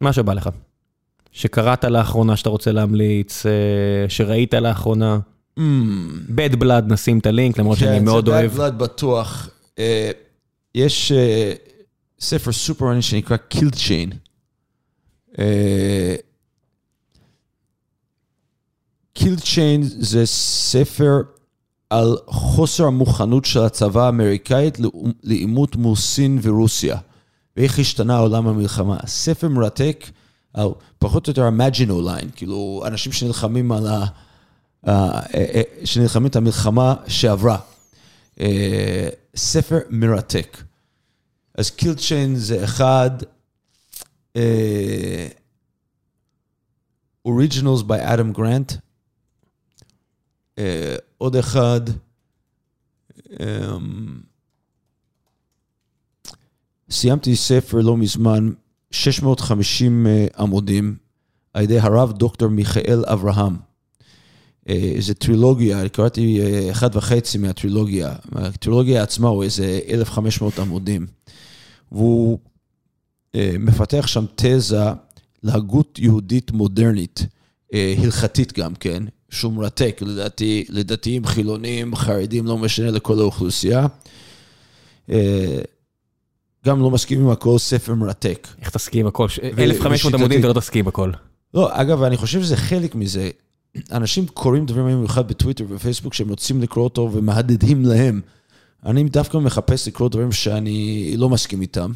[0.00, 0.48] מה שבא לך.
[1.32, 5.18] שקראת לאחרונה שאתה רוצה להמליץ, אה, שראית לאחרונה.
[5.58, 5.62] Mm,
[6.28, 8.52] bad blood נשים את הלינק, למרות שאני מאוד כן, אוהב.
[8.52, 9.48] זה bad blood בטוח.
[9.78, 10.10] אה,
[10.74, 11.52] יש אה,
[12.20, 14.14] ספר סופר מעניין שנקרא Chain.
[15.38, 16.16] אה,
[19.18, 21.20] Kill Chain זה ספר
[21.90, 26.96] על חוסר המוכנות של הצבא האמריקאית לעו- לעימות מול סין ורוסיה,
[27.56, 28.98] ואיך השתנה העולם המלחמה.
[29.06, 30.04] ספר מרתק
[30.54, 30.68] על
[30.98, 34.06] פחות או יותר ה-Maginot Line, כאילו אנשים שנלחמים על ה...
[34.88, 37.58] אה, אה, שנלחמים את המלחמה שעברה.
[38.40, 40.62] אה, ספר מרתק.
[41.54, 43.10] אז קיל צ'יין זה אחד,
[47.24, 48.72] אוריג'ינלס by אדם גרנט,
[50.60, 51.80] אה, עוד אחד,
[53.40, 54.20] אמ,
[56.90, 58.52] סיימתי ספר לא מזמן,
[58.90, 60.96] 650 אה, עמודים,
[61.54, 63.56] על ידי הרב דוקטור מיכאל אברהם.
[64.68, 68.14] אה, איזה טרילוגיה, קראתי אה, אחד וחצי מהטרילוגיה.
[68.32, 71.06] הטרילוגיה עצמה הוא איזה 1,500 עמודים.
[71.92, 72.38] והוא
[73.34, 74.84] אה, מפתח שם תזה
[75.42, 77.26] להגות יהודית מודרנית,
[77.74, 83.86] אה, הלכתית גם כן, שהוא מרתק, לדעתי, לדתיים, חילונים, חרדים, לא משנה, לכל האוכלוסייה.
[85.10, 85.58] אה,
[86.66, 88.48] גם לא מסכים עם הכל, ספר מרתק.
[88.60, 89.28] איך תסכים הכל?
[89.28, 90.16] ש- ו- 1,500 ושיטתי.
[90.16, 91.12] עמודים אתה לא תסכים הכל.
[91.54, 93.30] לא, אגב, אני חושב שזה חלק מזה.
[93.92, 98.20] אנשים קוראים דברים במיוחד בטוויטר ובפייסבוק שהם רוצים לקרוא אותו ומהדהדים להם.
[98.86, 101.92] אני דווקא מחפש לקרוא דברים שאני לא מסכים איתם.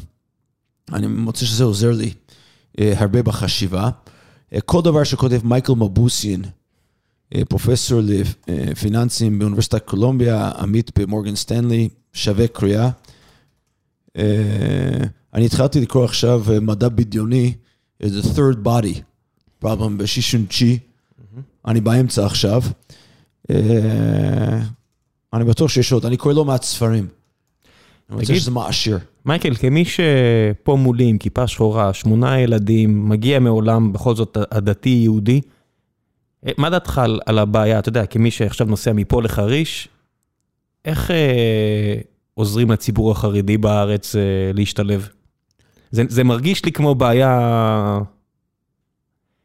[0.93, 2.13] אני מוצא שזה עוזר לי
[2.79, 3.89] אה, הרבה בחשיבה.
[4.53, 6.49] אה, כל דבר שכותב מייקל מבוסיאן, אה,
[7.49, 8.01] פרופסור
[8.47, 12.89] לפיננסים באוניברסיטת קולומביה, עמית במורגן סטנלי, שווה קריאה.
[14.17, 15.03] אה,
[15.33, 17.53] אני התחלתי לקרוא עכשיו אה, מדע בדיוני,
[18.03, 18.99] אה, The Third Body,
[19.63, 20.79] problem בשישונצ'י.
[21.67, 22.61] אני באמצע עכשיו.
[23.49, 24.59] אה,
[25.33, 27.07] אני בטוח שיש עוד, אני קורא לא מעט ספרים.
[28.09, 28.99] אני רוצה שזה מעשיר.
[29.25, 35.54] מייקל, כמי שפה מולי עם כיפה שחורה, שמונה ילדים, מגיע מעולם בכל זאת הדתי-יהודי, אה,
[36.57, 39.87] מה דעתך על, על הבעיה, אתה יודע, כמי שעכשיו נוסע מפה לחריש,
[40.85, 41.95] איך אה,
[42.33, 44.21] עוזרים לציבור החרדי בארץ אה,
[44.53, 45.09] להשתלב?
[45.91, 47.99] זה, זה מרגיש לי כמו בעיה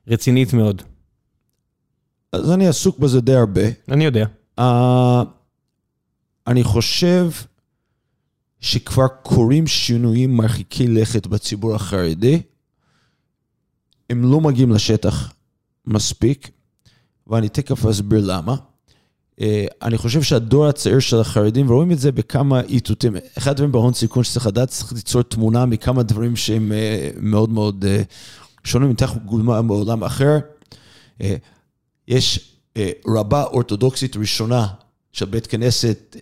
[0.07, 0.83] רצינית מאוד.
[2.33, 3.63] אז אני עסוק בזה די הרבה.
[3.89, 4.27] אני יודע.
[4.61, 4.63] Uh,
[6.47, 7.31] אני חושב
[8.61, 12.43] שכבר קורים שינויים מרחיקי לכת בציבור החרדי.
[14.11, 15.33] הם לא מגיעים לשטח
[15.87, 16.51] מספיק,
[17.31, 18.57] ואני תכף אסביר למה.
[19.41, 19.43] Uh,
[19.83, 23.17] אני חושב שהדור הצעיר של החרדים, ורואים את זה בכמה איתותים.
[23.39, 27.85] אחד הדברים בהון סיכון שצריך לדעת, צריך ליצור תמונה מכמה דברים שהם uh, מאוד מאוד
[27.85, 30.39] uh, שונים, ניתח דוגמה מעולם אחר.
[32.09, 34.67] יש אה, רבה אורתודוקסית ראשונה
[35.13, 36.17] של בית כנסת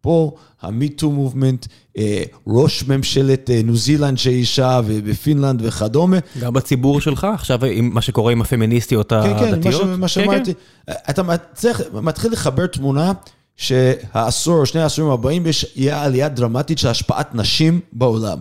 [0.00, 0.32] פה,
[0.62, 1.66] המיטו מובמנט,
[1.98, 6.16] אה, ראש ממשלת אה, ניו זילנד שאישה ובפינלנד וכדומה.
[6.40, 9.82] גם בציבור שלך, עכשיו עם מה שקורה עם הפמיניסטיות כן, כן, מה הדתיות.
[9.82, 10.52] ש- מה שאמרתי.
[10.90, 11.22] אתה
[11.54, 13.12] צריך, מתחיל לחבר תמונה
[13.56, 18.38] שהעשור שני העשורים הבאים יש- יהיה עלייה דרמטית של השפעת נשים בעולם.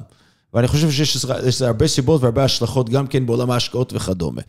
[0.53, 4.41] ואני חושב שיש לזה הרבה סיבות והרבה השלכות גם כן בעולם ההשקעות וכדומה.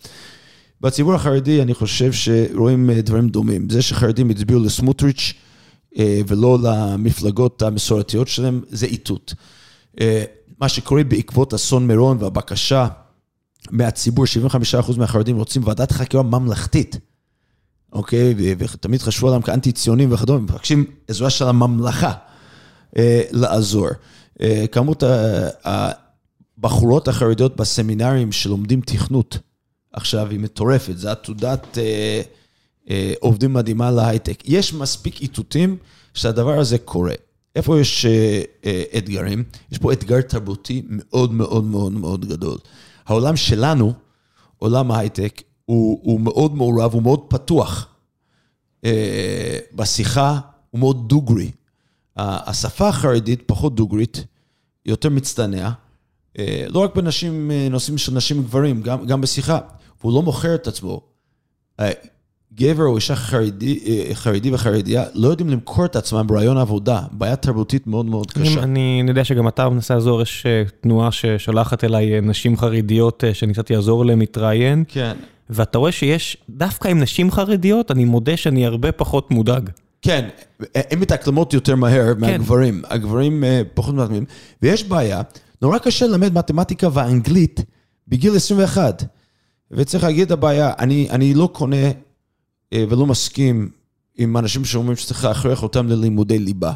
[0.80, 3.70] בציבור החרדי אני חושב שרואים דברים דומים.
[3.70, 5.32] זה שחרדים הצביעו לסמוטריץ'
[5.98, 9.34] ולא למפלגות המסורתיות שלהם, זה איתות.
[10.00, 10.24] אה,
[10.60, 12.88] מה שקורה בעקבות אסון מירון והבקשה
[13.70, 16.98] מהציבור, 75% מהחרדים רוצים ועדת חקירה ממלכתית,
[17.92, 18.34] אוקיי?
[18.58, 22.12] ותמיד חשבו עליהם כאנטי-ציונים וכדומה, מבקשים עזרה של הממלכה
[23.32, 23.88] לעזור.
[24.72, 25.02] כמות
[25.64, 29.38] הבחורות החרדיות בסמינרים שלומדים תכנות,
[29.92, 32.22] עכשיו היא מטורפת, זו עתודת אה, אה,
[33.20, 34.42] עובדים מדהימה להייטק.
[34.44, 35.76] יש מספיק איתותים
[36.14, 37.14] שהדבר הזה קורה.
[37.56, 39.44] איפה יש אה, אה, אתגרים?
[39.72, 42.58] יש פה אתגר תרבותי מאוד מאוד מאוד מאוד גדול.
[43.06, 43.92] העולם שלנו,
[44.58, 47.88] עולם ההייטק, הוא, הוא מאוד מעורב, הוא מאוד פתוח.
[48.84, 50.40] אה, בשיחה
[50.70, 51.50] הוא מאוד דוגרי.
[52.16, 54.24] השפה החרדית פחות דוגרית,
[54.86, 55.70] יותר מצטנע.
[56.38, 59.58] אה, לא רק בנשים, אה, של נשים וגברים, גם, גם בשיחה.
[60.00, 61.00] והוא לא מוכר את עצמו.
[62.50, 67.02] אה, גבר או אישה חרדי, אה, חרדי וחרדיה לא יודעים למכור את עצמם ברעיון עבודה,
[67.12, 68.62] בעיה תרבותית מאוד מאוד קשה.
[68.62, 73.74] אני, אני יודע שגם אתה מנסה לעזור, יש אה, תנועה ששולחת אליי נשים חרדיות שניסיתי
[73.74, 74.84] לעזור להן להתראיין.
[74.88, 75.16] כן.
[75.50, 79.70] ואתה רואה שיש, דווקא עם נשים חרדיות, אני מודה שאני הרבה פחות מודאג.
[80.02, 80.28] כן,
[80.74, 82.20] הן מתאקלמות יותר מהר כן.
[82.20, 82.82] מהגברים.
[82.88, 83.44] הגברים
[83.74, 84.24] פחות מתאקלמים.
[84.62, 85.22] ויש בעיה,
[85.62, 87.60] נורא קשה ללמד מתמטיקה ואנגלית
[88.08, 89.04] בגיל 21.
[89.70, 91.90] וצריך להגיד את הבעיה, אני, אני לא קונה אה,
[92.74, 93.70] ולא מסכים
[94.18, 96.72] עם אנשים שאומרים שצריך להכריח אותם ללימודי ליבה.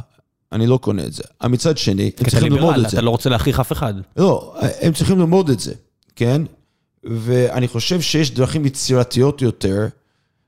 [0.53, 1.23] אני לא קונה את זה.
[1.45, 2.97] מצד שני, הם צריכים ללמוד את זה.
[2.97, 3.95] אתה לא רוצה להכריח אף אחד.
[4.16, 5.73] לא, הם צריכים ללמוד את זה,
[6.16, 6.43] כן?
[7.05, 9.87] ואני חושב שיש דרכים יצירתיות יותר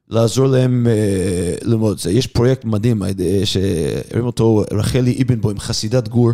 [0.08, 2.10] לעזור להם אה, ללמוד את זה.
[2.10, 3.10] יש פרויקט מדהים אה,
[3.44, 6.30] שהרים אותו רחלי אבנבוים, חסידת גור,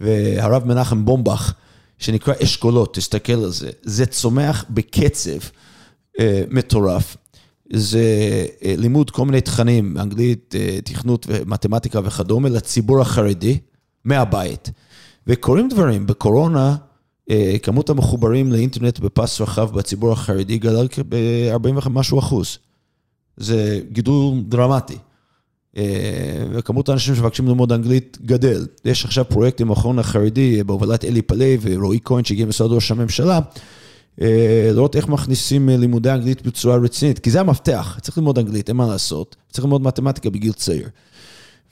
[0.00, 1.52] והרב מנחם בומבך.
[1.98, 3.70] שנקרא אשכולות, תסתכל על זה.
[3.82, 5.38] זה צומח בקצב
[6.20, 7.16] אה, מטורף.
[7.72, 8.00] זה
[8.64, 13.58] אה, לימוד כל מיני תכנים, אנגלית, אה, תכנות ומתמטיקה וכדומה, לציבור החרדי
[14.04, 14.70] מהבית.
[15.26, 16.76] וקורים דברים, בקורונה,
[17.30, 22.58] אה, כמות המחוברים לאינטרנט בפס רחב בציבור החרדי גדל ב-40 ומשהו אחוז.
[23.36, 24.96] זה גידול דרמטי.
[26.52, 28.66] וכמות האנשים שמבקשים ללמוד אנגלית גדל.
[28.84, 33.40] יש עכשיו פרויקט עם המכון החרדי בהובלת אלי פלא ורועי כהן שהגיע ממשרד ראש הממשלה,
[34.72, 38.86] לראות איך מכניסים לימודי אנגלית בצורה רצינית, כי זה המפתח, צריך ללמוד אנגלית, אין מה
[38.86, 40.88] לעשות, צריך ללמוד מתמטיקה בגיל צעיר.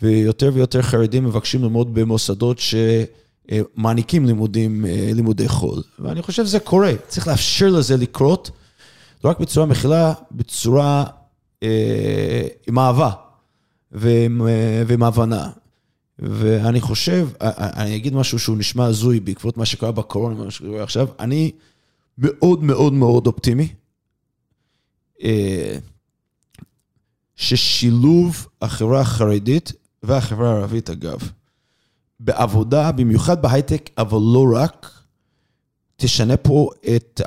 [0.03, 5.83] ויותר ויותר חרדים מבקשים ללמוד במוסדות שמעניקים לימודים, אה, לימודי חול.
[5.99, 8.51] ואני חושב שזה קורה, צריך לאפשר לזה לקרות,
[9.25, 11.05] לא רק בצורה מכילה, בצורה
[11.63, 13.11] אה, עם אהבה.
[13.93, 14.41] ועם,
[14.87, 15.51] ועם הבנה.
[16.19, 21.09] ואני חושב, אני אגיד משהו שהוא נשמע הזוי בעקבות מה שקרה בקורונה, מה שקורה עכשיו,
[21.21, 21.51] אני
[22.19, 23.69] מאוד מאוד מאוד אופטימי,
[25.23, 25.79] אה,
[27.37, 29.73] ששילוב החברה החרדית
[30.03, 31.19] והחברה הערבית, אגב,
[32.21, 34.91] בעבודה, במיוחד בהייטק, אבל לא רק,
[35.97, 37.21] תשנה פה את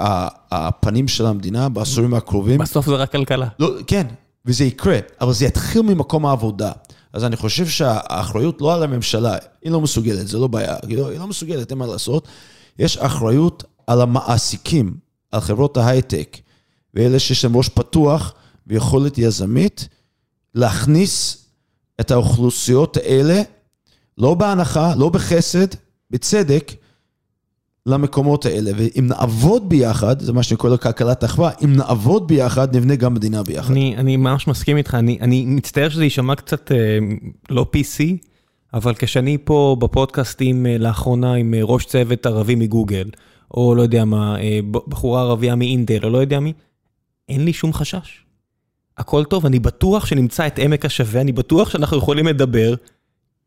[0.52, 2.60] הפנים של המדינה בעשורים הקרובים.
[2.60, 3.48] בסוף זה רק כלכלה.
[3.60, 4.08] לא, כן,
[4.46, 6.72] וזה יקרה, אבל זה יתחיל ממקום העבודה.
[7.14, 11.10] אז אני חושב שהאחריות לא על הממשלה, היא לא מסוגלת, זה לא בעיה, היא לא,
[11.10, 12.28] היא לא מסוגלת, אין מה לעשות.
[12.80, 14.94] יש אחריות על המעסיקים,
[15.32, 16.38] על חברות ההייטק,
[16.94, 18.34] ואלה שיש להם ראש פתוח
[18.68, 19.88] ויכולת יזמית,
[20.56, 21.46] להכניס
[22.02, 23.42] את האוכלוסיות האלה,
[24.18, 25.68] לא בהנחה, לא בחסד,
[26.12, 26.72] בצדק,
[27.86, 32.76] למקומות האלה, ואם נעבוד ביחד, זה מה שאני קורא לו כלכלת אחווה, אם נעבוד ביחד,
[32.76, 33.72] נבנה גם מדינה ביחד.
[33.72, 36.78] אני, אני ממש מסכים איתך, אני, אני מצטער שזה יישמע קצת אה,
[37.50, 38.04] לא PC,
[38.74, 43.10] אבל כשאני פה בפודקאסטים אה, לאחרונה עם אה, ראש צוות ערבי מגוגל,
[43.54, 46.54] או לא יודע מה, אה, בחורה ערבייה מאינטל, או לא יודע מי,
[47.30, 48.26] אין לי שום חשש.
[48.98, 52.76] הכל טוב, אני בטוח שנמצא את עמק השווה, אני בטוח שאנחנו יכולים לדבר.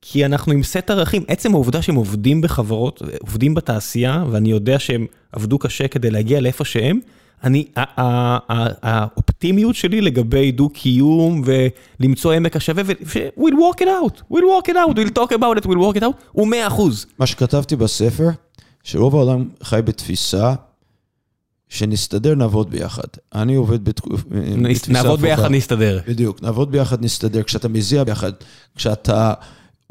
[0.04, 5.06] כי אנחנו עם סט ערכים, עצם העובדה שהם עובדים בחברות, עובדים בתעשייה, ואני יודע שהם
[5.32, 7.00] עבדו קשה כדי להגיע לאיפה שהם,
[7.44, 7.64] אני,
[8.82, 14.74] האופטימיות שלי לגבי דו-קיום ולמצוא עמק השווה, ו- we'll walk it out, we'll walk it
[14.74, 16.82] out, we'll talk about it, we'll walk it out, הוא 100%.
[17.18, 18.28] מה שכתבתי בספר,
[18.84, 20.54] שרוב העולם חי בתפיסה
[21.68, 23.08] שנסתדר, נעבוד ביחד.
[23.34, 24.92] אני עובד בתפיסה הפוכה.
[24.92, 26.00] נעבוד ביחד, נסתדר.
[26.08, 27.42] בדיוק, נעבוד ביחד, נסתדר.
[27.42, 28.32] כשאתה מזיע ביחד,
[28.76, 29.34] כשאתה...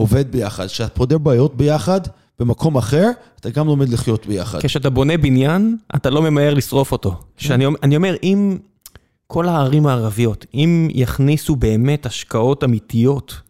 [0.02, 2.02] עובד ביחד, כשאתה פותר בעיות ביחד,
[2.40, 3.10] במקום אחר,
[3.40, 4.60] אתה גם לומד לחיות ביחד.
[4.62, 7.16] כשאתה בונה בניין, אתה לא ממהר לשרוף אותו.
[7.38, 8.58] שאני, אני אומר, אם
[9.28, 13.42] כל הערים הערביות, אם יכניסו באמת השקעות אמיתיות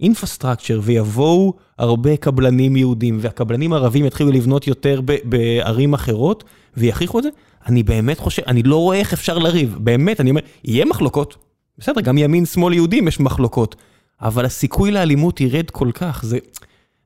[0.00, 6.44] infrastructure ויבואו הרבה קבלנים יהודים והקבלנים ערבים יתחילו לבנות יותר בערים אחרות
[6.76, 7.28] ויכריחו את זה,
[7.66, 11.36] אני באמת חושב, אני לא רואה איך אפשר לריב, באמת, אני אומר, יהיה מחלוקות,
[11.78, 13.76] בסדר, גם ימין, שמאל, יהודים יש מחלוקות,
[14.20, 16.38] אבל הסיכוי לאלימות ירד כל כך, זה,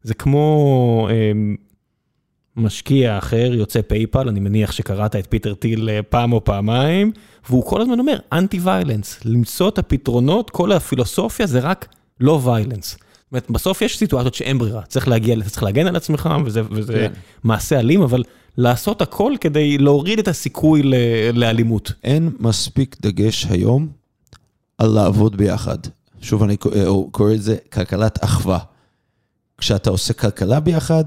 [0.03, 1.33] זה כמו אה,
[2.57, 7.13] משקיע אחר, יוצא פייפל, אני מניח שקראת את פיטר טיל אה, פעם או פעמיים,
[7.49, 11.89] והוא כל הזמן אומר, anti violence, למצוא את הפתרונות, כל הפילוסופיה זה רק
[12.23, 12.91] לא violence.
[12.91, 13.01] זאת
[13.33, 17.13] אומרת, בסוף יש סיטואציות שאין ברירה, צריך להגיע, צריך להגן על עצמך, וזה, וזה כן.
[17.45, 18.23] מעשה אלים, אבל
[18.57, 20.83] לעשות הכל כדי להוריד את הסיכוי
[21.33, 21.93] לאלימות.
[22.05, 23.89] אין מספיק דגש היום
[24.79, 25.79] על לעבוד ביחד.
[26.21, 26.57] שוב, אני
[27.11, 28.59] קורא לזה כלכלת אחווה.
[29.59, 31.05] כשאתה עושה כלכלה ביחד,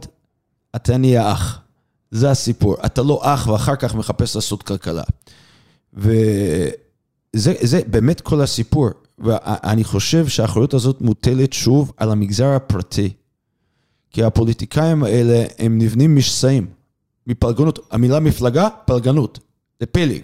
[0.76, 1.60] אתה נהיה אח.
[2.12, 2.76] זה הסיפור.
[2.86, 5.04] אתה לא אח ואחר כך מחפש לעשות כלכלה.
[5.94, 8.90] וזה באמת כל הסיפור.
[9.20, 13.10] ואני חושב שהאחריות הזאת מוטלת שוב על המגזר הפרטי.
[14.10, 16.68] כי הפוליטיקאים האלה הם נבנים משסעים.
[17.28, 19.40] מפלגנות, המילה מפלגה, פלגנות.
[19.80, 20.22] זה פלג.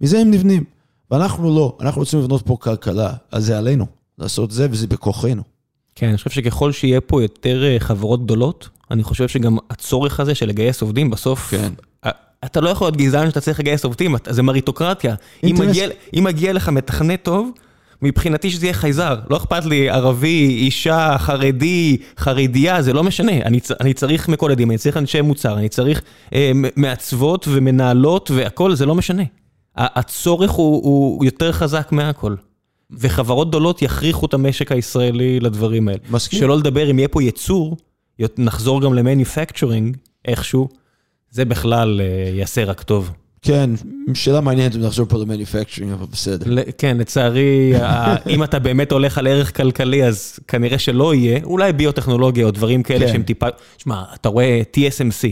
[0.00, 0.64] מזה הם נבנים.
[1.10, 3.86] ואנחנו לא, אנחנו רוצים לבנות פה כלכלה, אז זה עלינו
[4.18, 5.42] לעשות זה, וזה בכוחנו.
[5.94, 10.34] כן, אני חושב שככל שיהיה פה יותר אה, חברות גדולות, אני חושב שגם הצורך הזה
[10.34, 11.50] של לגייס עובדים, בסוף...
[11.50, 11.72] כן.
[12.44, 15.14] אתה לא יכול להיות גזען שאתה צריך לגייס עובדים, זה מריטוקרטיה.
[15.44, 15.88] אם מגיע,
[16.18, 17.50] אם מגיע לך מתכנת טוב,
[18.04, 19.16] מבחינתי שזה יהיה חייזר.
[19.30, 23.32] לא אכפת לי ערבי, אישה, חרדי, חרדיה, זה לא משנה.
[23.32, 26.02] אני, אני צריך מקולדים, אני צריך אנשי מוצר, אני צריך
[26.34, 29.22] אה, מעצבות ומנהלות והכל, זה לא משנה.
[29.76, 32.34] הצורך הוא, הוא יותר חזק מהכל.
[32.90, 36.00] וחברות גדולות יכריחו את המשק הישראלי לדברים האלה.
[36.10, 36.38] מסכים.
[36.38, 37.76] שלא לדבר, אם יהיה פה ייצור,
[38.38, 40.68] נחזור גם למניפקצ'רינג איכשהו,
[41.30, 43.10] זה בכלל אה, יעשה רק טוב.
[43.44, 43.70] כן,
[44.14, 46.62] שאלה מעניינת אם נחזור פה למניפקצ'רינג, אבל בסדר.
[46.78, 47.72] כן, לצערי,
[48.32, 52.82] אם אתה באמת הולך על ערך כלכלי, אז כנראה שלא יהיה, אולי ביוטכנולוגיה או דברים
[52.82, 53.12] כאלה כן.
[53.12, 53.46] שהם טיפה...
[53.78, 55.28] שמע, אתה רואה TSMC.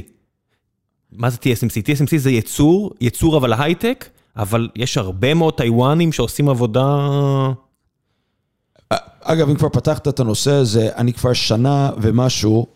[1.12, 1.82] מה זה TSMC?
[1.82, 7.08] TSMC זה ייצור, ייצור אבל הייטק, אבל יש הרבה מאוד טיוואנים שעושים עבודה...
[9.22, 12.66] אגב, אם כבר פתחת את הנושא הזה, אני כבר שנה ומשהו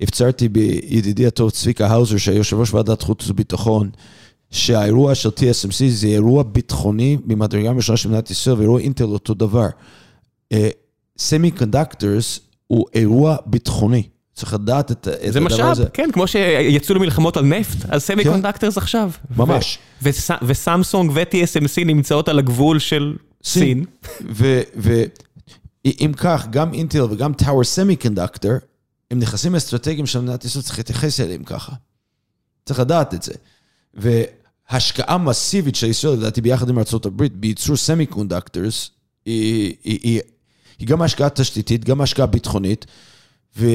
[0.00, 3.90] הפצרתי בידידי הטוב צביקה האוזר, שהיה יושב ראש ועדת חוץ וביטחון,
[4.52, 9.68] שהאירוע של TSMC זה אירוע ביטחוני ממדרגה ראשונה של מדינת ישראל, ואירוע אינטל אותו דבר.
[11.18, 14.02] semi uh, conductors הוא אירוע ביטחוני.
[14.34, 15.74] צריך לדעת את, את הדבר משאב, הזה.
[15.74, 18.30] זה משאב, כן, כמו שיצאו למלחמות על נפט, אז semi כן.
[18.30, 19.10] conductors עכשיו.
[19.36, 19.78] ממש.
[20.42, 23.84] וסמסונג ו-TSMC נמצאות על הגבול של סין.
[25.84, 28.52] ואם כך, גם אינטל וגם טאוור סמי קונדקטור,
[29.10, 31.72] הם נכסים אסטרטגיים של מדינת ישראל, צריך להתייחס אליהם ככה.
[32.64, 33.32] צריך לדעת את זה.
[34.70, 38.90] השקעה מסיבית של ישראל, לדעתי ביחד עם ארה"ב, בייצור semiconductors,
[39.26, 40.20] היא, היא, היא,
[40.78, 42.86] היא גם השקעה תשתיתית, גם השקעה ביטחונית,
[43.56, 43.66] ו,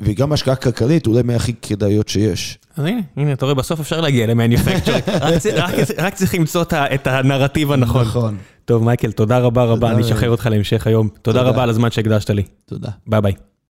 [0.00, 2.58] וגם השקעה כלכלית, אולי מהכי כדאיות שיש.
[2.76, 6.62] אז הנה, הנה, אתה רואה, בסוף אפשר להגיע ל manufacturing, רק, רק, רק צריך למצוא
[6.72, 8.02] את הנרטיב הנכון.
[8.02, 8.36] נכון.
[8.64, 11.08] טוב, מייקל, תודה רבה רבה, אני אשחרר אותך להמשך היום.
[11.08, 12.42] תודה, תודה רבה על הזמן שהקדשת לי.
[12.66, 12.88] תודה.
[13.06, 13.32] ביי ביי.